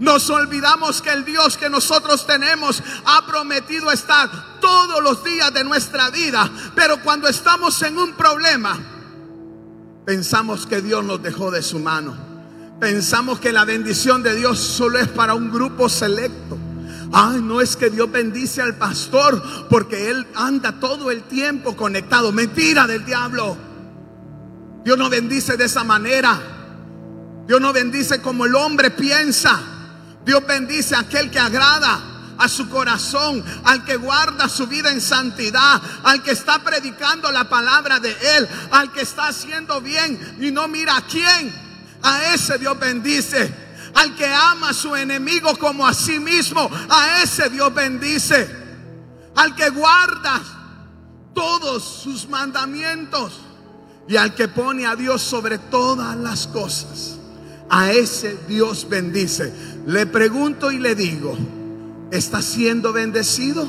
Nos 0.00 0.30
olvidamos 0.30 1.02
que 1.02 1.10
el 1.10 1.24
Dios 1.24 1.56
que 1.56 1.68
nosotros 1.68 2.24
tenemos 2.26 2.82
ha 3.04 3.26
prometido 3.26 3.90
estar 3.90 4.30
todos 4.60 5.02
los 5.02 5.24
días 5.24 5.52
de 5.52 5.64
nuestra 5.64 6.10
vida. 6.10 6.48
Pero 6.74 7.02
cuando 7.02 7.26
estamos 7.28 7.82
en 7.82 7.98
un 7.98 8.12
problema, 8.12 8.78
pensamos 10.04 10.66
que 10.66 10.80
Dios 10.80 11.04
nos 11.04 11.20
dejó 11.22 11.50
de 11.50 11.62
su 11.62 11.80
mano. 11.80 12.16
Pensamos 12.78 13.40
que 13.40 13.52
la 13.52 13.64
bendición 13.64 14.22
de 14.22 14.36
Dios 14.36 14.60
solo 14.60 15.00
es 15.00 15.08
para 15.08 15.34
un 15.34 15.50
grupo 15.50 15.88
selecto. 15.88 16.56
Ay, 17.12 17.40
no 17.42 17.60
es 17.60 17.74
que 17.74 17.90
Dios 17.90 18.10
bendice 18.10 18.62
al 18.62 18.76
pastor 18.76 19.42
porque 19.68 20.10
él 20.10 20.26
anda 20.34 20.78
todo 20.78 21.10
el 21.10 21.24
tiempo 21.24 21.74
conectado. 21.74 22.30
Mentira 22.30 22.86
del 22.86 23.04
diablo. 23.04 23.56
Dios 24.84 24.96
no 24.96 25.10
bendice 25.10 25.56
de 25.56 25.64
esa 25.64 25.82
manera. 25.82 26.57
Dios 27.48 27.62
no 27.62 27.72
bendice 27.72 28.20
como 28.20 28.44
el 28.44 28.54
hombre 28.54 28.90
piensa. 28.90 29.58
Dios 30.22 30.46
bendice 30.46 30.94
a 30.94 31.00
aquel 31.00 31.30
que 31.30 31.38
agrada 31.38 31.98
a 32.36 32.46
su 32.46 32.68
corazón, 32.68 33.42
al 33.64 33.86
que 33.86 33.96
guarda 33.96 34.50
su 34.50 34.66
vida 34.66 34.90
en 34.90 35.00
santidad, 35.00 35.80
al 36.04 36.22
que 36.22 36.32
está 36.32 36.62
predicando 36.62 37.32
la 37.32 37.48
palabra 37.48 38.00
de 38.00 38.10
Él, 38.36 38.48
al 38.70 38.92
que 38.92 39.00
está 39.00 39.28
haciendo 39.28 39.80
bien 39.80 40.36
y 40.40 40.50
no 40.50 40.68
mira 40.68 40.98
a 40.98 41.06
quién. 41.06 41.50
A 42.02 42.34
ese 42.34 42.58
Dios 42.58 42.78
bendice. 42.78 43.66
Al 43.94 44.14
que 44.14 44.26
ama 44.26 44.68
a 44.68 44.74
su 44.74 44.94
enemigo 44.94 45.56
como 45.56 45.86
a 45.86 45.94
sí 45.94 46.20
mismo, 46.20 46.70
a 46.90 47.22
ese 47.22 47.48
Dios 47.48 47.72
bendice. 47.72 48.46
Al 49.36 49.54
que 49.56 49.70
guarda 49.70 50.42
todos 51.34 52.02
sus 52.02 52.28
mandamientos 52.28 53.40
y 54.06 54.16
al 54.16 54.34
que 54.34 54.48
pone 54.48 54.86
a 54.86 54.94
Dios 54.94 55.22
sobre 55.22 55.58
todas 55.58 56.14
las 56.16 56.46
cosas, 56.46 57.17
a 57.70 57.92
ese 57.92 58.38
Dios 58.48 58.86
bendice. 58.88 59.52
Le 59.86 60.06
pregunto 60.06 60.70
y 60.70 60.78
le 60.78 60.94
digo, 60.94 61.36
¿está 62.10 62.42
siendo 62.42 62.92
bendecido? 62.92 63.66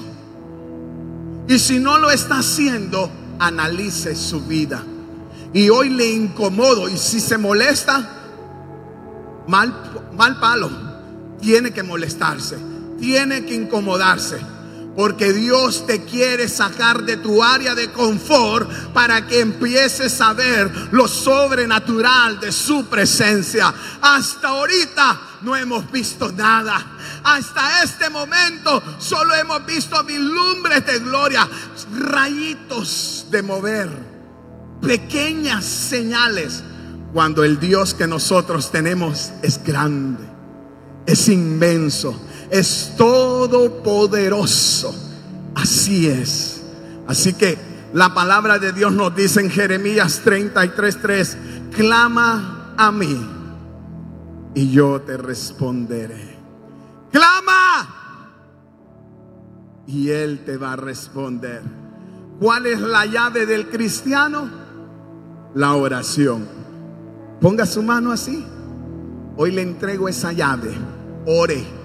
Y 1.47 1.57
si 1.59 1.79
no 1.79 1.97
lo 1.97 2.11
está 2.11 2.39
haciendo, 2.39 3.11
analice 3.39 4.15
su 4.15 4.41
vida. 4.41 4.83
Y 5.53 5.69
hoy 5.69 5.89
le 5.89 6.11
incomodo 6.11 6.87
y 6.89 6.97
si 6.97 7.19
se 7.19 7.37
molesta, 7.37 8.07
mal, 9.47 10.09
mal 10.15 10.39
palo, 10.39 10.69
tiene 11.41 11.71
que 11.71 11.81
molestarse, 11.81 12.57
tiene 12.99 13.45
que 13.45 13.55
incomodarse. 13.55 14.37
Porque 14.99 15.31
Dios 15.31 15.87
te 15.87 16.03
quiere 16.03 16.49
sacar 16.49 17.05
de 17.05 17.15
tu 17.15 17.41
área 17.41 17.73
de 17.73 17.89
confort 17.89 18.69
para 18.91 19.25
que 19.25 19.39
empieces 19.39 20.19
a 20.19 20.33
ver 20.33 20.69
lo 20.91 21.07
sobrenatural 21.07 22.41
de 22.41 22.51
su 22.51 22.85
presencia. 22.87 23.73
Hasta 24.01 24.49
ahorita 24.49 25.21
no 25.43 25.55
hemos 25.55 25.89
visto 25.89 26.33
nada. 26.33 26.85
Hasta 27.23 27.81
este 27.81 28.09
momento 28.09 28.83
solo 28.97 29.33
hemos 29.35 29.65
visto 29.65 30.03
vislumbres 30.03 30.85
de 30.85 30.99
gloria, 30.99 31.47
rayitos 31.97 33.27
de 33.31 33.41
mover, 33.41 33.89
pequeñas 34.81 35.63
señales 35.63 36.61
cuando 37.13 37.45
el 37.45 37.57
Dios 37.57 37.93
que 37.93 38.05
nosotros 38.05 38.69
tenemos 38.69 39.31
es 39.43 39.63
grande, 39.63 40.25
es 41.05 41.29
inmenso, 41.29 42.19
es 42.49 42.93
todopoderoso. 42.97 44.95
Así 45.55 46.07
es. 46.07 46.63
Así 47.07 47.33
que 47.33 47.57
la 47.93 48.13
palabra 48.13 48.59
de 48.59 48.71
Dios 48.71 48.93
nos 48.93 49.15
dice 49.15 49.41
en 49.41 49.49
Jeremías 49.49 50.21
33:3, 50.23 51.37
clama 51.71 52.73
a 52.77 52.91
mí 52.91 53.19
y 54.53 54.71
yo 54.71 55.01
te 55.01 55.17
responderé. 55.17 56.37
Clama 57.11 57.95
y 59.87 60.09
Él 60.09 60.43
te 60.45 60.57
va 60.57 60.73
a 60.73 60.75
responder. 60.75 61.63
¿Cuál 62.39 62.67
es 62.67 62.79
la 62.79 63.05
llave 63.05 63.45
del 63.45 63.69
cristiano? 63.69 64.49
La 65.55 65.73
oración. 65.73 66.47
Ponga 67.41 67.65
su 67.65 67.81
mano 67.81 68.11
así. 68.11 68.45
Hoy 69.35 69.51
le 69.51 69.63
entrego 69.63 70.07
esa 70.07 70.31
llave. 70.31 70.71
Ore. 71.25 71.78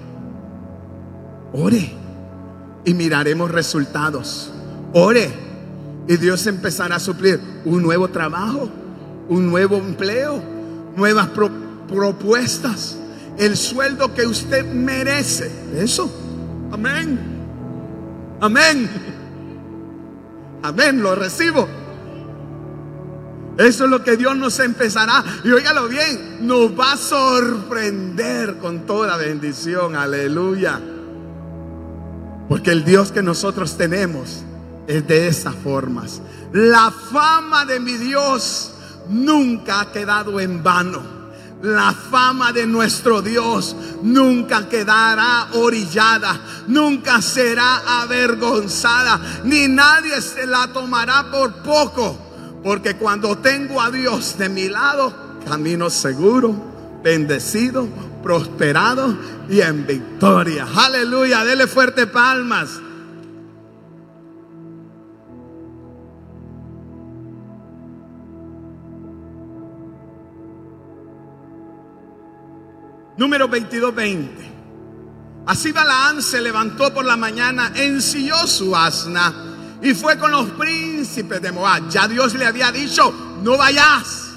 Ore. 1.55 1.91
Y 2.83 2.93
miraremos 2.93 3.49
resultados. 3.51 4.51
Ore. 4.93 5.31
Y 6.07 6.17
Dios 6.17 6.45
empezará 6.47 6.97
a 6.97 6.99
suplir 6.99 7.39
un 7.63 7.81
nuevo 7.81 8.09
trabajo, 8.09 8.69
un 9.29 9.49
nuevo 9.49 9.77
empleo, 9.77 10.41
nuevas 10.95 11.29
propuestas, 11.87 12.97
el 13.39 13.57
sueldo 13.57 14.13
que 14.13 14.27
usted 14.27 14.65
merece. 14.65 15.51
Eso. 15.75 16.11
Amén. 16.71 17.19
Amén. 18.39 18.89
Amén. 20.61 21.01
Lo 21.01 21.15
recibo. 21.15 21.67
Eso 23.57 23.85
es 23.85 23.89
lo 23.89 24.03
que 24.03 24.17
Dios 24.17 24.35
nos 24.35 24.59
empezará. 24.59 25.23
Y 25.43 25.49
óigalo 25.49 25.87
bien, 25.87 26.45
nos 26.45 26.77
va 26.77 26.91
a 26.91 26.97
sorprender 26.97 28.57
con 28.57 28.85
toda 28.85 29.15
bendición. 29.17 29.95
Aleluya. 29.95 30.79
Porque 32.47 32.71
el 32.71 32.85
Dios 32.85 33.11
que 33.11 33.21
nosotros 33.21 33.77
tenemos 33.77 34.43
es 34.87 35.07
de 35.07 35.27
esas 35.27 35.55
formas. 35.55 36.21
La 36.51 36.91
fama 36.91 37.65
de 37.65 37.79
mi 37.79 37.93
Dios 37.93 38.71
nunca 39.09 39.81
ha 39.81 39.91
quedado 39.91 40.39
en 40.39 40.63
vano. 40.63 41.15
La 41.61 41.93
fama 41.93 42.51
de 42.51 42.67
nuestro 42.67 43.21
Dios 43.23 43.75
nunca 44.03 44.69
quedará 44.69 45.47
orillada, 45.53 46.39
nunca 46.67 47.21
será 47.21 48.01
avergonzada, 48.03 49.19
ni 49.45 49.67
nadie 49.67 50.21
se 50.21 50.45
la 50.45 50.67
tomará 50.67 51.31
por 51.31 51.63
poco. 51.63 52.17
Porque 52.63 52.97
cuando 52.97 53.37
tengo 53.37 53.81
a 53.81 53.89
Dios 53.89 54.37
de 54.37 54.49
mi 54.49 54.69
lado, 54.69 55.13
camino 55.47 55.89
seguro, 55.89 56.53
bendecido, 57.03 57.87
prosperado 58.25 59.15
y 59.47 59.61
en 59.61 59.85
victoria. 59.85 60.65
Aleluya, 60.75 61.45
dele 61.45 61.67
fuerte 61.67 62.07
palmas. 62.07 62.81
Número 73.15 73.47
22:20. 73.47 74.27
Así 75.45 75.71
Balaán 75.71 76.23
se 76.23 76.41
levantó 76.41 76.91
por 76.91 77.05
la 77.05 77.15
mañana, 77.17 77.73
ensilló 77.75 78.47
su 78.47 78.75
asna 78.75 79.35
y 79.83 79.93
fue 79.93 80.17
con 80.17 80.31
los 80.31 80.49
príncipes 80.49 81.43
de 81.43 81.51
Moab. 81.51 81.89
Ya 81.89 82.07
Dios 82.07 82.33
le 82.33 82.47
había 82.47 82.71
dicho, 82.71 83.37
no 83.43 83.55
vayas, 83.55 84.31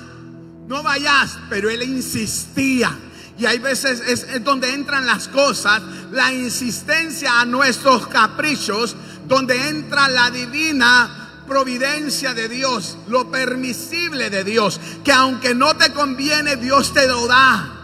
no 0.66 0.82
vayas, 0.82 1.39
pero 1.49 1.70
él 1.70 1.82
insistía. 1.84 2.95
Y 3.39 3.47
hay 3.47 3.61
veces 3.61 4.01
es, 4.01 4.43
donde 4.43 4.74
entran 4.74 5.07
las 5.07 5.28
cosas, 5.28 5.80
la 6.11 6.32
insistencia 6.32 7.41
a 7.41 7.45
nuestros 7.45 8.09
caprichos, 8.09 8.97
donde 9.28 9.68
entra 9.68 10.09
la 10.09 10.28
divina 10.30 11.45
providencia 11.47 12.34
de 12.34 12.49
Dios, 12.49 12.99
lo 13.07 13.30
permisible 13.30 14.28
de 14.28 14.43
Dios, 14.43 14.80
que 15.05 15.12
aunque 15.12 15.55
no 15.55 15.76
te 15.76 15.93
conviene, 15.93 16.57
Dios 16.57 16.93
te 16.93 17.07
lo 17.07 17.28
da. 17.28 17.74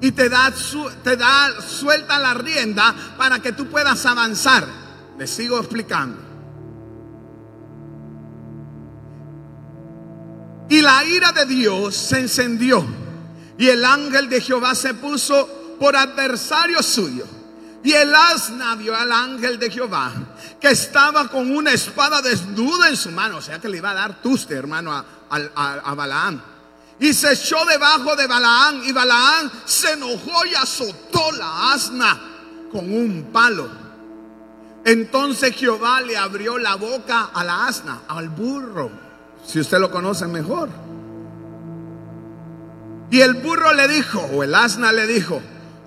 Y 0.00 0.12
te 0.12 0.30
da, 0.30 0.50
te 1.04 1.18
da 1.18 1.60
suelta 1.60 2.18
la 2.18 2.32
rienda 2.32 2.94
para 3.18 3.40
que 3.40 3.52
tú 3.52 3.66
puedas 3.66 4.06
avanzar. 4.06 4.66
Les 5.18 5.28
sigo 5.28 5.58
explicando. 5.58 6.16
Y 10.70 10.80
la 10.80 11.04
ira 11.04 11.32
de 11.32 11.44
Dios 11.44 11.94
se 11.94 12.20
encendió. 12.20 13.09
Y 13.60 13.68
el 13.68 13.84
ángel 13.84 14.30
de 14.30 14.40
Jehová 14.40 14.74
se 14.74 14.94
puso 14.94 15.76
por 15.78 15.94
adversario 15.94 16.82
suyo. 16.82 17.26
Y 17.84 17.92
el 17.92 18.14
asna 18.14 18.74
vio 18.74 18.96
al 18.96 19.12
ángel 19.12 19.58
de 19.58 19.70
Jehová 19.70 20.12
que 20.58 20.70
estaba 20.70 21.28
con 21.28 21.54
una 21.54 21.70
espada 21.70 22.22
desnuda 22.22 22.88
en 22.88 22.96
su 22.96 23.10
mano. 23.10 23.36
O 23.36 23.42
sea 23.42 23.58
que 23.58 23.68
le 23.68 23.76
iba 23.76 23.90
a 23.90 23.94
dar 23.94 24.22
tuste, 24.22 24.54
hermano, 24.54 24.90
a, 24.94 25.04
a, 25.28 25.94
Balaam. 25.94 26.40
Y 26.98 27.12
se 27.12 27.34
echó 27.34 27.62
debajo 27.66 28.16
de 28.16 28.26
Balaam. 28.26 28.82
Y 28.82 28.92
Balaam 28.92 29.50
se 29.66 29.92
enojó 29.92 30.46
y 30.46 30.54
azotó 30.54 31.30
la 31.32 31.74
asna 31.74 32.18
con 32.72 32.90
un 32.90 33.28
palo. 33.30 33.68
Entonces 34.86 35.54
Jehová 35.54 36.00
le 36.00 36.16
abrió 36.16 36.56
la 36.56 36.76
boca 36.76 37.28
a 37.34 37.44
la 37.44 37.66
asna, 37.66 38.04
al 38.08 38.30
burro 38.30 38.90
si 39.46 39.60
usted 39.60 39.78
lo 39.78 39.90
conoce 39.90 40.26
mejor. 40.26 40.70
Y 43.10 43.20
el 43.20 43.34
burro 43.34 43.72
le 43.72 43.88
dijo, 43.88 44.20
o 44.20 44.44
el 44.44 44.54
asna 44.54 44.92
le 44.92 45.06
dijo, 45.06 45.40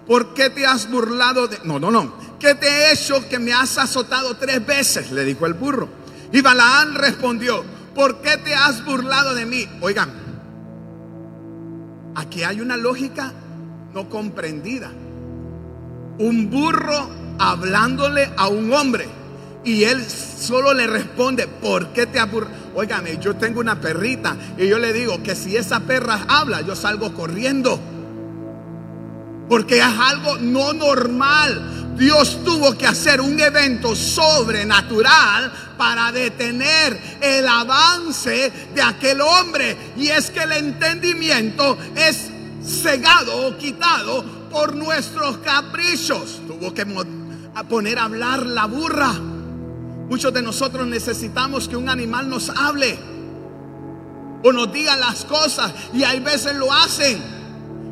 ¿por 0.08 0.34
qué 0.34 0.50
te 0.50 0.66
has 0.66 0.90
burlado 0.90 1.48
de... 1.48 1.60
No, 1.64 1.80
no, 1.80 1.90
no. 1.90 2.14
¿Qué 2.40 2.56
te 2.56 2.68
he 2.68 2.94
hecho 2.94 3.28
que 3.30 3.40
me 3.40 3.54
has 3.54 3.78
azotado 3.78 4.36
tres 4.36 4.66
veces? 4.66 5.12
Le 5.12 5.24
dijo 5.24 5.46
el 5.46 5.54
burro. 5.54 5.88
Y 6.34 6.42
Balaán 6.42 6.96
respondió, 6.96 7.64
¿por 7.96 8.22
qué 8.22 8.38
te 8.38 8.54
has 8.54 8.84
burlado 8.84 9.34
de 9.34 9.46
mí? 9.46 9.66
Oigan, 9.80 10.12
aquí 12.16 12.44
hay 12.44 12.60
una 12.60 12.76
lógica 12.76 13.32
no 13.94 14.10
comprendida. 14.10 14.92
Un 16.18 16.50
burro 16.50 17.10
hablándole 17.40 18.32
a 18.38 18.48
un 18.48 18.72
hombre 18.72 19.08
Y 19.64 19.86
él 19.86 20.06
solo 20.06 20.74
le 20.74 20.86
responde, 20.86 21.48
¿por 21.48 21.94
qué 21.94 22.06
te 22.06 22.20
aburres? 22.20 22.52
Óigame, 22.76 23.18
yo 23.20 23.36
tengo 23.36 23.60
una 23.60 23.80
perrita 23.80 24.36
y 24.58 24.68
yo 24.68 24.80
le 24.80 24.94
digo 24.94 25.22
que 25.22 25.36
si 25.36 25.56
esa 25.56 25.82
perra 25.82 26.26
habla, 26.28 26.62
yo 26.62 26.76
salgo 26.76 27.14
corriendo. 27.14 27.80
Porque 29.48 29.78
es 29.78 29.86
algo 29.86 30.38
no 30.40 30.74
normal. 30.74 31.96
Dios 31.98 32.44
tuvo 32.44 32.76
que 32.76 32.88
hacer 32.88 33.22
un 33.22 33.40
evento 33.40 33.96
sobrenatural 33.96 35.52
para 35.78 36.12
detener 36.12 37.00
el 37.22 37.48
avance 37.48 38.52
de 38.74 38.82
aquel 38.82 39.22
hombre. 39.22 39.78
Y 39.96 40.08
es 40.08 40.32
que 40.32 40.42
el 40.42 40.54
entendimiento 40.54 41.78
es 41.96 42.30
cegado 42.66 43.48
o 43.48 43.58
quitado 43.58 44.24
por 44.50 44.76
nuestros 44.76 45.38
caprichos. 45.40 46.42
Tuvo 46.48 46.74
que 46.74 46.88
poner 47.70 48.00
a 48.00 48.06
hablar 48.06 48.46
la 48.46 48.66
burra. 48.66 49.14
Muchos 50.10 50.34
de 50.34 50.42
nosotros 50.42 50.86
necesitamos 50.88 51.68
que 51.68 51.78
un 51.78 51.90
animal 51.90 52.30
nos 52.30 52.50
hable 52.50 52.98
o 54.44 54.52
nos 54.52 54.72
diga 54.72 54.96
las 54.98 55.24
cosas 55.26 55.74
y 55.94 56.04
hay 56.04 56.20
veces 56.20 56.56
lo 56.56 56.72
hacen 56.72 57.22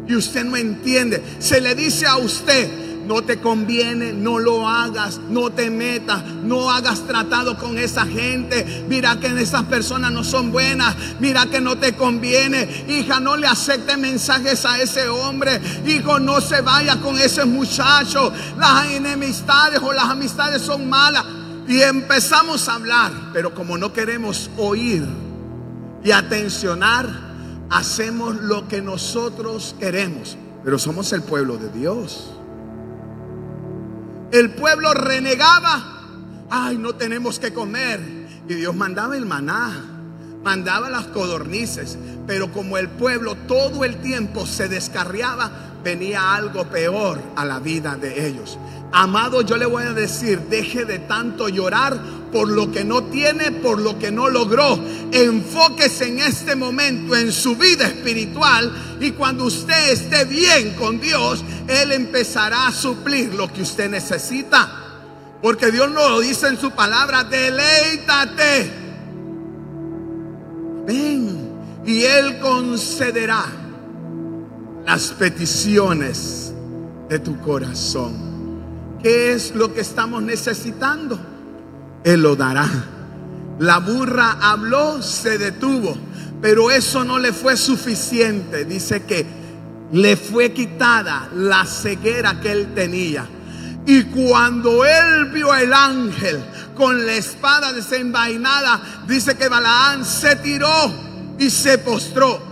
y 0.08 0.16
usted 0.16 0.44
no 0.44 0.58
entiende. 0.58 1.24
Se 1.40 1.62
le 1.62 1.74
dice 1.74 2.06
a 2.06 2.18
usted, 2.18 2.70
no 3.08 3.24
te 3.24 3.40
conviene, 3.40 4.14
no 4.14 4.40
lo 4.40 4.68
hagas, 4.68 5.20
no 5.30 5.50
te 5.50 5.70
metas, 5.70 6.24
no 6.26 6.70
hagas 6.70 7.08
tratado 7.08 7.58
con 7.58 7.78
esa 7.78 8.06
gente. 8.06 8.86
Mira 8.88 9.20
que 9.20 9.28
esas 9.42 9.64
personas 9.64 10.12
no 10.12 10.24
son 10.24 10.52
buenas, 10.52 10.96
mira 11.20 11.46
que 11.48 11.62
no 11.62 11.78
te 11.78 11.94
conviene. 11.94 12.86
Hija, 12.88 13.20
no 13.20 13.38
le 13.38 13.48
acepte 13.48 13.98
mensajes 13.98 14.66
a 14.66 14.82
ese 14.82 15.10
hombre. 15.10 15.60
Hijo, 15.88 16.20
no 16.20 16.42
se 16.42 16.62
vaya 16.62 17.00
con 17.02 17.18
ese 17.18 17.46
muchacho. 17.46 18.32
Las 18.58 18.92
enemistades 18.92 19.80
o 19.82 19.92
las 19.94 20.06
amistades 20.06 20.62
son 20.62 20.90
malas. 20.90 21.26
Y 21.68 21.82
empezamos 21.82 22.68
a 22.68 22.76
hablar, 22.76 23.12
pero 23.34 23.54
como 23.54 23.78
no 23.78 23.94
queremos 23.94 24.50
oír 24.58 25.06
y 26.04 26.12
atencionar, 26.12 27.08
hacemos 27.70 28.36
lo 28.42 28.68
que 28.68 28.82
nosotros 28.82 29.76
queremos. 29.80 30.38
Pero 30.64 30.78
somos 30.78 31.12
el 31.14 31.24
pueblo 31.24 31.58
de 31.58 31.70
Dios. 31.70 32.32
El 34.32 34.52
pueblo 34.52 34.94
renegaba. 34.94 36.00
Ay, 36.50 36.78
no 36.78 36.94
tenemos 36.94 37.40
que 37.40 37.54
comer. 37.54 38.00
Y 38.48 38.54
Dios 38.56 38.76
mandaba 38.76 39.16
el 39.16 39.26
maná, 39.26 39.72
mandaba 40.44 40.90
las 40.90 41.08
codornices. 41.08 41.98
Pero 42.28 42.52
como 42.52 42.78
el 42.78 42.90
pueblo 42.90 43.36
todo 43.36 43.86
el 43.86 44.02
tiempo 44.02 44.46
se 44.46 44.68
descarriaba, 44.68 45.71
venía 45.84 46.36
algo 46.36 46.66
peor 46.66 47.20
a 47.36 47.46
la 47.46 47.60
vida 47.60 47.96
de 47.96 48.28
ellos. 48.28 48.58
Amado, 48.94 49.42
yo 49.42 49.56
le 49.56 49.66
voy 49.66 49.84
a 49.84 49.94
decir, 49.94 50.40
deje 50.50 50.84
de 50.84 51.00
tanto 51.00 51.48
llorar 51.48 51.98
por 52.32 52.50
lo 52.50 52.72
que 52.72 52.84
no 52.84 53.04
tiene, 53.06 53.52
por 53.52 53.80
lo 53.80 53.98
que 53.98 54.12
no 54.12 54.30
logró. 54.30 54.78
Enfóquese 55.12 56.10
en 56.10 56.20
este 56.20 56.56
momento 56.56 57.16
en 57.16 57.32
su 57.32 57.56
vida 57.56 57.88
espiritual 57.88 58.98
y 59.00 59.12
cuando 59.12 59.46
usted 59.46 59.92
esté 59.92 60.26
bien 60.26 60.76
con 60.76 61.00
Dios, 61.00 61.44
Él 61.68 61.94
empezará 61.94 62.68
a 62.68 62.74
suplir 62.74 63.34
lo 63.34 63.52
que 63.52 63.62
usted 63.62 63.90
necesita. 63.90 64.70
Porque 65.42 65.72
Dios 65.72 65.90
nos 65.90 66.10
lo 66.10 66.20
dice 66.20 66.48
en 66.48 66.60
su 66.60 66.72
palabra, 66.72 67.24
deleítate. 67.24 68.72
Ven 70.86 71.50
y 71.86 72.04
Él 72.04 72.40
concederá 72.40 73.61
las 74.86 75.10
peticiones 75.10 76.54
de 77.10 77.20
tu 77.20 77.40
corazón. 77.40 78.32
¿Qué 79.02 79.34
es 79.34 79.56
lo 79.56 79.74
que 79.74 79.82
estamos 79.82 80.22
necesitando? 80.22 81.20
Él 82.04 82.22
lo 82.22 82.36
dará. 82.36 82.68
La 83.60 83.80
burra 83.80 84.38
habló, 84.42 85.02
se 85.02 85.38
detuvo, 85.38 85.96
pero 86.42 86.72
eso 86.72 87.04
no 87.04 87.20
le 87.20 87.34
fue 87.34 87.58
suficiente. 87.58 88.66
Dice 88.66 89.04
que 89.04 89.26
le 89.92 90.16
fue 90.16 90.52
quitada 90.52 91.30
la 91.36 91.66
ceguera 91.66 92.40
que 92.40 92.52
él 92.52 92.74
tenía. 92.74 93.26
Y 93.86 94.04
cuando 94.04 94.86
él 94.86 95.32
vio 95.34 95.54
el 95.56 95.74
ángel 95.74 96.40
con 96.76 97.06
la 97.06 97.14
espada 97.14 97.74
desenvainada, 97.74 98.82
dice 99.08 99.36
que 99.36 99.50
Balaán 99.50 100.06
se 100.06 100.36
tiró 100.38 100.92
y 101.38 101.50
se 101.50 101.78
postró. 101.80 102.51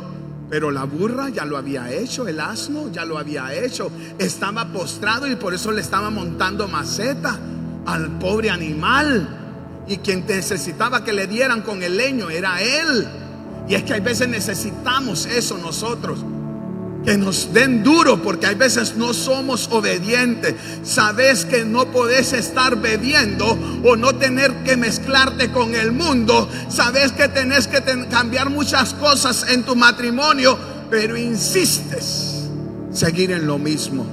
Pero 0.50 0.72
la 0.72 0.86
burra 0.86 1.30
ya 1.30 1.45
lo 1.45 1.58
había 1.58 1.91
hecho, 1.91 2.28
el 2.28 2.39
asno 2.39 2.91
ya 2.91 3.06
lo 3.06 3.18
había 3.18 3.54
hecho. 3.54 3.91
Estaba 4.18 4.66
postrado 4.66 5.28
y 5.28 5.36
por 5.36 5.54
eso 5.54 5.72
le 5.72 5.82
estaba 5.82 6.10
montando 6.10 6.68
maceta 6.68 7.38
al 7.86 8.18
pobre 8.20 8.50
animal. 8.50 9.84
Y 9.88 9.97
quien 9.97 10.26
necesitaba 10.28 11.04
que 11.04 11.14
le 11.14 11.28
dieran 11.28 11.62
con 11.62 11.84
el 11.84 11.97
leño 11.97 12.30
era 12.30 12.62
él. 12.62 13.08
Y 13.68 13.76
es 13.76 13.84
que 13.84 13.93
hay 13.93 14.02
veces 14.02 14.28
necesitamos 14.28 15.26
eso 15.28 15.58
nosotros 15.58 16.24
que 17.06 17.18
nos 17.18 17.54
den 17.54 17.84
duro 17.84 18.22
porque 18.22 18.47
hay 18.47 18.56
veces 18.56 18.95
no 18.95 19.14
somos 19.14 19.70
obedientes. 19.72 20.56
Sabes 20.84 21.45
que 21.45 21.66
no 21.66 21.86
podés 21.91 22.34
estar 22.34 22.76
bebiendo 22.76 23.58
o 23.84 23.95
no 23.95 24.16
tener 24.16 24.64
que 24.64 24.78
mezclarte 24.78 25.52
con 25.52 25.76
el 25.76 25.91
mundo. 25.91 26.50
Sabes 26.70 27.12
que 27.12 27.28
tenés 27.28 27.68
que 27.68 27.82
cambiar 28.10 28.50
muchas 28.50 28.93
cosas 28.93 29.45
en 29.50 29.64
tu 29.64 29.76
matrimonio, 29.76 30.58
pero 30.89 31.18
insistes 31.18 32.47
seguir 32.91 33.32
en 33.32 33.47
lo 33.47 33.58
mismo. 33.58 34.06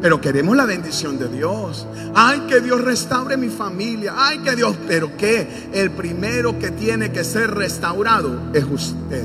Pero 0.00 0.20
queremos 0.20 0.56
la 0.56 0.66
bendición 0.66 1.18
de 1.18 1.28
Dios. 1.28 1.86
Ay, 2.14 2.40
que 2.48 2.60
Dios 2.60 2.82
restaure 2.82 3.36
mi 3.36 3.48
familia. 3.48 4.14
Ay, 4.16 4.38
que 4.40 4.54
Dios, 4.54 4.76
pero 4.86 5.16
que 5.16 5.68
el 5.72 5.90
primero 5.90 6.58
que 6.58 6.70
tiene 6.70 7.10
que 7.10 7.24
ser 7.24 7.52
restaurado 7.52 8.50
es 8.52 8.64
usted. 8.64 9.24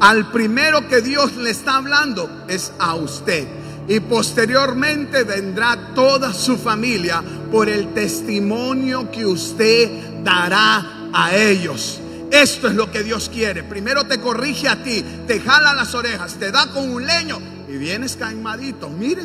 Al 0.00 0.30
primero 0.30 0.86
que 0.88 1.00
Dios 1.00 1.36
le 1.36 1.50
está 1.50 1.76
hablando 1.76 2.44
es 2.48 2.72
a 2.78 2.94
usted. 2.94 3.46
Y 3.88 4.00
posteriormente 4.00 5.24
vendrá 5.24 5.94
toda 5.94 6.32
su 6.32 6.56
familia 6.56 7.22
por 7.50 7.68
el 7.68 7.94
testimonio 7.94 9.10
que 9.10 9.26
usted 9.26 10.22
dará 10.22 11.08
a 11.12 11.34
ellos. 11.34 11.98
Esto 12.30 12.68
es 12.68 12.74
lo 12.74 12.92
que 12.92 13.02
Dios 13.02 13.30
quiere. 13.32 13.64
Primero 13.64 14.04
te 14.04 14.20
corrige 14.20 14.68
a 14.68 14.82
ti, 14.82 15.02
te 15.26 15.40
jala 15.40 15.72
las 15.72 15.94
orejas, 15.94 16.34
te 16.34 16.52
da 16.52 16.70
con 16.70 16.88
un 16.90 17.06
leño 17.06 17.38
y 17.66 17.78
vienes 17.78 18.16
caimadito, 18.16 18.90
mire, 18.90 19.22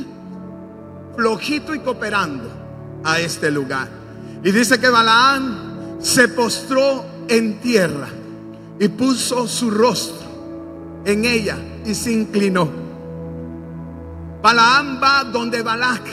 flojito 1.15 1.75
y 1.75 1.79
cooperando 1.79 2.49
a 3.03 3.19
este 3.19 3.51
lugar. 3.51 3.89
Y 4.43 4.51
dice 4.51 4.79
que 4.79 4.89
Balaán 4.89 5.97
se 6.01 6.29
postró 6.29 7.05
en 7.27 7.59
tierra 7.59 8.07
y 8.79 8.87
puso 8.87 9.45
su 9.47 9.69
rostro 9.69 10.22
en 11.05 11.25
ella 11.25 11.57
y 11.85 11.93
se 11.95 12.11
inclinó. 12.11 12.69
Balaam 14.41 15.01
va 15.01 15.23
donde 15.23 15.61
Balac, 15.61 16.03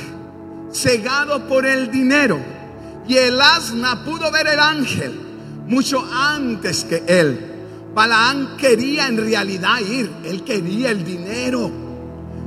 cegado 0.72 1.47
por 1.47 1.66
el 1.66 1.91
dinero, 1.91 2.38
y 3.07 3.16
el 3.16 3.41
asna 3.41 4.05
pudo 4.05 4.30
ver 4.30 4.47
el 4.47 4.61
ángel 4.61 5.20
mucho 5.66 6.05
antes 6.12 6.84
que 6.84 7.03
él. 7.07 7.47
Balaam 7.95 8.57
quería 8.57 9.09
en 9.09 9.16
realidad 9.16 9.80
ir, 9.80 10.11
él 10.24 10.45
quería 10.45 10.91
el 10.91 11.05
dinero. 11.05 11.70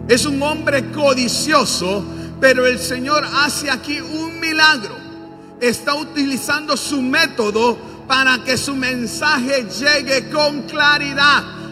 Es 0.07 0.25
un 0.25 0.41
hombre 0.41 0.91
codicioso, 0.91 2.03
pero 2.39 2.65
el 2.65 2.79
Señor 2.79 3.25
hace 3.25 3.69
aquí 3.69 3.99
un 3.99 4.39
milagro. 4.39 4.95
Está 5.59 5.95
utilizando 5.95 6.75
su 6.75 7.01
método 7.01 7.77
para 8.07 8.43
que 8.43 8.57
su 8.57 8.75
mensaje 8.75 9.65
llegue 9.79 10.29
con 10.29 10.63
claridad 10.63 11.62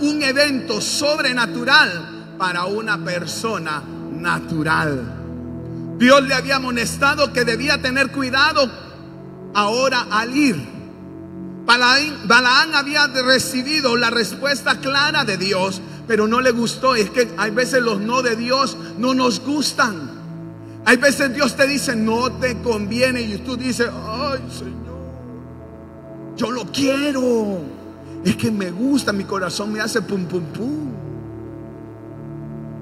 un 0.00 0.22
evento 0.22 0.80
sobrenatural 0.80 2.36
para 2.38 2.64
una 2.64 2.98
persona 2.98 3.82
natural. 4.12 5.96
Dios 5.98 6.22
le 6.24 6.34
había 6.34 6.56
amonestado 6.56 7.32
que 7.32 7.44
debía 7.44 7.80
tener 7.80 8.10
cuidado 8.10 8.70
ahora 9.54 10.06
al 10.10 10.36
ir. 10.36 10.74
Balaán, 11.64 12.74
había 12.74 13.06
recibido 13.06 13.96
la 13.96 14.10
respuesta 14.10 14.80
clara 14.80 15.24
de 15.24 15.38
Dios, 15.38 15.80
pero 16.06 16.26
no 16.26 16.40
le 16.40 16.50
gustó. 16.50 16.94
Es 16.94 17.10
que 17.10 17.32
hay 17.38 17.50
veces 17.50 17.82
los 17.82 18.00
no 18.00 18.22
de 18.22 18.36
Dios 18.36 18.76
no 18.98 19.14
nos 19.14 19.40
gustan. 19.40 20.10
Hay 20.84 20.98
veces 20.98 21.34
Dios 21.34 21.56
te 21.56 21.66
dice, 21.66 21.96
no 21.96 22.30
te 22.32 22.60
conviene 22.60 23.22
y 23.22 23.38
tú 23.38 23.56
dices, 23.56 23.88
ay 23.88 24.40
Señor, 24.50 24.74
yo 26.36 26.50
lo 26.50 26.66
quiero. 26.66 27.73
Es 28.24 28.36
que 28.36 28.50
me 28.50 28.70
gusta, 28.70 29.12
mi 29.12 29.24
corazón 29.24 29.72
me 29.72 29.80
hace 29.80 30.00
pum, 30.00 30.24
pum, 30.24 30.44
pum. 30.44 30.90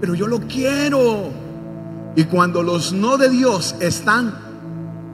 Pero 0.00 0.14
yo 0.14 0.26
lo 0.26 0.40
quiero. 0.40 1.30
Y 2.14 2.24
cuando 2.24 2.62
los 2.62 2.92
no 2.92 3.18
de 3.18 3.28
Dios 3.28 3.74
están, 3.80 4.34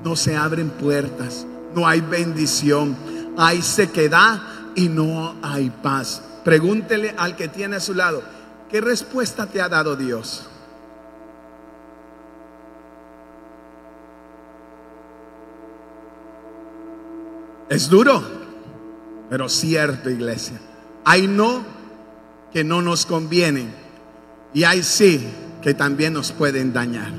no 0.04 0.16
se 0.16 0.36
abren 0.36 0.70
puertas, 0.70 1.46
no 1.74 1.86
hay 1.86 2.00
bendición, 2.00 2.96
hay 3.36 3.62
sequedad 3.62 4.40
y 4.74 4.88
no 4.88 5.34
hay 5.42 5.70
paz. 5.70 6.22
Pregúntele 6.44 7.14
al 7.16 7.36
que 7.36 7.48
tiene 7.48 7.76
a 7.76 7.80
su 7.80 7.94
lado, 7.94 8.22
¿qué 8.70 8.80
respuesta 8.80 9.46
te 9.46 9.60
ha 9.60 9.68
dado 9.68 9.96
Dios? 9.96 10.48
Es 17.68 17.88
duro, 17.88 18.22
pero 19.28 19.48
cierto, 19.48 20.10
iglesia. 20.10 20.58
Hay 21.04 21.26
no 21.26 21.64
que 22.52 22.64
no 22.64 22.82
nos 22.82 23.06
convienen 23.06 23.70
y 24.54 24.64
hay 24.64 24.82
sí 24.82 25.26
que 25.62 25.74
también 25.74 26.12
nos 26.12 26.32
pueden 26.32 26.72
dañar. 26.72 27.12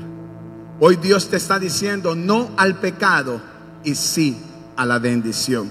Hoy 0.80 0.96
Dios 0.96 1.28
te 1.28 1.36
está 1.36 1.58
diciendo 1.58 2.14
no 2.14 2.50
al 2.56 2.76
pecado 2.76 3.40
y 3.84 3.94
sí 3.94 4.36
a 4.76 4.86
la 4.86 4.98
bendición. 4.98 5.70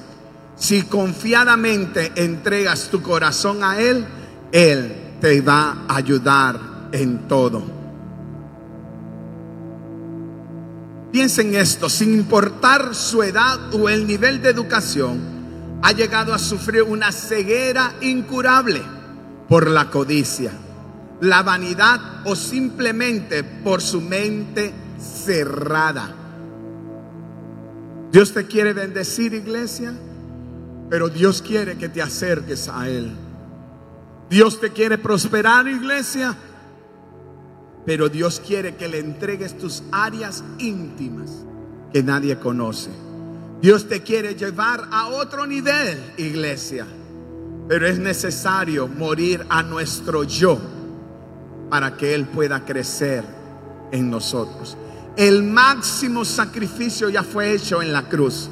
Si 0.55 0.83
confiadamente 0.83 2.11
entregas 2.15 2.89
tu 2.89 3.01
corazón 3.01 3.63
a 3.63 3.79
Él, 3.79 4.05
Él 4.51 4.93
te 5.19 5.41
va 5.41 5.85
a 5.87 5.95
ayudar 5.95 6.59
en 6.91 7.27
todo. 7.27 7.63
Piensen 11.11 11.55
esto, 11.55 11.89
sin 11.89 12.13
importar 12.13 12.93
su 12.93 13.23
edad 13.23 13.73
o 13.73 13.89
el 13.89 14.05
nivel 14.05 14.41
de 14.43 14.49
educación, 14.49 15.38
ha 15.81 15.91
llegado 15.91 16.33
a 16.33 16.39
sufrir 16.39 16.83
una 16.83 17.11
ceguera 17.11 17.93
incurable 18.01 18.81
por 19.47 19.69
la 19.69 19.89
codicia, 19.89 20.51
la 21.21 21.41
vanidad 21.41 21.99
o 22.25 22.35
simplemente 22.35 23.43
por 23.43 23.81
su 23.81 24.01
mente 24.01 24.73
cerrada. 24.99 26.15
Dios 28.11 28.33
te 28.33 28.45
quiere 28.47 28.73
bendecir, 28.73 29.33
iglesia, 29.33 29.93
pero 30.89 31.09
Dios 31.09 31.41
quiere 31.41 31.77
que 31.77 31.89
te 31.89 32.01
acerques 32.01 32.67
a 32.67 32.89
Él. 32.89 33.15
Dios 34.29 34.59
te 34.59 34.71
quiere 34.71 34.97
prosperar, 34.97 35.67
iglesia, 35.67 36.35
pero 37.85 38.09
Dios 38.09 38.41
quiere 38.45 38.75
que 38.75 38.87
le 38.87 38.99
entregues 38.99 39.57
tus 39.57 39.83
áreas 39.91 40.43
íntimas 40.59 41.45
que 41.91 42.03
nadie 42.03 42.37
conoce. 42.37 42.89
Dios 43.61 43.89
te 43.89 44.01
quiere 44.01 44.35
llevar 44.35 44.87
a 44.89 45.07
otro 45.07 45.45
nivel, 45.45 46.13
iglesia, 46.17 46.87
pero 47.67 47.87
es 47.87 47.99
necesario 47.99 48.87
morir 48.87 49.45
a 49.49 49.63
nuestro 49.63 50.23
yo 50.23 50.57
para 51.69 51.97
que 51.97 52.15
Él 52.15 52.25
pueda 52.25 52.63
crecer 52.63 53.25
en 53.91 54.09
nosotros. 54.09 54.77
El 55.17 55.43
máximo 55.43 56.23
sacrificio 56.23 57.09
ya 57.09 57.23
fue 57.23 57.53
hecho 57.53 57.81
en 57.81 57.91
la 57.91 58.07
cruz. 58.07 58.49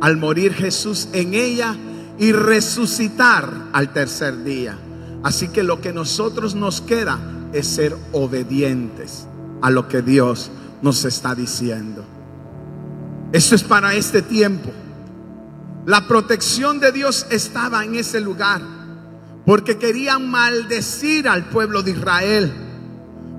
Al 0.00 0.16
morir 0.16 0.54
Jesús 0.54 1.08
en 1.12 1.34
ella 1.34 1.76
y 2.16 2.32
resucitar 2.32 3.52
al 3.72 3.92
tercer 3.92 4.44
día. 4.44 4.78
Así 5.24 5.48
que 5.48 5.64
lo 5.64 5.80
que 5.80 5.92
nosotros 5.92 6.54
nos 6.54 6.80
queda 6.80 7.18
es 7.52 7.66
ser 7.66 7.96
obedientes 8.12 9.26
a 9.60 9.70
lo 9.70 9.88
que 9.88 10.02
Dios 10.02 10.50
nos 10.80 11.04
está 11.04 11.34
diciendo. 11.34 12.04
Eso 13.32 13.54
es 13.54 13.62
para 13.62 13.94
este 13.94 14.22
tiempo. 14.22 14.70
La 15.86 16.06
protección 16.06 16.80
de 16.80 16.92
Dios 16.92 17.26
estaba 17.30 17.84
en 17.84 17.94
ese 17.94 18.20
lugar 18.20 18.60
porque 19.46 19.78
querían 19.78 20.28
maldecir 20.28 21.28
al 21.28 21.44
pueblo 21.44 21.82
de 21.82 21.92
Israel, 21.92 22.52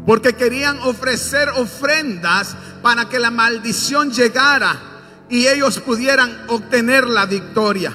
porque 0.05 0.33
querían 0.33 0.79
ofrecer 0.79 1.49
ofrendas 1.49 2.55
para 2.81 3.07
que 3.07 3.19
la 3.19 3.31
maldición 3.31 4.11
llegara 4.11 4.77
y 5.29 5.47
ellos 5.47 5.79
pudieran 5.79 6.45
obtener 6.47 7.07
la 7.07 7.25
victoria. 7.25 7.93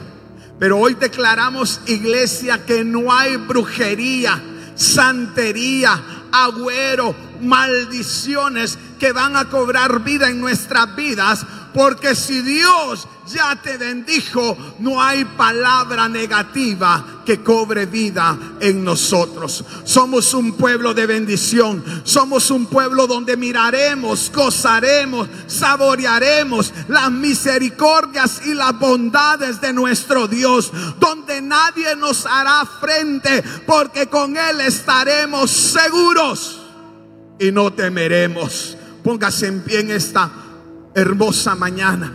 Pero 0.59 0.79
hoy 0.79 0.95
declaramos, 0.95 1.81
iglesia, 1.87 2.65
que 2.65 2.85
no 2.85 3.13
hay 3.13 3.37
brujería, 3.37 4.43
santería, 4.75 6.03
agüero, 6.33 7.15
maldiciones 7.41 8.79
que 8.99 9.13
van 9.13 9.37
a 9.37 9.49
cobrar 9.49 10.03
vida 10.03 10.29
en 10.29 10.41
nuestras 10.41 10.95
vidas 10.97 11.47
porque 11.77 12.15
si 12.15 12.41
Dios 12.41 13.07
ya 13.27 13.55
te 13.57 13.77
bendijo, 13.77 14.57
no 14.79 15.03
hay 15.03 15.27
palabra 15.27 16.09
negativa 16.09 17.05
que 17.27 17.43
cobre 17.43 17.85
vida 17.85 18.35
en 18.61 18.83
nosotros. 18.83 19.63
Somos 19.85 20.33
un 20.33 20.55
pueblo 20.55 20.95
de 20.95 21.05
bendición. 21.05 21.85
Somos 22.03 22.51
un 22.51 22.65
pueblo 22.65 23.07
donde 23.07 23.37
miraremos, 23.37 24.33
gozaremos, 24.35 25.29
saborearemos 25.49 26.73
las 26.89 27.11
misericordias 27.11 28.41
y 28.47 28.55
las 28.55 28.79
bondades 28.79 29.61
de 29.61 29.75
nuestro 29.75 30.29
Dios. 30.29 30.73
Donde 30.99 31.43
nadie 31.43 31.95
nos 31.95 32.25
hará 32.25 32.65
frente 32.81 33.45
porque 33.67 34.07
con 34.07 34.35
Él 34.35 34.63
estaremos 34.63 35.51
seguros 35.51 36.63
y 37.39 37.53
no 37.53 37.73
temeremos. 37.73 38.77
Póngase 39.03 39.47
en 39.47 39.61
pie 39.61 39.81
en 39.81 39.91
esta 39.91 40.31
hermosa 40.95 41.55
mañana. 41.55 42.13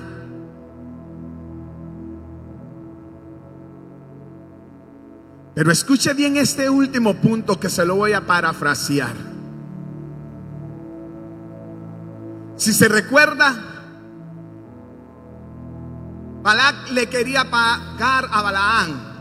Pero 5.53 5.71
escuche 5.71 6.13
bien 6.13 6.37
este 6.37 6.69
último 6.69 7.15
punto 7.15 7.59
que 7.59 7.69
se 7.69 7.85
lo 7.85 7.95
voy 7.95 8.13
a 8.13 8.25
parafrasear. 8.25 9.13
Si 12.55 12.73
se 12.73 12.87
recuerda, 12.87 13.55
Balac 16.41 16.89
le 16.91 17.07
quería 17.07 17.49
pagar 17.49 18.27
a 18.31 18.41
Balaán 18.41 19.11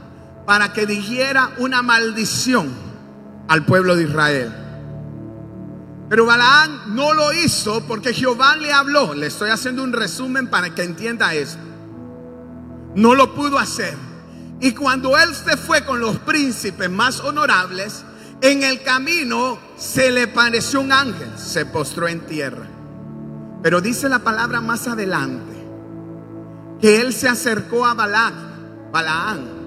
para 0.46 0.72
que 0.72 0.86
dijera 0.86 1.50
una 1.58 1.82
maldición 1.82 2.68
al 3.48 3.64
pueblo 3.64 3.96
de 3.96 4.04
Israel. 4.04 4.59
Pero 6.10 6.26
Balaán 6.26 6.96
no 6.96 7.14
lo 7.14 7.32
hizo 7.32 7.86
porque 7.86 8.12
Jehová 8.12 8.56
le 8.56 8.72
habló. 8.72 9.14
Le 9.14 9.28
estoy 9.28 9.50
haciendo 9.50 9.84
un 9.84 9.92
resumen 9.92 10.48
para 10.48 10.74
que 10.74 10.82
entienda 10.82 11.32
esto. 11.34 11.62
No 12.96 13.14
lo 13.14 13.32
pudo 13.32 13.60
hacer. 13.60 13.96
Y 14.60 14.72
cuando 14.72 15.16
él 15.16 15.32
se 15.36 15.56
fue 15.56 15.84
con 15.84 16.00
los 16.00 16.18
príncipes 16.18 16.90
más 16.90 17.20
honorables, 17.20 18.04
en 18.40 18.64
el 18.64 18.82
camino 18.82 19.60
se 19.76 20.10
le 20.10 20.26
pareció 20.26 20.80
un 20.80 20.90
ángel, 20.90 21.30
se 21.38 21.64
postró 21.64 22.08
en 22.08 22.26
tierra. 22.26 22.66
Pero 23.62 23.80
dice 23.80 24.08
la 24.08 24.18
palabra 24.18 24.60
más 24.60 24.88
adelante 24.88 25.60
que 26.80 27.00
él 27.00 27.12
se 27.12 27.28
acercó 27.28 27.86
a 27.86 27.94
Balac, 27.94 28.34
Balaán, 28.90 29.59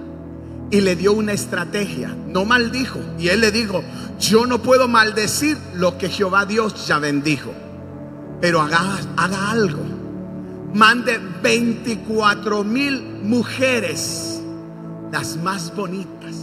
y 0.70 0.80
le 0.80 0.96
dio 0.96 1.12
una 1.12 1.32
estrategia. 1.32 2.14
No 2.28 2.44
maldijo. 2.44 3.00
Y 3.18 3.28
él 3.28 3.40
le 3.40 3.50
dijo, 3.50 3.82
yo 4.18 4.46
no 4.46 4.62
puedo 4.62 4.88
maldecir 4.88 5.58
lo 5.74 5.98
que 5.98 6.08
Jehová 6.08 6.46
Dios 6.46 6.86
ya 6.86 6.98
bendijo. 6.98 7.52
Pero 8.40 8.60
haga, 8.60 8.98
haga 9.16 9.50
algo. 9.50 9.82
Mande 10.74 11.20
24 11.42 12.64
mil 12.64 13.00
mujeres, 13.22 14.40
las 15.12 15.36
más 15.36 15.74
bonitas, 15.74 16.34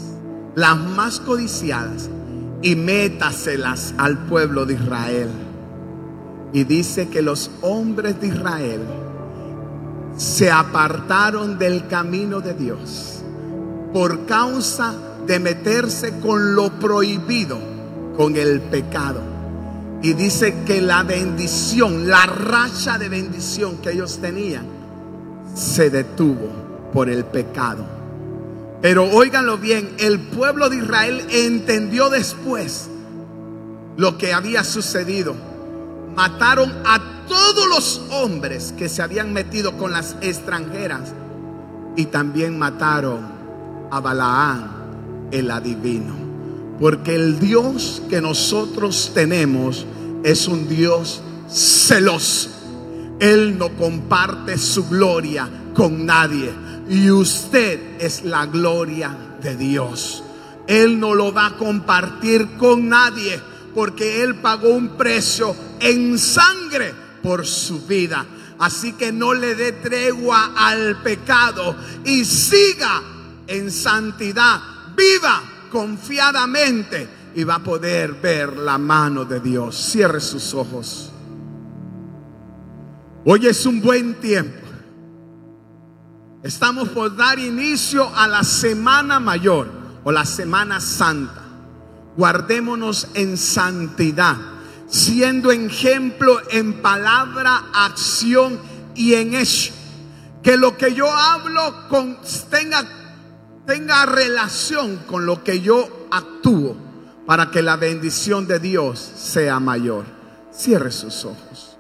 las 0.56 0.78
más 0.78 1.20
codiciadas, 1.20 2.10
y 2.62 2.76
métaselas 2.76 3.94
al 3.98 4.18
pueblo 4.28 4.66
de 4.66 4.76
Israel. 4.76 5.30
Y 6.54 6.64
dice 6.64 7.10
que 7.10 7.22
los 7.22 7.52
hombres 7.62 8.22
de 8.22 8.28
Israel 8.28 8.82
se 10.16 10.52
apartaron 10.52 11.58
del 11.58 11.88
camino 11.88 12.40
de 12.40 12.54
Dios 12.54 13.21
por 13.94 14.26
causa 14.26 14.94
de 15.26 15.40
meterse 15.40 16.20
con 16.20 16.56
lo 16.56 16.72
prohibido, 16.80 17.60
con 18.16 18.36
el 18.38 18.62
pecado. 18.62 19.22
Y 20.02 20.14
dice 20.14 20.64
que 20.66 20.82
la 20.82 21.04
bendición, 21.04 22.08
la 22.08 22.26
racha 22.26 22.98
de 22.98 23.10
bendición 23.10 23.78
que 23.78 23.92
ellos 23.92 24.20
tenían, 24.20 24.66
se 25.54 25.90
detuvo 25.90 26.90
por 26.94 27.10
el 27.10 27.26
pecado. 27.26 27.86
Pero 28.82 29.04
óiganlo 29.04 29.58
bien, 29.58 29.94
el 30.00 30.20
pueblo 30.20 30.70
de 30.70 30.78
Israel 30.78 31.24
entendió 31.30 32.10
después 32.10 32.90
lo 33.96 34.18
que 34.18 34.34
había 34.34 34.64
sucedido. 34.64 35.36
Mataron 36.16 36.74
a 36.84 37.26
todos 37.28 37.68
los 37.68 38.02
hombres 38.12 38.74
que 38.76 38.90
se 38.90 39.04
habían 39.04 39.34
metido 39.34 39.78
con 39.78 39.92
las 39.92 40.16
extranjeras 40.22 41.14
y 41.96 42.06
también 42.06 42.58
mataron 42.58 43.41
a 43.92 45.28
el 45.32 45.52
adivino. 45.52 46.16
Porque 46.80 47.16
el 47.16 47.40
Dios 47.40 48.02
que 48.10 48.22
nosotros 48.22 49.12
tenemos 49.14 49.86
es 50.24 50.48
un 50.48 50.68
Dios 50.68 51.22
celoso. 51.50 52.50
Él 53.20 53.58
no 53.58 53.70
comparte 53.78 54.58
su 54.58 54.88
gloria 54.88 55.48
con 55.76 56.06
nadie. 56.06 56.52
Y 56.90 57.12
usted 57.12 58.02
es 58.02 58.24
la 58.24 58.46
gloria 58.48 59.16
de 59.42 59.56
Dios. 59.56 60.24
Él 60.68 61.00
no 61.00 61.14
lo 61.14 61.34
va 61.34 61.48
a 61.48 61.58
compartir 61.58 62.58
con 62.58 62.90
nadie 62.90 63.40
porque 63.74 64.24
Él 64.24 64.36
pagó 64.36 64.70
un 64.70 64.98
precio 64.98 65.56
en 65.80 66.18
sangre 66.18 66.94
por 67.22 67.46
su 67.46 67.86
vida. 67.86 68.26
Así 68.60 68.94
que 68.94 69.12
no 69.12 69.34
le 69.34 69.56
dé 69.56 69.72
tregua 69.72 70.54
al 70.56 71.02
pecado 71.02 71.76
y 72.06 72.26
siga 72.26 73.02
en 73.52 73.72
santidad, 73.72 74.62
viva 74.96 75.42
confiadamente 75.72 77.08
y 77.36 77.44
va 77.44 77.56
a 77.56 77.64
poder 77.64 78.14
ver 78.14 78.58
la 78.58 78.78
mano 78.78 79.26
de 79.26 79.40
Dios. 79.40 79.76
Cierre 79.76 80.20
sus 80.20 80.54
ojos. 80.54 81.12
Hoy 83.24 83.48
es 83.48 83.66
un 83.66 83.82
buen 83.82 84.16
tiempo 84.16 84.62
Estamos 86.44 86.90
por 86.90 87.16
dar 87.16 87.38
inicio 87.38 88.10
a 88.16 88.28
la 88.28 88.44
Semana 88.44 89.20
Mayor 89.20 89.70
o 90.04 90.12
la 90.12 90.26
Semana 90.26 90.80
Santa. 90.80 91.44
Guardémonos 92.18 93.10
en 93.14 93.38
santidad, 93.38 94.38
siendo 94.88 95.52
ejemplo 95.52 96.42
en 96.50 96.82
palabra, 96.82 97.66
acción 97.74 98.60
y 98.96 99.14
en 99.14 99.36
hecho. 99.36 99.72
Que 100.42 100.58
lo 100.58 100.78
que 100.78 100.96
yo 100.96 101.14
hablo 101.14 101.88
con, 101.90 102.18
tenga, 102.50 102.88
tenga 103.66 104.06
relación 104.06 104.98
con 105.08 105.26
lo 105.26 105.44
que 105.44 105.62
yo 105.62 106.08
actúo 106.12 106.76
para 107.26 107.52
que 107.52 107.62
la 107.62 107.78
bendición 107.78 108.48
de 108.48 108.60
Dios 108.60 109.00
sea 109.00 109.60
mayor. 109.60 110.06
Cierre 110.52 110.92
sus 110.92 111.26
ojos. 111.26 111.78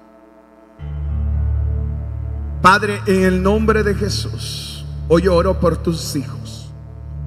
Padre, 2.62 3.02
en 3.08 3.24
el 3.24 3.42
nombre 3.42 3.84
de 3.84 3.96
Jesús, 3.96 4.86
hoy 5.08 5.28
oro 5.28 5.60
por 5.60 5.78
tus 5.78 6.16
hijos. 6.16 6.72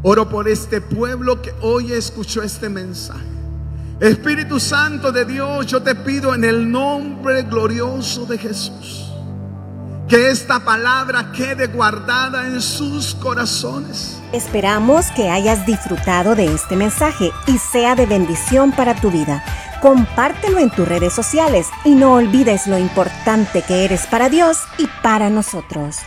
Oro 0.03 0.29
por 0.29 0.49
este 0.49 0.81
pueblo 0.81 1.43
que 1.43 1.53
hoy 1.61 1.93
escuchó 1.93 2.43
este 2.43 2.69
mensaje. 2.69 3.25
Espíritu 4.01 4.61
Santo 4.61 5.11
de 5.13 5.25
Dios, 5.25 5.67
yo 5.67 5.83
te 5.83 5.95
pido 5.95 6.35
en 6.35 6.45
el 6.45 6.71
nombre 6.71 7.43
glorioso 7.43 8.27
de 8.27 8.39
Jesús, 8.39 9.04
que 10.09 10.31
esta 10.31 10.61
palabra 10.61 11.33
quede 11.33 11.67
guardada 11.67 12.47
en 12.47 12.61
sus 12.61 13.15
corazones. 13.15 14.21
Esperamos 14.33 15.07
que 15.13 15.31
hayas 15.31 15.65
disfrutado 15.67 16.35
de 16.35 16.47
este 16.47 16.77
mensaje 16.77 17.31
y 17.47 17.59
sea 17.59 17.95
de 17.95 18.07
bendición 18.07 18.73
para 18.73 18.95
tu 18.95 19.11
vida. 19.11 19.45
Compártelo 19.81 20.59
en 20.59 20.71
tus 20.71 20.87
redes 20.87 21.13
sociales 21.13 21.69
y 21.85 21.95
no 21.95 22.15
olvides 22.15 22.67
lo 22.67 22.79
importante 22.79 23.63
que 23.63 23.85
eres 23.85 24.07
para 24.07 24.29
Dios 24.29 24.59
y 24.79 24.89
para 25.03 25.31
nosotros. 25.31 25.99